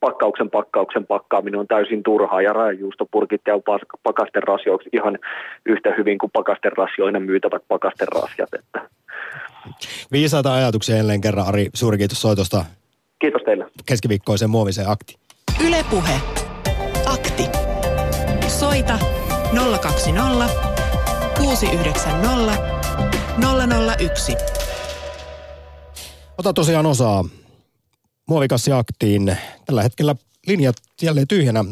pakkauksen 0.00 0.50
pakkauksen 0.50 1.06
pakkaaminen 1.06 1.60
on 1.60 1.66
täysin 1.66 2.02
turhaa 2.02 2.42
ja 2.42 2.52
rajajuustopurkit 2.52 3.40
ja 3.46 3.54
pas- 3.54 3.98
pakasterasjoiksi 4.02 4.88
ihan 4.92 5.18
yhtä 5.66 5.94
hyvin 5.98 6.18
kuin 6.18 6.30
pakasterasjoina 6.32 7.20
myytävät 7.20 7.62
pakasterasjat. 7.68 8.54
Että. 8.54 8.88
Viisaita 10.12 10.54
ajatuksia 10.54 10.96
jälleen 10.96 11.20
kerran, 11.20 11.46
Ari. 11.48 11.66
Suuri 11.74 11.98
kiitos 11.98 12.22
soitosta 12.22 12.64
Kiitos 13.18 13.42
teille. 13.44 13.66
keskiviikkoiseen 13.86 14.50
muoviseen 14.50 14.88
akti. 14.90 15.16
Ylepuhe. 15.66 16.12
Akti. 17.14 17.42
Soita 18.48 18.98
020 19.82 20.46
690 21.38 22.52
001. 23.98 24.36
Ota 26.38 26.52
tosiaan 26.52 26.86
osaa 26.86 27.24
muovikassiaktiin. 28.28 29.36
Tällä 29.66 29.82
hetkellä 29.82 30.16
linjat 30.46 30.76
jälleen 31.02 31.28
tyhjänä 31.28 31.62
020690001 31.62 31.66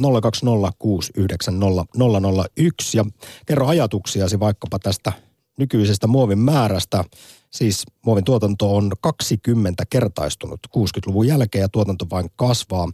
ja 2.95 3.05
kerro 3.47 3.67
ajatuksiasi 3.67 4.41
vaikkapa 4.41 4.79
tästä 4.79 5.13
nykyisestä 5.59 6.07
muovin 6.07 6.39
määrästä. 6.39 7.05
Siis 7.51 7.85
muovin 8.07 8.25
tuotanto 8.25 8.77
on 8.77 8.93
20 9.01 9.85
kertaistunut 9.91 10.61
60-luvun 10.77 11.27
jälkeen 11.27 11.63
ja 11.63 11.69
tuotanto 11.69 12.07
vain 12.11 12.31
kasvaa. 12.37 12.89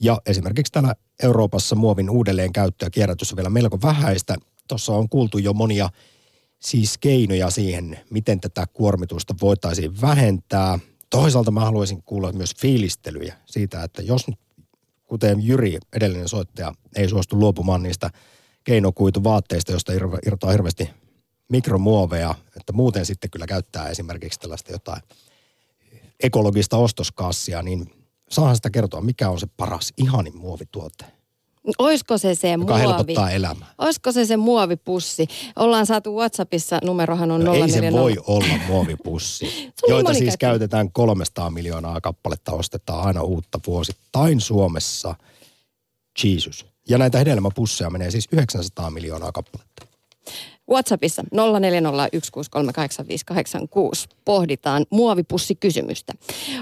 Ja 0.00 0.20
esimerkiksi 0.26 0.72
täällä 0.72 0.94
Euroopassa 1.22 1.76
muovin 1.76 2.10
uudelleenkäyttö 2.10 2.86
ja 2.86 2.90
kierrätys 2.90 3.32
on 3.32 3.36
vielä 3.36 3.50
melko 3.50 3.78
vähäistä. 3.82 4.36
Tuossa 4.68 4.92
on 4.92 5.08
kuultu 5.08 5.38
jo 5.38 5.52
monia 5.52 5.90
siis 6.60 6.98
keinoja 6.98 7.50
siihen, 7.50 7.98
miten 8.10 8.40
tätä 8.40 8.66
kuormitusta 8.72 9.34
voitaisiin 9.40 10.00
vähentää. 10.00 10.78
Toisaalta 11.10 11.50
mä 11.50 11.60
haluaisin 11.60 12.02
kuulla 12.02 12.32
myös 12.32 12.54
fiilistelyjä 12.56 13.36
siitä, 13.46 13.82
että 13.82 14.02
jos 14.02 14.28
nyt, 14.28 14.38
kuten 15.06 15.46
Jyri, 15.46 15.78
edellinen 15.92 16.28
soittaja, 16.28 16.74
ei 16.96 17.08
suostu 17.08 17.38
luopumaan 17.38 17.82
niistä 17.82 18.10
keinokuituvaatteista, 18.64 19.72
josta 19.72 19.92
irtoaa 20.26 20.52
hirveästi 20.52 20.90
mikromuoveja, 21.48 22.34
että 22.56 22.72
muuten 22.72 23.06
sitten 23.06 23.30
kyllä 23.30 23.46
käyttää 23.46 23.88
esimerkiksi 23.88 24.40
tällaista 24.40 24.72
jotain 24.72 25.02
ekologista 26.20 26.76
ostoskassia, 26.76 27.62
niin 27.62 27.90
saahan 28.30 28.56
sitä 28.56 28.70
kertoa, 28.70 29.00
mikä 29.00 29.30
on 29.30 29.40
se 29.40 29.46
paras, 29.56 29.92
ihanin 29.96 30.38
muovituote. 30.38 31.17
Oisko 31.78 32.18
se 32.18 32.34
se 32.34 32.50
joka 32.50 32.64
muovi? 32.64 32.80
helpottaa 32.80 33.30
elämää. 33.30 33.74
Oisko 33.78 34.12
se 34.12 34.24
se 34.26 34.36
muovipussi? 34.36 35.26
Ollaan 35.56 35.86
saatu 35.86 36.16
Whatsappissa, 36.16 36.78
numerohan 36.84 37.30
on 37.30 37.44
No 37.44 37.54
ei 37.54 37.60
se 37.60 37.80
040. 37.80 38.00
voi 38.00 38.16
olla 38.26 38.54
muovipussi, 38.66 39.72
joita 39.88 40.14
siis 40.14 40.36
käytetään 40.36 40.92
300 40.92 41.50
miljoonaa 41.50 42.00
kappaletta, 42.00 42.52
ostetaan 42.52 43.06
aina 43.06 43.22
uutta 43.22 43.60
vuosittain 43.66 44.40
Suomessa. 44.40 45.14
Jesus. 46.24 46.66
Ja 46.88 46.98
näitä 46.98 47.18
hedelmäpusseja 47.18 47.90
menee 47.90 48.10
siis 48.10 48.28
900 48.32 48.90
miljoonaa 48.90 49.32
kappaletta. 49.32 49.86
Whatsappissa 50.70 51.22
0401638586 51.22 51.28
pohditaan 54.24 54.86
muovipussikysymystä. 54.90 56.12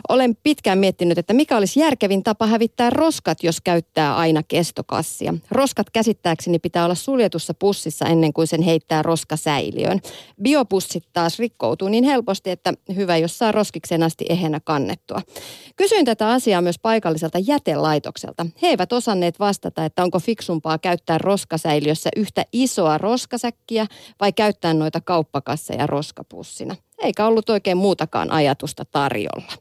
Olen 0.08 0.36
pitkään 0.42 0.78
miettinyt, 0.78 1.18
että 1.18 1.32
mikä 1.34 1.56
olisi 1.56 1.80
järkevin 1.80 2.22
tapa 2.22 2.46
hävittää 2.46 2.90
roskat, 2.90 3.42
jos 3.42 3.60
käyttää 3.60 4.16
aina 4.16 4.42
kestokassia. 4.48 5.34
Roskat 5.50 5.90
käsittääkseni 5.90 6.58
pitää 6.58 6.84
olla 6.84 6.94
suljetussa 6.94 7.54
pussissa 7.54 8.06
ennen 8.06 8.32
kuin 8.32 8.46
sen 8.46 8.62
heittää 8.62 9.02
roskasäiliöön. 9.02 10.00
Biopussit 10.42 11.04
taas 11.12 11.38
rikkoutuu 11.38 11.88
niin 11.88 12.04
helposti, 12.04 12.50
että 12.50 12.72
hyvä, 12.94 13.16
jos 13.16 13.38
saa 13.38 13.52
roskiksen 13.52 14.02
asti 14.02 14.24
ehenä 14.28 14.60
kannettua. 14.64 15.22
Kysyin 15.76 16.04
tätä 16.04 16.28
asiaa 16.28 16.62
myös 16.62 16.78
paikalliselta 16.78 17.38
jätelaitokselta. 17.38 18.46
He 18.62 18.68
eivät 18.68 18.92
osanneet 18.92 19.38
vastata, 19.38 19.84
että 19.84 20.02
onko 20.02 20.18
fiksumpaa 20.18 20.78
käyttää 20.78 21.18
roskasäiliössä 21.18 22.10
yhtä 22.16 22.44
isoa 22.52 22.98
roskasäkkiä 22.98 23.86
vai 24.20 24.32
käyttää 24.32 24.74
noita 24.74 25.00
kauppakasseja 25.00 25.86
roskapussina. 25.86 26.76
Eikä 27.02 27.26
ollut 27.26 27.50
oikein 27.50 27.76
muutakaan 27.76 28.32
ajatusta 28.32 28.84
tarjolla. 28.84 29.52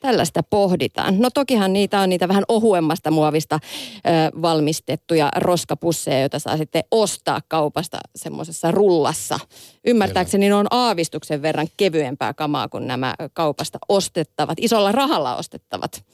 Tällaista 0.00 0.42
pohditaan. 0.42 1.20
No 1.20 1.30
tokihan 1.30 1.72
niitä 1.72 2.00
on 2.00 2.08
niitä 2.08 2.28
vähän 2.28 2.44
ohuemmasta 2.48 3.10
muovista 3.10 3.58
ö, 3.62 4.42
valmistettuja 4.42 5.28
roskapusseja, 5.36 6.20
joita 6.20 6.38
saa 6.38 6.56
sitten 6.56 6.84
ostaa 6.90 7.40
kaupasta 7.48 7.98
semmoisessa 8.16 8.70
rullassa. 8.70 9.38
Ymmärtääkseni 9.86 10.48
ne 10.48 10.54
on 10.54 10.66
aavistuksen 10.70 11.42
verran 11.42 11.66
kevyempää 11.76 12.34
kamaa 12.34 12.68
kuin 12.68 12.86
nämä 12.86 13.14
kaupasta 13.32 13.78
ostettavat, 13.88 14.58
isolla 14.60 14.92
rahalla 14.92 15.36
ostettavat 15.36 16.04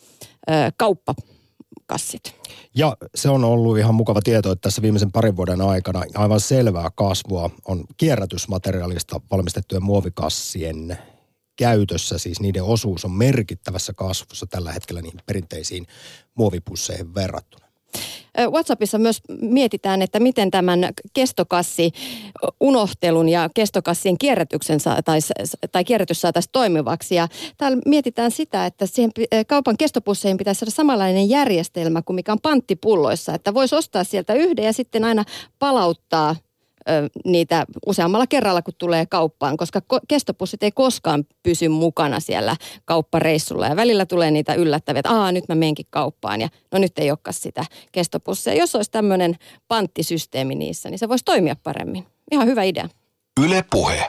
ö, 0.50 0.52
kauppakassit. 1.93 2.34
Ja 2.74 2.97
se 3.14 3.28
on 3.28 3.45
ollut 3.45 3.78
ihan 3.78 3.95
mukava 3.95 4.20
tieto, 4.22 4.53
että 4.53 4.62
tässä 4.62 4.82
viimeisen 4.82 5.12
parin 5.12 5.36
vuoden 5.36 5.61
aikana 5.61 6.03
aivan 6.14 6.40
selvää 6.40 6.90
kasvua 6.95 7.51
on 7.64 7.84
kierrätysmateriaalista 7.97 9.20
valmistettujen 9.30 9.82
muovikassien 9.82 10.99
käytössä. 11.57 12.18
Siis 12.18 12.40
niiden 12.40 12.62
osuus 12.64 13.05
on 13.05 13.11
merkittävässä 13.11 13.93
kasvussa 13.97 14.47
tällä 14.47 14.72
hetkellä 14.72 15.03
niihin 15.03 15.20
perinteisiin 15.26 15.86
muovipusseihin 16.34 17.14
verrattuna. 17.14 17.61
WhatsAppissa 18.51 18.99
myös 18.99 19.20
mietitään, 19.40 20.03
että 20.03 20.20
miten 20.20 20.51
tämän 20.51 20.88
kestokassi 21.12 21.93
unohtelun 22.61 23.28
ja 23.28 23.51
kestokassien 23.55 24.18
kierrätyksen 24.18 24.80
saa, 24.80 25.03
tai, 25.72 25.84
kierrätys 25.84 26.20
saataisiin 26.20 26.53
toimivaksi. 26.53 27.14
Ja 27.14 27.28
täällä 27.59 27.78
mietitään 27.86 28.30
sitä, 28.30 28.66
että 28.66 28.86
siihen 28.86 29.11
kaupan 29.47 29.76
kestopusseihin 29.76 30.36
pitäisi 30.36 30.59
saada 30.59 30.70
samanlainen 30.70 31.28
järjestelmä 31.28 32.03
kuin 32.03 32.14
mikä 32.14 32.32
on 32.32 32.40
panttipulloissa. 32.43 33.34
Että 33.34 33.55
voisi 33.55 33.74
ostaa 33.74 34.05
sieltä 34.05 34.34
yhden 34.34 34.64
ja 34.64 34.72
sitten 34.72 35.05
aina 35.05 35.24
palauttaa 35.59 36.36
niitä 37.24 37.66
useammalla 37.87 38.26
kerralla, 38.26 38.62
kun 38.62 38.74
tulee 38.78 39.07
kauppaan, 39.07 39.57
koska 39.57 39.80
ko- 39.95 40.01
kestopussit 40.09 40.62
ei 40.62 40.72
koskaan 40.72 41.24
pysy 41.43 41.68
mukana 41.68 42.20
siellä 42.20 42.57
kauppareissulla. 42.85 43.66
Ja 43.66 43.76
välillä 43.76 44.07
tulee 44.07 44.30
niitä 44.30 44.55
yllättäviä, 44.55 45.01
että 45.01 45.11
Aa, 45.11 45.33
nyt 45.33 45.49
mä 45.49 45.55
menenkin 45.55 45.87
kauppaan 45.91 46.41
ja 46.41 46.49
no 46.72 46.78
nyt 46.78 46.99
ei 46.99 47.11
olekaan 47.11 47.35
sitä 47.35 47.64
kestopussia. 47.93 48.55
Jos 48.55 48.74
olisi 48.74 48.91
tämmöinen 48.91 49.37
panttisysteemi 49.68 50.55
niissä, 50.55 50.91
niin 50.91 50.99
se 50.99 51.09
voisi 51.09 51.24
toimia 51.24 51.57
paremmin. 51.62 52.07
Ihan 52.30 52.47
hyvä 52.47 52.62
idea. 52.62 52.89
Yle 53.41 53.64
Puhe. 53.70 54.07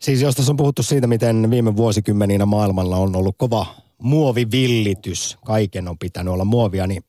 Siis 0.00 0.22
jos 0.22 0.34
tässä 0.34 0.52
on 0.52 0.56
puhuttu 0.56 0.82
siitä, 0.82 1.06
miten 1.06 1.50
viime 1.50 1.76
vuosikymmeninä 1.76 2.46
maailmalla 2.46 2.96
on 2.96 3.16
ollut 3.16 3.34
kova 3.38 3.66
muovivillitys, 3.98 5.38
kaiken 5.44 5.88
on 5.88 5.98
pitänyt 5.98 6.34
olla 6.34 6.44
muovia, 6.44 6.86
niin 6.86 7.04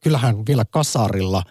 kyllähän 0.00 0.46
vielä 0.46 0.64
kasarilla 0.64 1.42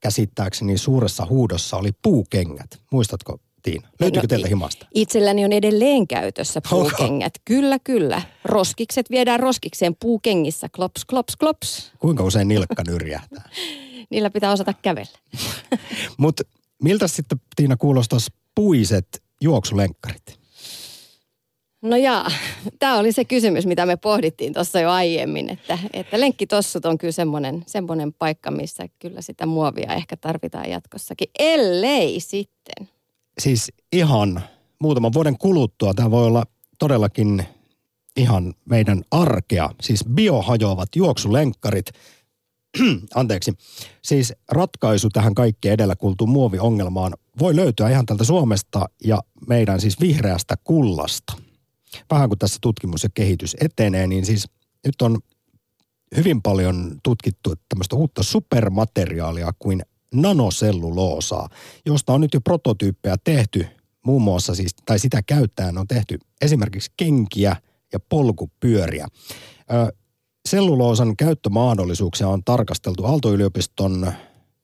käsittääkseni 0.00 0.78
suuressa 0.78 1.26
huudossa 1.26 1.76
oli 1.76 1.90
puukengät. 2.02 2.80
Muistatko 2.92 3.38
Tiina? 3.62 3.88
Löytyykö 4.00 4.24
No, 4.24 4.28
teiltä 4.28 4.48
himasta? 4.48 4.86
Itselläni 4.94 5.44
on 5.44 5.52
edelleen 5.52 6.06
käytössä 6.06 6.60
puukengät. 6.70 7.32
Kyllä, 7.44 7.78
kyllä. 7.84 8.22
Roskikset 8.44 9.10
viedään 9.10 9.40
roskikseen 9.40 9.96
puukengissä. 10.00 10.68
Klops, 10.76 11.04
klops, 11.04 11.36
klops. 11.36 11.92
Kuinka 11.98 12.24
usein 12.24 12.48
nilkka 12.48 12.82
nyrjähtää? 12.86 13.48
Niillä 14.10 14.30
pitää 14.30 14.52
osata 14.52 14.74
kävellä. 14.82 15.18
Mutta 16.18 16.42
miltä 16.82 17.08
sitten 17.08 17.40
Tiina 17.56 17.76
kuulostaisi 17.76 18.30
puiset 18.54 19.22
juoksulenkkarit? 19.40 20.39
No 21.82 21.96
jaa, 21.96 22.30
tämä 22.78 22.98
oli 22.98 23.12
se 23.12 23.24
kysymys, 23.24 23.66
mitä 23.66 23.86
me 23.86 23.96
pohdittiin 23.96 24.52
tuossa 24.52 24.80
jo 24.80 24.90
aiemmin, 24.90 25.50
että, 25.50 25.78
että 25.92 26.20
lenkkitossut 26.20 26.86
on 26.86 26.98
kyllä 26.98 27.12
semmoinen, 27.12 27.64
semmoinen 27.66 28.12
paikka, 28.12 28.50
missä 28.50 28.88
kyllä 28.98 29.20
sitä 29.20 29.46
muovia 29.46 29.94
ehkä 29.94 30.16
tarvitaan 30.16 30.70
jatkossakin, 30.70 31.30
ellei 31.38 32.20
sitten. 32.20 32.88
Siis 33.38 33.72
ihan 33.92 34.42
muutaman 34.78 35.12
vuoden 35.12 35.38
kuluttua 35.38 35.94
tämä 35.94 36.10
voi 36.10 36.26
olla 36.26 36.44
todellakin 36.78 37.44
ihan 38.16 38.54
meidän 38.64 39.02
arkea. 39.10 39.70
Siis 39.80 40.04
biohajoavat 40.14 40.88
juoksulenkkarit. 40.96 41.86
Anteeksi. 43.14 43.52
Siis 44.02 44.32
ratkaisu 44.48 45.08
tähän 45.08 45.34
kaikkeen 45.34 45.74
edellä 45.74 45.96
kuultuun 45.96 46.30
muoviongelmaan 46.30 47.14
voi 47.38 47.56
löytyä 47.56 47.88
ihan 47.88 48.06
tältä 48.06 48.24
Suomesta 48.24 48.88
ja 49.04 49.22
meidän 49.48 49.80
siis 49.80 50.00
vihreästä 50.00 50.54
kullasta. 50.64 51.49
Vähän 52.10 52.28
kun 52.28 52.38
tässä 52.38 52.58
tutkimus 52.60 53.02
ja 53.02 53.08
kehitys 53.14 53.56
etenee, 53.60 54.06
niin 54.06 54.26
siis 54.26 54.48
nyt 54.86 55.02
on 55.02 55.18
hyvin 56.16 56.42
paljon 56.42 56.98
tutkittu 57.02 57.54
tämmöistä 57.68 57.96
uutta 57.96 58.22
supermateriaalia 58.22 59.52
kuin 59.58 59.82
nanoselluloosaa, 60.14 61.48
josta 61.86 62.12
on 62.12 62.20
nyt 62.20 62.34
jo 62.34 62.40
prototyyppejä 62.40 63.16
tehty, 63.24 63.66
muun 64.06 64.22
muassa 64.22 64.54
siis, 64.54 64.74
tai 64.84 64.98
sitä 64.98 65.22
käyttäen 65.22 65.78
on 65.78 65.86
tehty 65.86 66.18
esimerkiksi 66.40 66.92
kenkiä 66.96 67.56
ja 67.92 68.00
polkupyöriä. 68.00 69.08
Ö, 69.72 69.92
selluloosan 70.48 71.16
käyttömahdollisuuksia 71.16 72.28
on 72.28 72.44
tarkasteltu 72.44 73.04
Aalto-yliopiston 73.04 74.12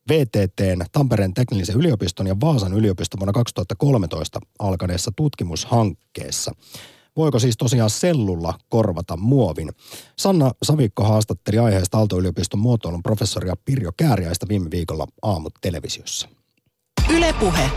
VTTn, 0.08 0.84
Tampereen 0.92 1.34
teknillisen 1.34 1.76
yliopiston 1.76 2.26
ja 2.26 2.36
Vaasan 2.40 2.74
yliopiston 2.74 3.20
vuonna 3.20 3.32
2013 3.32 4.40
alkaneessa 4.58 5.10
tutkimushankkeessa. 5.16 6.52
Voiko 7.16 7.38
siis 7.38 7.56
tosiaan 7.56 7.90
sellulla 7.90 8.54
korvata 8.68 9.16
muovin? 9.16 9.70
Sanna 10.16 10.50
Savikko 10.62 11.04
haastatteli 11.04 11.58
aiheesta 11.58 11.98
Aalto-yliopiston 11.98 12.60
muotoilun 12.60 13.02
professoria 13.02 13.54
Pirjo 13.64 13.90
Kääriäistä 13.96 14.46
viime 14.48 14.70
viikolla 14.70 15.06
aamutelevisiossa. 15.22 16.28
Ylepuhe. 17.10 17.70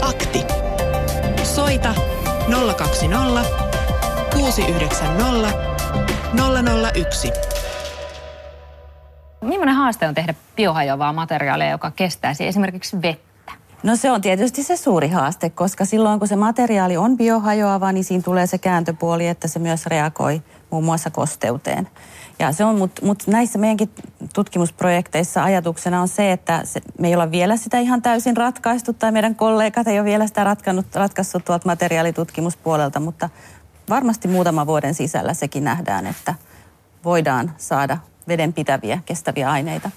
Akti. 0.00 0.40
Soita 1.44 1.94
020 2.76 3.44
690 4.34 5.58
001. 6.94 7.32
Millainen 9.40 9.74
haaste 9.74 10.08
on 10.08 10.14
tehdä 10.14 10.34
biohajoavaa 10.56 11.12
materiaalia, 11.12 11.70
joka 11.70 11.90
kestäisi 11.90 12.46
esimerkiksi 12.46 13.02
vettä? 13.02 13.31
No 13.82 13.96
se 13.96 14.10
on 14.10 14.20
tietysti 14.20 14.62
se 14.62 14.76
suuri 14.76 15.08
haaste, 15.08 15.50
koska 15.50 15.84
silloin 15.84 16.18
kun 16.18 16.28
se 16.28 16.36
materiaali 16.36 16.96
on 16.96 17.16
biohajoava, 17.16 17.92
niin 17.92 18.04
siinä 18.04 18.22
tulee 18.22 18.46
se 18.46 18.58
kääntöpuoli, 18.58 19.26
että 19.26 19.48
se 19.48 19.58
myös 19.58 19.86
reagoi 19.86 20.42
muun 20.70 20.84
muassa 20.84 21.10
kosteuteen. 21.10 21.88
Ja 22.38 22.52
se 22.52 22.64
on, 22.64 22.78
mutta 22.78 23.06
mut 23.06 23.26
näissä 23.26 23.58
meidänkin 23.58 23.90
tutkimusprojekteissa 24.34 25.44
ajatuksena 25.44 26.00
on 26.00 26.08
se, 26.08 26.32
että 26.32 26.60
se, 26.64 26.80
me 26.98 27.08
ei 27.08 27.14
olla 27.14 27.30
vielä 27.30 27.56
sitä 27.56 27.78
ihan 27.78 28.02
täysin 28.02 28.36
ratkaistu, 28.36 28.92
tai 28.92 29.12
meidän 29.12 29.34
kollegat 29.34 29.86
ei 29.86 29.98
ole 29.98 30.04
vielä 30.04 30.26
sitä 30.26 30.44
ratkannut, 30.44 30.94
ratkaissut 30.94 31.44
tuolta 31.44 31.68
materiaalitutkimuspuolelta, 31.68 33.00
mutta 33.00 33.28
varmasti 33.88 34.28
muutaman 34.28 34.66
vuoden 34.66 34.94
sisällä 34.94 35.34
sekin 35.34 35.64
nähdään, 35.64 36.06
että 36.06 36.34
voidaan 37.04 37.52
saada 37.56 37.98
vedenpitäviä, 38.28 38.98
kestäviä 39.06 39.50
aineita. 39.50 39.90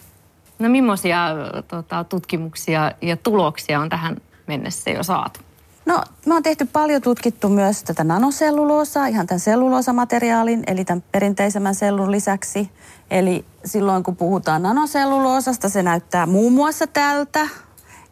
No 0.60 0.70
millaisia 0.70 1.28
tota, 1.68 2.04
tutkimuksia 2.04 2.92
ja 3.02 3.18
tuloksia 3.18 3.80
on 3.80 3.90
tähän 3.90 4.18
mennessä 4.48 4.90
jo 4.90 5.04
saatu? 5.04 5.40
No, 5.86 6.04
me 6.26 6.36
on 6.36 6.44
tehty 6.44 6.66
paljon 6.66 7.02
tutkittu 7.02 7.50
myös 7.50 7.84
tätä 7.84 8.04
nanoselluloosaa, 8.04 9.08
ihan 9.08 9.28
tämän 9.28 9.40
selluloosamateriaalin, 9.40 10.64
eli 10.68 10.86
tämän 10.86 11.04
perinteisemmän 11.12 11.76
sellun 11.76 12.12
lisäksi. 12.12 12.70
Eli 13.12 13.46
silloin 13.66 14.04
kun 14.04 14.16
puhutaan 14.16 14.64
nanoselluloosasta, 14.64 15.70
se 15.70 15.84
näyttää 15.84 16.26
muun 16.26 16.54
muassa 16.54 16.88
tältä. 16.88 17.48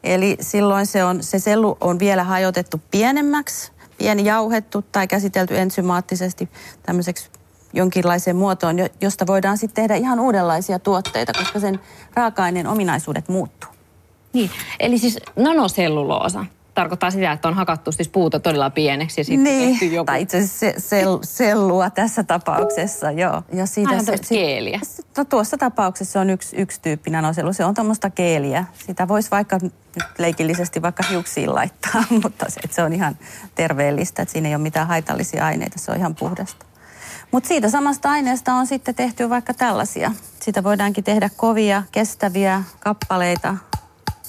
Eli 0.04 0.38
silloin 0.40 0.86
se, 0.86 1.04
on, 1.04 1.24
se 1.24 1.40
sellu 1.40 1.78
on 1.82 2.00
vielä 2.00 2.24
hajotettu 2.24 2.82
pienemmäksi, 2.92 3.72
pieni 3.98 4.26
jauhettu 4.26 4.82
tai 4.82 5.08
käsitelty 5.08 5.58
ensymaattisesti 5.58 6.50
tämmöiseksi 6.84 7.30
jonkinlaiseen 7.74 8.36
muotoon, 8.36 8.76
josta 9.02 9.28
voidaan 9.28 9.58
sitten 9.58 9.84
tehdä 9.84 9.96
ihan 9.96 10.20
uudenlaisia 10.20 10.80
tuotteita, 10.80 11.34
koska 11.34 11.60
sen 11.60 11.80
raaka-aineen 12.14 12.68
ominaisuudet 12.68 13.30
muuttuu. 13.30 13.70
Niin, 14.34 14.50
eli 14.80 14.98
siis 14.98 15.20
nanoselluloosa 15.36 16.46
tarkoittaa 16.74 17.12
sitä, 17.12 17.32
että 17.32 17.48
on 17.48 17.54
hakattu 17.54 17.92
siis 17.92 18.10
puuta 18.10 18.40
todella 18.40 18.70
pieneksi 18.70 19.22
ja 19.22 19.26
sitten 19.26 19.44
niin, 19.44 19.70
tehty 19.70 19.86
joku... 19.86 20.06
tai 20.06 20.22
itse 20.22 20.38
asiassa 20.38 20.60
se, 20.60 20.74
sel, 20.78 21.20
sellua 21.22 21.90
tässä 21.90 22.24
tapauksessa, 22.24 23.12
joo. 23.12 23.44
Ja 23.54 23.66
siitä 23.66 24.00
se, 24.00 24.18
se, 24.18 24.36
keeliä. 24.36 24.80
No, 25.18 25.26
tuossa 25.26 25.58
tapauksessa 25.58 26.14
se 26.14 26.20
on 26.20 26.30
yksi, 26.30 26.56
yksi 26.56 26.82
tyyppi 26.82 27.10
nanosellu, 27.10 27.54
se 27.54 27.66
on 27.66 27.74
tuommoista 27.74 28.10
keeliä. 28.10 28.66
Sitä 28.88 29.08
voisi 29.08 29.32
vaikka 29.32 29.60
nyt 29.64 29.74
leikillisesti 30.18 30.82
vaikka 30.82 31.04
hiuksiin 31.10 31.56
laittaa, 31.56 32.04
mutta 32.24 32.46
se, 32.50 32.62
se 32.72 32.84
on 32.84 32.94
ihan 32.94 33.18
terveellistä, 33.56 34.22
että 34.22 34.34
siinä 34.34 34.50
ei 34.50 34.56
ole 34.56 34.64
mitään 34.64 34.88
haitallisia 34.88 35.46
aineita, 35.46 35.80
se 35.80 35.92
on 35.92 35.98
ihan 35.98 36.16
puhdasta. 36.16 36.66
Mutta 37.34 37.48
siitä 37.48 37.70
samasta 37.70 38.12
aineesta 38.12 38.54
on 38.54 38.68
sitten 38.68 38.96
tehty 38.96 39.30
vaikka 39.30 39.54
tällaisia. 39.54 40.12
Siitä 40.40 40.64
voidaankin 40.64 41.04
tehdä 41.04 41.30
kovia, 41.38 41.84
kestäviä 41.92 42.64
kappaleita, 42.80 43.56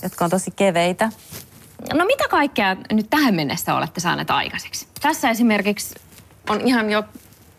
jotka 0.03 0.25
on 0.25 0.31
tosi 0.31 0.51
keveitä. 0.51 1.11
No 1.95 2.05
mitä 2.05 2.29
kaikkea 2.29 2.77
nyt 2.93 3.11
tähän 3.11 3.35
mennessä 3.35 3.75
olette 3.75 4.01
saaneet 4.01 4.31
aikaiseksi? 4.31 4.87
Tässä 5.01 5.31
esimerkiksi 5.31 5.95
on 6.51 6.61
ihan 6.61 6.91
jo 6.91 7.05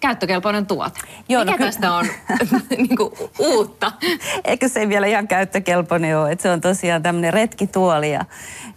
käyttökelpoinen 0.08 0.66
tuote. 0.66 1.00
Joo, 1.30 1.44
no 1.44 1.52
Mikä 1.52 1.64
no, 1.64 1.72
tästä 1.72 1.94
on 1.94 2.06
niin 2.78 2.98
kuin, 2.98 3.14
uutta? 3.40 3.92
Eikö 4.46 4.70
se 4.70 4.90
vielä 4.90 5.08
ihan 5.08 5.28
käyttökelpoinen 5.28 6.18
ole? 6.18 6.32
Että 6.32 6.44
se 6.44 6.52
on 6.52 6.62
tosiaan 6.62 7.04
tämmöinen 7.04 7.34
retkituoli 7.34 8.12
ja, 8.12 8.26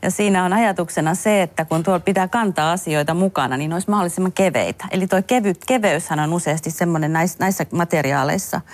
ja 0.03 0.11
siinä 0.11 0.45
on 0.45 0.53
ajatuksena 0.53 1.15
se, 1.15 1.43
että 1.43 1.65
kun 1.65 1.83
tuolla 1.83 2.01
pitää 2.01 2.29
kantaa 2.29 2.73
asioita 2.73 3.15
mukana, 3.15 3.57
niin 3.57 3.69
ne 3.69 3.75
olisi 3.75 3.91
mahdollisimman 3.91 4.33
keveitä. 4.33 4.85
Eli 4.91 5.07
tuo 5.07 5.23
kevy, 5.27 5.53
keveyshän 5.67 6.21
on 6.21 6.33
useasti 6.33 6.71
semmoinen 6.71 7.13
näissä, 7.13 7.37
näissä 7.41 7.67
materiaaleissa– 7.73 8.61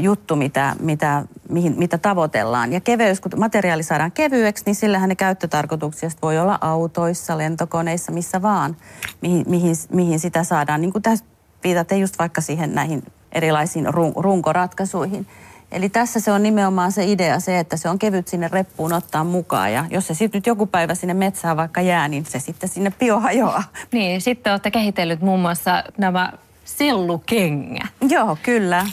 juttu, 0.00 0.36
mitä, 0.36 0.76
mitä, 0.80 1.24
mihin, 1.48 1.74
mitä 1.78 1.98
tavoitellaan. 1.98 2.72
Ja 2.72 2.80
keveys, 2.80 3.20
kun 3.20 3.32
materiaali 3.36 3.82
saadaan 3.82 4.12
kevyeksi, 4.12 4.64
niin 4.66 4.74
sillähän 4.74 5.08
ne 5.08 5.14
käyttötarkoituksia 5.14 6.10
voi 6.22 6.38
olla 6.38 6.58
autoissa, 6.60 7.38
lentokoneissa, 7.38 8.12
missä 8.12 8.42
vaan, 8.42 8.76
mihin, 9.20 9.44
mihin, 9.48 9.76
mihin 9.92 10.20
sitä 10.20 10.44
saadaan. 10.44 10.80
Niin 10.80 10.92
kuin 10.92 11.02
tässä 11.02 11.24
viitatte 11.64 11.96
just 11.96 12.18
vaikka 12.18 12.40
siihen 12.40 12.74
näihin 12.74 13.02
erilaisiin 13.32 13.94
run, 13.94 14.12
runkoratkaisuihin. 14.16 15.26
Eli 15.72 15.88
tässä 15.88 16.20
se 16.20 16.32
on 16.32 16.42
nimenomaan 16.42 16.92
se 16.92 17.04
idea 17.04 17.40
se, 17.40 17.58
että 17.58 17.76
se 17.76 17.88
on 17.88 17.98
kevyt 17.98 18.28
sinne 18.28 18.48
reppuun 18.52 18.92
ottaa 18.92 19.24
mukaan. 19.24 19.72
Ja 19.72 19.84
jos 19.90 20.06
se 20.06 20.14
sitten 20.14 20.38
nyt 20.38 20.46
joku 20.46 20.66
päivä 20.66 20.94
sinne 20.94 21.14
metsään 21.14 21.56
vaikka 21.56 21.80
jää, 21.80 22.08
niin 22.08 22.26
se 22.26 22.38
sitten 22.38 22.68
sinne 22.68 22.92
biohajoaa. 22.98 23.62
Niin, 23.92 24.20
sitten 24.20 24.52
olette 24.52 24.70
kehitellyt 24.70 25.20
muun 25.20 25.40
muassa 25.40 25.84
nämä 25.98 26.32
sellukengät. 26.64 27.86
Joo, 28.08 28.36
kyllä. 28.42 28.86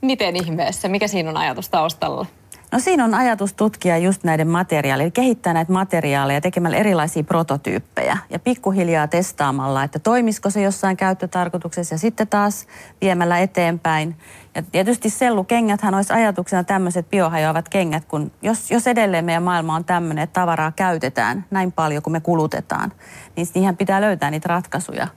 Miten 0.00 0.36
ihmeessä? 0.36 0.88
Mikä 0.88 1.08
siinä 1.08 1.30
on 1.30 1.36
ajatus 1.36 1.68
taustalla? 1.68 2.26
No 2.74 2.80
siinä 2.80 3.04
on 3.04 3.14
ajatus 3.14 3.52
tutkia 3.52 3.98
just 3.98 4.24
näiden 4.24 4.48
materiaaleja, 4.48 5.10
kehittää 5.10 5.52
näitä 5.52 5.72
materiaaleja 5.72 6.40
tekemällä 6.40 6.76
erilaisia 6.76 7.24
prototyyppejä. 7.24 8.18
Ja 8.30 8.38
pikkuhiljaa 8.38 9.08
testaamalla, 9.08 9.84
että 9.84 9.98
toimisiko 9.98 10.50
se 10.50 10.62
jossain 10.62 10.96
käyttötarkoituksessa 10.96 11.94
ja 11.94 11.98
sitten 11.98 12.28
taas 12.28 12.66
viemällä 13.00 13.38
eteenpäin. 13.38 14.16
Ja 14.54 14.62
tietysti 14.62 15.10
sellukengäthän 15.10 15.94
olisi 15.94 16.12
ajatuksena 16.12 16.64
tämmöiset 16.64 17.10
biohajoavat 17.10 17.68
kengät, 17.68 18.04
kun 18.04 18.32
jos, 18.42 18.70
jos 18.70 18.86
edelleen 18.86 19.24
meidän 19.24 19.42
maailma 19.42 19.74
on 19.74 19.84
tämmöinen, 19.84 20.24
että 20.24 20.40
tavaraa 20.40 20.72
käytetään 20.72 21.44
näin 21.50 21.72
paljon 21.72 22.02
kuin 22.02 22.12
me 22.12 22.20
kulutetaan, 22.20 22.92
niin 23.36 23.46
niihin 23.54 23.76
pitää 23.76 24.00
löytää 24.00 24.30
niitä 24.30 24.48
ratkaisuja, 24.48 25.08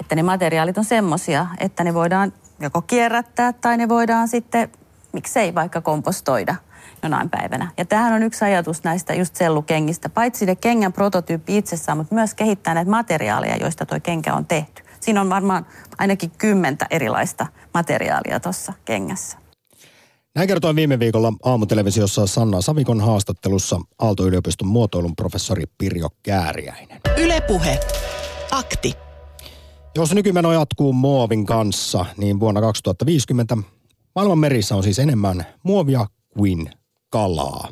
että 0.00 0.14
ne 0.14 0.22
materiaalit 0.22 0.78
on 0.78 0.84
semmoisia, 0.84 1.46
että 1.58 1.84
ne 1.84 1.94
voidaan 1.94 2.32
joko 2.60 2.82
kierrättää 2.82 3.52
tai 3.52 3.76
ne 3.76 3.88
voidaan 3.88 4.28
sitten, 4.28 4.68
miksei 5.12 5.54
vaikka 5.54 5.80
kompostoida 5.80 6.54
jonain 7.02 7.30
päivänä. 7.30 7.70
Ja 7.76 7.84
tämähän 7.84 8.12
on 8.12 8.22
yksi 8.22 8.44
ajatus 8.44 8.84
näistä 8.84 9.14
just 9.14 9.36
sellukengistä. 9.36 10.08
Paitsi 10.08 10.46
ne 10.46 10.56
kengän 10.56 10.92
prototyyppi 10.92 11.58
itsessään, 11.58 11.98
mutta 11.98 12.14
myös 12.14 12.34
kehittää 12.34 12.74
näitä 12.74 12.90
materiaaleja, 12.90 13.56
joista 13.56 13.86
tuo 13.86 13.98
kenkä 14.02 14.34
on 14.34 14.46
tehty. 14.46 14.82
Siinä 15.00 15.20
on 15.20 15.30
varmaan 15.30 15.66
ainakin 15.98 16.30
kymmentä 16.38 16.86
erilaista 16.90 17.46
materiaalia 17.74 18.40
tuossa 18.40 18.72
kengässä. 18.84 19.38
Näin 20.34 20.48
kertoi 20.48 20.76
viime 20.76 20.98
viikolla 20.98 21.32
aamutelevisiossa 21.44 22.26
Sanna 22.26 22.60
Savikon 22.60 23.00
haastattelussa 23.00 23.80
Aalto-yliopiston 23.98 24.68
muotoilun 24.68 25.16
professori 25.16 25.64
Pirjo 25.78 26.08
Kääriäinen. 26.22 27.00
Ylepuhe. 27.16 27.80
Akti. 28.50 28.94
Jos 29.96 30.14
nykymeno 30.14 30.52
jatkuu 30.52 30.92
muovin 30.92 31.46
kanssa, 31.46 32.06
niin 32.16 32.40
vuonna 32.40 32.60
2050 32.60 33.56
maailman 34.14 34.38
merissä 34.38 34.76
on 34.76 34.82
siis 34.82 34.98
enemmän 34.98 35.46
muovia 35.62 36.06
kuin 36.28 36.70
kalaa. 37.10 37.68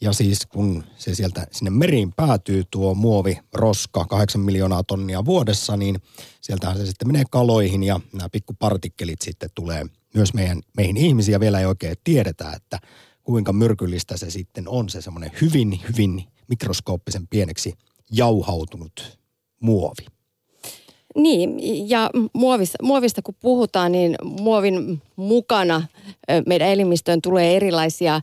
Ja 0.00 0.12
siis 0.12 0.46
kun 0.46 0.84
se 0.96 1.14
sieltä 1.14 1.46
sinne 1.50 1.70
meriin 1.70 2.12
päätyy 2.12 2.64
tuo 2.70 2.94
muovi, 2.94 3.38
roska, 3.52 4.04
8 4.04 4.40
miljoonaa 4.40 4.82
tonnia 4.82 5.24
vuodessa, 5.24 5.76
niin 5.76 5.96
sieltähän 6.40 6.76
se 6.76 6.86
sitten 6.86 7.08
menee 7.08 7.24
kaloihin 7.30 7.82
ja 7.82 8.00
nämä 8.12 8.28
pikkupartikkelit 8.28 9.22
sitten 9.22 9.50
tulee 9.54 9.86
myös 10.14 10.34
meidän, 10.34 10.60
meihin 10.76 10.96
ihmisiä. 10.96 11.40
Vielä 11.40 11.60
ei 11.60 11.66
oikein 11.66 11.96
tiedetä, 12.04 12.52
että 12.52 12.78
kuinka 13.22 13.52
myrkyllistä 13.52 14.16
se 14.16 14.30
sitten 14.30 14.68
on 14.68 14.88
se 14.88 15.02
semmoinen 15.02 15.30
hyvin, 15.40 15.80
hyvin 15.88 16.24
mikroskooppisen 16.48 17.26
pieneksi 17.26 17.74
jauhautunut 18.12 19.18
muovi. 19.60 20.06
Niin, 21.16 21.58
ja 21.88 22.10
muovista, 22.32 22.78
muovista 22.82 23.22
kun 23.22 23.34
puhutaan, 23.40 23.92
niin 23.92 24.16
muovin 24.24 25.02
mukana 25.16 25.82
meidän 26.46 26.68
elimistöön 26.68 27.22
tulee 27.22 27.56
erilaisia 27.56 28.20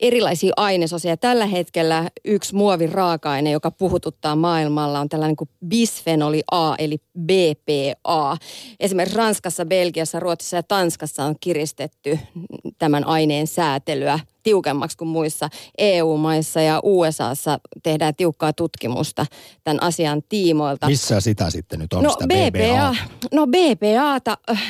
erilaisia 0.00 0.52
ainesosia. 0.56 1.16
Tällä 1.16 1.46
hetkellä 1.46 2.10
yksi 2.24 2.54
muovin 2.54 2.92
raaka-aine, 2.92 3.50
joka 3.50 3.70
puhututtaa 3.70 4.36
maailmalla, 4.36 5.00
on 5.00 5.08
tällainen 5.08 5.36
kuin 5.36 5.50
bisfenoli 5.66 6.42
A, 6.50 6.74
eli 6.78 6.98
BPA. 7.18 8.36
Esimerkiksi 8.80 9.16
Ranskassa, 9.18 9.64
Belgiassa, 9.64 10.20
Ruotsissa 10.20 10.56
ja 10.56 10.62
Tanskassa 10.62 11.24
on 11.24 11.34
kiristetty 11.40 12.18
tämän 12.78 13.06
aineen 13.06 13.46
säätelyä 13.46 14.18
tiukemmaksi 14.46 14.96
kuin 14.96 15.08
muissa 15.08 15.48
EU-maissa 15.78 16.60
ja 16.60 16.80
USAssa 16.82 17.58
tehdään 17.82 18.14
tiukkaa 18.14 18.52
tutkimusta 18.52 19.26
tämän 19.64 19.82
asian 19.82 20.22
tiimoilta. 20.28 20.86
Missä 20.86 21.20
sitä 21.20 21.50
sitten 21.50 21.78
nyt 21.78 21.92
on 21.92 22.02
no, 22.02 22.10
sitä 22.10 22.24
BPA? 22.26 22.96
No 23.32 23.46
BPAta 23.46 24.36
äh, 24.50 24.62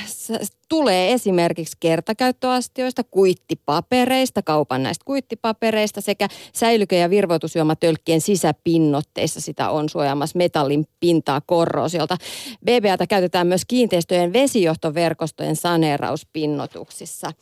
tulee 0.69 1.13
esimerkiksi 1.13 1.77
kertakäyttöastioista, 1.81 3.05
kuittipapereista, 3.05 4.43
kaupan 4.43 4.83
näistä 4.83 5.05
kuittipapereista 5.05 6.01
sekä 6.01 6.29
säilykö- 6.53 6.97
ja 6.97 7.11
virvoitusjuomatölkkien 7.11 8.21
sisäpinnotteissa 8.21 9.41
sitä 9.41 9.71
on 9.71 9.89
suojaamassa 9.89 10.39
metallin 10.39 10.87
pintaa 11.01 11.41
korrosiolta. 11.41 12.17
BPAta 12.65 13.07
käytetään 13.07 13.47
myös 13.47 13.63
kiinteistöjen 13.69 14.33
vesijohtoverkostojen 14.33 15.57
saneerauspinnotuksissa. 15.57 17.33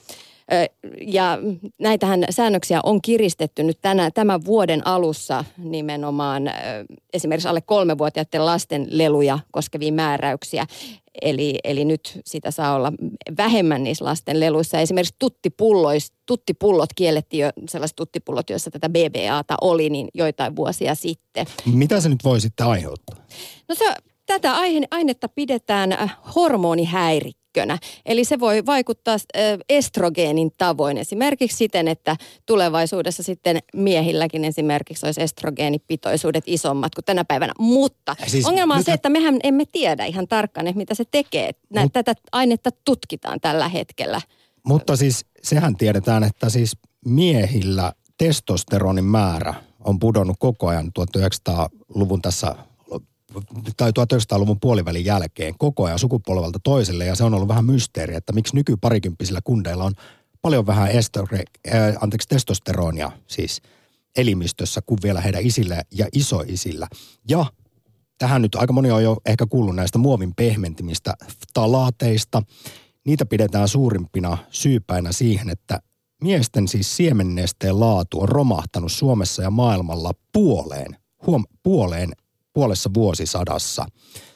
Ja 1.07 1.39
näitähän 1.81 2.25
säännöksiä 2.31 2.81
on 2.83 3.03
kiristetty 3.03 3.63
nyt 3.63 3.79
tänä, 3.81 4.11
tämän 4.11 4.45
vuoden 4.45 4.87
alussa 4.87 5.45
nimenomaan 5.59 6.51
esimerkiksi 7.13 7.49
alle 7.49 7.61
kolmevuotiaiden 7.61 8.47
lasten 8.47 8.87
leluja 8.91 9.39
koskevia 9.51 9.93
määräyksiä. 9.93 10.67
Eli, 11.23 11.59
eli 11.65 11.85
nyt 11.85 12.21
sitä 12.25 12.51
saa 12.51 12.75
olla 12.75 12.93
vähemmän 13.39 13.85
niissä 13.85 14.05
lasten 14.05 14.41
leluissa. 14.41 14.81
Esimerkiksi 14.81 15.15
tuttipullot 16.27 16.89
kiellettiin 16.95 17.41
jo, 17.41 17.51
sellaiset 17.69 17.97
tuttipullot, 17.97 18.51
joissa 18.51 18.71
tätä 18.71 18.89
BBAta 18.89 19.55
oli, 19.61 19.91
niin 19.91 20.09
joitain 20.15 20.57
vuosia 20.57 20.95
sitten. 20.95 21.47
Mitä 21.75 22.01
se 22.01 22.09
nyt 22.09 22.25
voi 22.25 22.41
sitten 22.41 22.67
aiheuttaa? 22.67 23.17
No 23.69 23.75
se, 23.75 23.85
tätä 24.27 24.53
ainetta 24.91 25.29
pidetään 25.29 26.11
hormonihäirikkö 26.35 27.44
ykkönä. 27.55 27.79
Eli 28.07 28.25
se 28.25 28.41
voi 28.41 28.67
vaikuttaa 28.67 29.17
estrogeenin 29.69 30.51
tavoin 30.59 30.99
esimerkiksi 30.99 31.57
siten, 31.57 31.89
että 31.89 32.17
tulevaisuudessa 32.47 33.23
sitten 33.23 33.59
miehilläkin 33.75 34.45
esimerkiksi 34.45 35.07
olisi 35.07 35.23
estrogeenipitoisuudet 35.23 36.45
isommat 36.47 36.95
kuin 36.95 37.05
tänä 37.05 37.25
päivänä. 37.25 37.53
Mutta 37.59 38.17
siis, 38.27 38.47
ongelma 38.47 38.75
on 38.75 38.79
nyt... 38.79 38.87
se, 38.87 38.93
että 38.93 39.09
mehän 39.09 39.37
emme 39.43 39.65
tiedä 39.73 40.05
ihan 40.05 40.29
tarkkaan, 40.29 40.67
että 40.67 40.79
mitä 40.79 40.95
se 40.95 41.05
tekee. 41.11 41.51
Mut... 41.81 41.93
Tätä 41.93 42.15
ainetta 42.33 42.71
tutkitaan 42.85 43.41
tällä 43.41 43.69
hetkellä. 43.69 44.21
Mutta 44.63 44.97
siis 44.97 45.27
sehän 45.43 45.77
tiedetään, 45.77 46.25
että 46.25 46.51
siis 46.51 46.77
miehillä 47.05 47.93
testosteronin 48.19 49.05
määrä 49.05 49.55
on 49.85 49.99
pudonnut 49.99 50.37
koko 50.39 50.69
ajan 50.69 50.93
1900-luvun 51.19 52.23
tässä 52.23 52.55
tai 53.77 53.91
1900-luvun 53.91 54.61
puolivälin 54.61 55.05
jälkeen 55.05 55.55
koko 55.59 55.85
ajan 55.85 55.99
sukupolvelta 55.99 56.59
toiselle 56.65 57.05
ja 57.05 57.15
se 57.15 57.25
on 57.25 57.35
ollut 57.35 57.49
vähän 57.49 57.65
mysteeri, 57.65 58.15
että 58.15 58.33
miksi 58.33 58.57
nykyparikymppisillä 58.57 59.41
kundeilla 59.45 59.85
on 59.85 59.93
paljon 60.43 60.67
vähän 60.67 60.91
estre, 60.91 61.45
äh, 61.75 61.95
anteeksi, 62.01 62.29
testosteronia 62.29 63.11
siis 63.27 63.63
elimistössä 64.17 64.81
kuin 64.87 64.99
vielä 65.03 65.21
heidän 65.21 65.47
isillä 65.47 65.83
ja 65.91 66.07
isoisillä. 66.13 66.89
Ja 67.29 67.47
tähän 68.19 68.43
nyt 68.43 68.55
aika 68.55 68.73
moni 68.73 68.91
on 68.91 69.03
jo 69.03 69.17
ehkä 69.27 69.47
kuullut 69.47 69.77
näistä 69.77 69.99
muovin 69.99 70.35
pehmentimistä 70.35 71.15
talaateista. 71.55 72.43
Niitä 73.07 73.27
pidetään 73.27 73.69
suurimpina 73.69 74.39
syypäinä 74.51 75.13
siihen, 75.13 75.51
että 75.51 75.81
miesten 76.23 76.69
siis 76.69 76.97
siemennesteen 76.97 77.81
laatu 77.81 78.21
on 78.21 78.29
romahtanut 78.29 78.93
Suomessa 78.93 79.43
ja 79.43 79.51
maailmalla 79.51 80.13
puoleen, 80.33 80.97
huom, 81.27 81.45
puoleen 81.63 82.13
puolessa 82.55 82.91
vuosisadassa. 82.95 83.87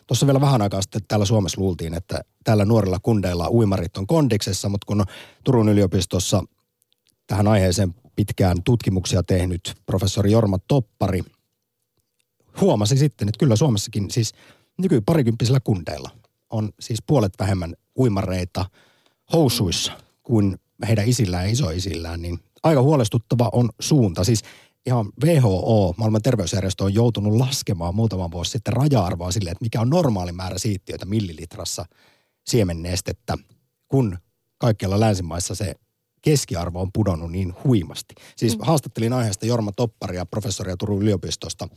Tuossa 0.07 0.27
vielä 0.27 0.41
vähän 0.41 0.63
aikaa 0.63 0.83
sitten 0.83 1.03
täällä 1.09 1.27
Suomessa 1.27 1.61
luultiin, 1.61 1.95
että 1.95 2.21
täällä 2.45 2.65
nuorilla 2.65 2.99
kundeilla 3.03 3.51
uimarit 3.51 3.97
on 3.97 4.07
kondiksessa, 4.07 4.69
mutta 4.69 4.87
kun 4.87 5.05
Turun 5.45 5.69
yliopistossa 5.69 6.43
tähän 7.27 7.49
aiheeseen 7.49 7.95
pitkään 8.17 8.63
tutkimuksia 8.63 9.23
tehnyt 9.23 9.75
professori 9.87 10.33
Jorma 10.33 10.59
Toppari 10.69 11.23
huomasi 12.61 12.97
sitten, 12.97 13.29
että 13.29 13.39
kyllä 13.39 13.57
Suomessakin 13.57 14.11
siis 14.11 14.33
nykyparikymppisillä 14.79 15.61
kundeilla 15.61 16.11
on 16.51 16.71
siis 16.81 17.03
puolet 17.07 17.33
vähemmän 17.39 17.75
uimareita 17.99 18.67
housuissa 19.33 19.93
kuin 20.23 20.57
heidän 20.89 21.09
isillään 21.09 21.45
ja 21.45 21.51
isoisillään, 21.51 22.23
niin 22.23 22.39
aika 22.63 22.83
huolestuttava 22.83 23.51
on 23.53 23.71
suunta. 23.81 24.25
Siis 24.25 24.43
ihan 24.89 25.13
WHO, 25.25 25.95
maailman 25.97 26.23
terveysjärjestö, 26.23 26.85
on 26.85 26.95
joutunut 26.95 27.33
laskemaan 27.33 27.95
muutaman 27.95 28.31
vuosi 28.31 28.51
sitten 28.51 28.73
raja-arvoa 28.73 29.33
sille, 29.33 29.51
että 29.51 29.65
mikä 29.65 29.81
on 29.81 29.91
normaali 29.91 30.33
määrä 30.33 30.59
siittiöitä 30.59 31.07
millilitrassa 31.07 31.85
siemennestettä, 32.47 33.39
kun 33.89 34.19
kaikkialla 34.59 35.01
länsimaissa 35.01 35.55
se 35.55 35.75
keskiarvo 36.23 36.81
on 36.81 36.93
pudonnut 36.93 37.33
niin 37.33 37.55
huimasti. 37.65 38.15
Siis 38.37 38.59
mm. 38.59 38.65
haastattelin 38.65 39.13
aiheesta 39.13 39.47
Jorma 39.47 39.73
Topparia, 39.73 40.27
professoria 40.27 40.77
Turun 40.77 41.03
yliopistosta 41.03 41.69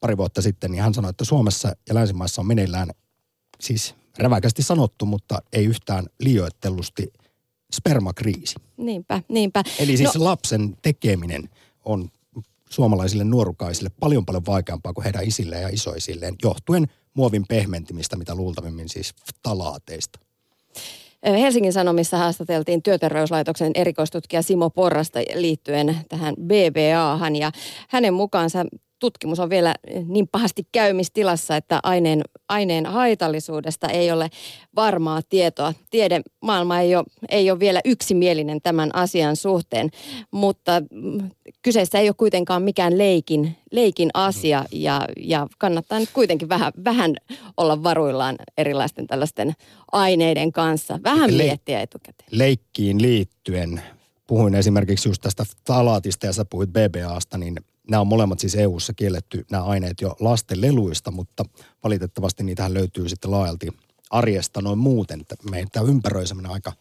pari 0.00 0.16
vuotta 0.16 0.42
sitten, 0.42 0.70
niin 0.70 0.82
hän 0.82 0.94
sanoi, 0.94 1.10
että 1.10 1.24
Suomessa 1.24 1.76
ja 1.88 1.94
länsimaissa 1.94 2.42
on 2.42 2.46
meneillään 2.46 2.90
siis 3.60 3.94
räväkästi 4.18 4.62
sanottu, 4.62 5.06
mutta 5.06 5.42
ei 5.52 5.64
yhtään 5.64 6.06
liioittelusti 6.20 7.12
spermakriisi. 7.72 8.54
Niinpä, 8.76 9.22
niinpä. 9.28 9.62
Eli 9.78 9.96
siis 9.96 10.14
no, 10.14 10.24
lapsen 10.24 10.76
tekeminen 10.82 11.48
on 11.84 12.10
suomalaisille 12.70 13.24
nuorukaisille 13.24 13.90
paljon 14.00 14.26
paljon 14.26 14.46
vaikeampaa 14.46 14.92
kuin 14.92 15.04
heidän 15.04 15.24
isilleen 15.24 15.62
ja 15.62 15.68
isoisilleen, 15.68 16.34
johtuen 16.42 16.86
muovin 17.14 17.44
pehmentimistä, 17.48 18.16
mitä 18.16 18.34
luultavimmin 18.34 18.88
siis 18.88 19.14
talaateista. 19.42 20.18
Helsingin 21.26 21.72
Sanomissa 21.72 22.18
haastateltiin 22.18 22.82
työterveyslaitoksen 22.82 23.72
erikoistutkija 23.74 24.42
Simo 24.42 24.70
Porrasta 24.70 25.18
liittyen 25.34 25.96
tähän 26.08 26.34
BBAhan 26.34 27.36
ja 27.36 27.52
hänen 27.88 28.14
mukaansa 28.14 28.64
tutkimus 28.98 29.40
on 29.40 29.50
vielä 29.50 29.74
niin 30.06 30.28
pahasti 30.28 30.66
käymistilassa, 30.72 31.56
että 31.56 31.80
aineen, 31.82 32.22
aineen 32.48 32.86
haitallisuudesta 32.86 33.88
ei 33.88 34.10
ole 34.10 34.30
varmaa 34.76 35.20
tietoa. 35.28 35.74
Tiede 35.90 36.20
maailma 36.40 36.80
ei 36.80 36.96
ole, 36.96 37.04
ei 37.28 37.50
ole 37.50 37.60
vielä 37.60 37.80
yksimielinen 37.84 38.62
tämän 38.62 38.90
asian 38.94 39.36
suhteen, 39.36 39.90
mutta 40.30 40.72
kyseessä 41.62 41.98
ei 41.98 42.08
ole 42.08 42.14
kuitenkaan 42.18 42.62
mikään 42.62 42.98
leikin, 42.98 43.56
leikin 43.72 44.10
asia 44.14 44.64
ja, 44.72 45.08
ja 45.20 45.46
kannattaa 45.58 45.98
nyt 45.98 46.10
kuitenkin 46.12 46.48
vähän, 46.48 46.72
vähän 46.84 47.16
olla 47.56 47.82
varuillaan 47.82 48.36
erilaisten 48.58 49.06
tällaisten 49.06 49.52
aineiden 49.92 50.52
kanssa. 50.52 50.98
Vähän 51.02 51.38
Le- 51.38 51.42
miettiä 51.42 51.80
etukäteen. 51.80 52.28
Leikkiin 52.30 53.02
liittyen 53.02 53.82
puhuin 54.26 54.54
esimerkiksi 54.54 55.08
just 55.08 55.22
tästä 55.22 55.44
talaatista 55.64 56.26
ja 56.26 56.32
sä 56.32 56.44
puhuit 56.44 56.70
BBAsta, 56.70 57.38
niin 57.38 57.56
nämä 57.90 58.00
on 58.00 58.06
molemmat 58.06 58.38
siis 58.38 58.54
EU-ssa 58.54 58.94
kielletty 58.94 59.44
nämä 59.50 59.64
aineet 59.64 60.00
jo 60.00 60.16
lasten 60.20 60.60
leluista, 60.60 61.10
mutta 61.10 61.44
valitettavasti 61.84 62.44
niitähän 62.44 62.74
löytyy 62.74 63.08
sitten 63.08 63.30
laajalti 63.30 63.68
arjesta 64.10 64.62
noin 64.62 64.78
muuten. 64.78 65.24
Meitä 65.50 65.80
ympäröi 65.80 66.26
semmoinen 66.26 66.52
aika 66.52 66.72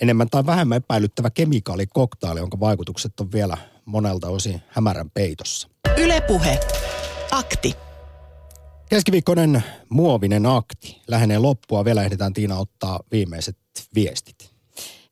enemmän 0.00 0.28
tai 0.30 0.46
vähemmän 0.46 0.76
epäilyttävä 0.76 1.30
kemikaalikoktaali, 1.30 2.40
jonka 2.40 2.60
vaikutukset 2.60 3.20
on 3.20 3.32
vielä 3.32 3.56
monelta 3.84 4.28
osin 4.28 4.62
hämärän 4.68 5.10
peitossa. 5.10 5.68
Ylepuhe. 5.98 6.60
Akti. 7.30 7.76
Keskiviikkoinen 8.88 9.64
muovinen 9.88 10.46
akti 10.46 11.02
lähenee 11.06 11.38
loppua. 11.38 11.84
Vielä 11.84 12.02
ehditään 12.02 12.32
Tiina 12.32 12.58
ottaa 12.58 13.00
viimeiset 13.12 13.56
viestit. 13.94 14.49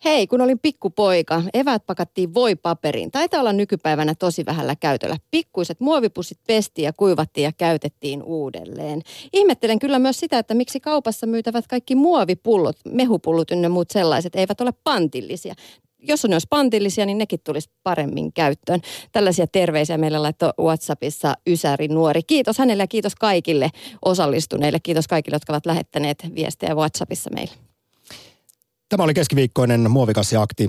Hei, 0.05 0.27
kun 0.27 0.41
olin 0.41 0.59
pikkupoika, 0.59 1.43
eväät 1.55 1.87
pakattiin 1.87 2.35
voipaperiin. 2.35 3.11
Taitaa 3.11 3.41
olla 3.41 3.53
nykypäivänä 3.53 4.15
tosi 4.15 4.47
vähällä 4.47 4.77
käytöllä. 4.77 5.17
Pikkuiset 5.31 5.81
muovipussit 5.81 6.39
pestiin 6.47 6.85
ja 6.85 6.93
kuivattiin 6.93 7.45
ja 7.45 7.53
käytettiin 7.53 8.23
uudelleen. 8.23 9.03
Ihmettelen 9.33 9.79
kyllä 9.79 9.99
myös 9.99 10.21
sitä, 10.21 10.39
että 10.39 10.55
miksi 10.55 10.81
kaupassa 10.81 11.27
myytävät 11.27 11.67
kaikki 11.67 11.95
muovipullot, 11.95 12.77
mehupullot 12.85 13.51
ynnä 13.51 13.69
muut 13.69 13.91
sellaiset 13.91 14.37
eivät 14.37 14.61
ole 14.61 14.73
pantillisia 14.85 15.55
jos 16.03 16.25
ne 16.25 16.35
olisi 16.35 16.47
pantillisia, 16.51 17.07
niin 17.07 17.19
nekin 17.19 17.41
tulisi 17.45 17.71
paremmin 17.83 18.33
käyttöön. 18.33 18.81
Tällaisia 19.13 19.47
terveisiä 19.47 19.99
meille 19.99 20.19
laittoi 20.19 20.53
WhatsAppissa 20.61 21.35
Ysäri 21.47 21.89
Nuori. 21.89 22.23
Kiitos 22.23 22.59
hänelle 22.59 22.83
ja 22.83 22.87
kiitos 22.87 23.15
kaikille 23.15 23.71
osallistuneille. 24.05 24.79
Kiitos 24.83 25.09
kaikille, 25.09 25.35
jotka 25.35 25.53
ovat 25.53 25.67
lähettäneet 25.67 26.19
viestejä 26.35 26.75
WhatsAppissa 26.75 27.31
meille. 27.35 27.68
Tämä 28.89 29.05
oli 29.05 29.15
keskiviikkoinen 29.15 29.91
muovikassi-akti. 29.91 30.67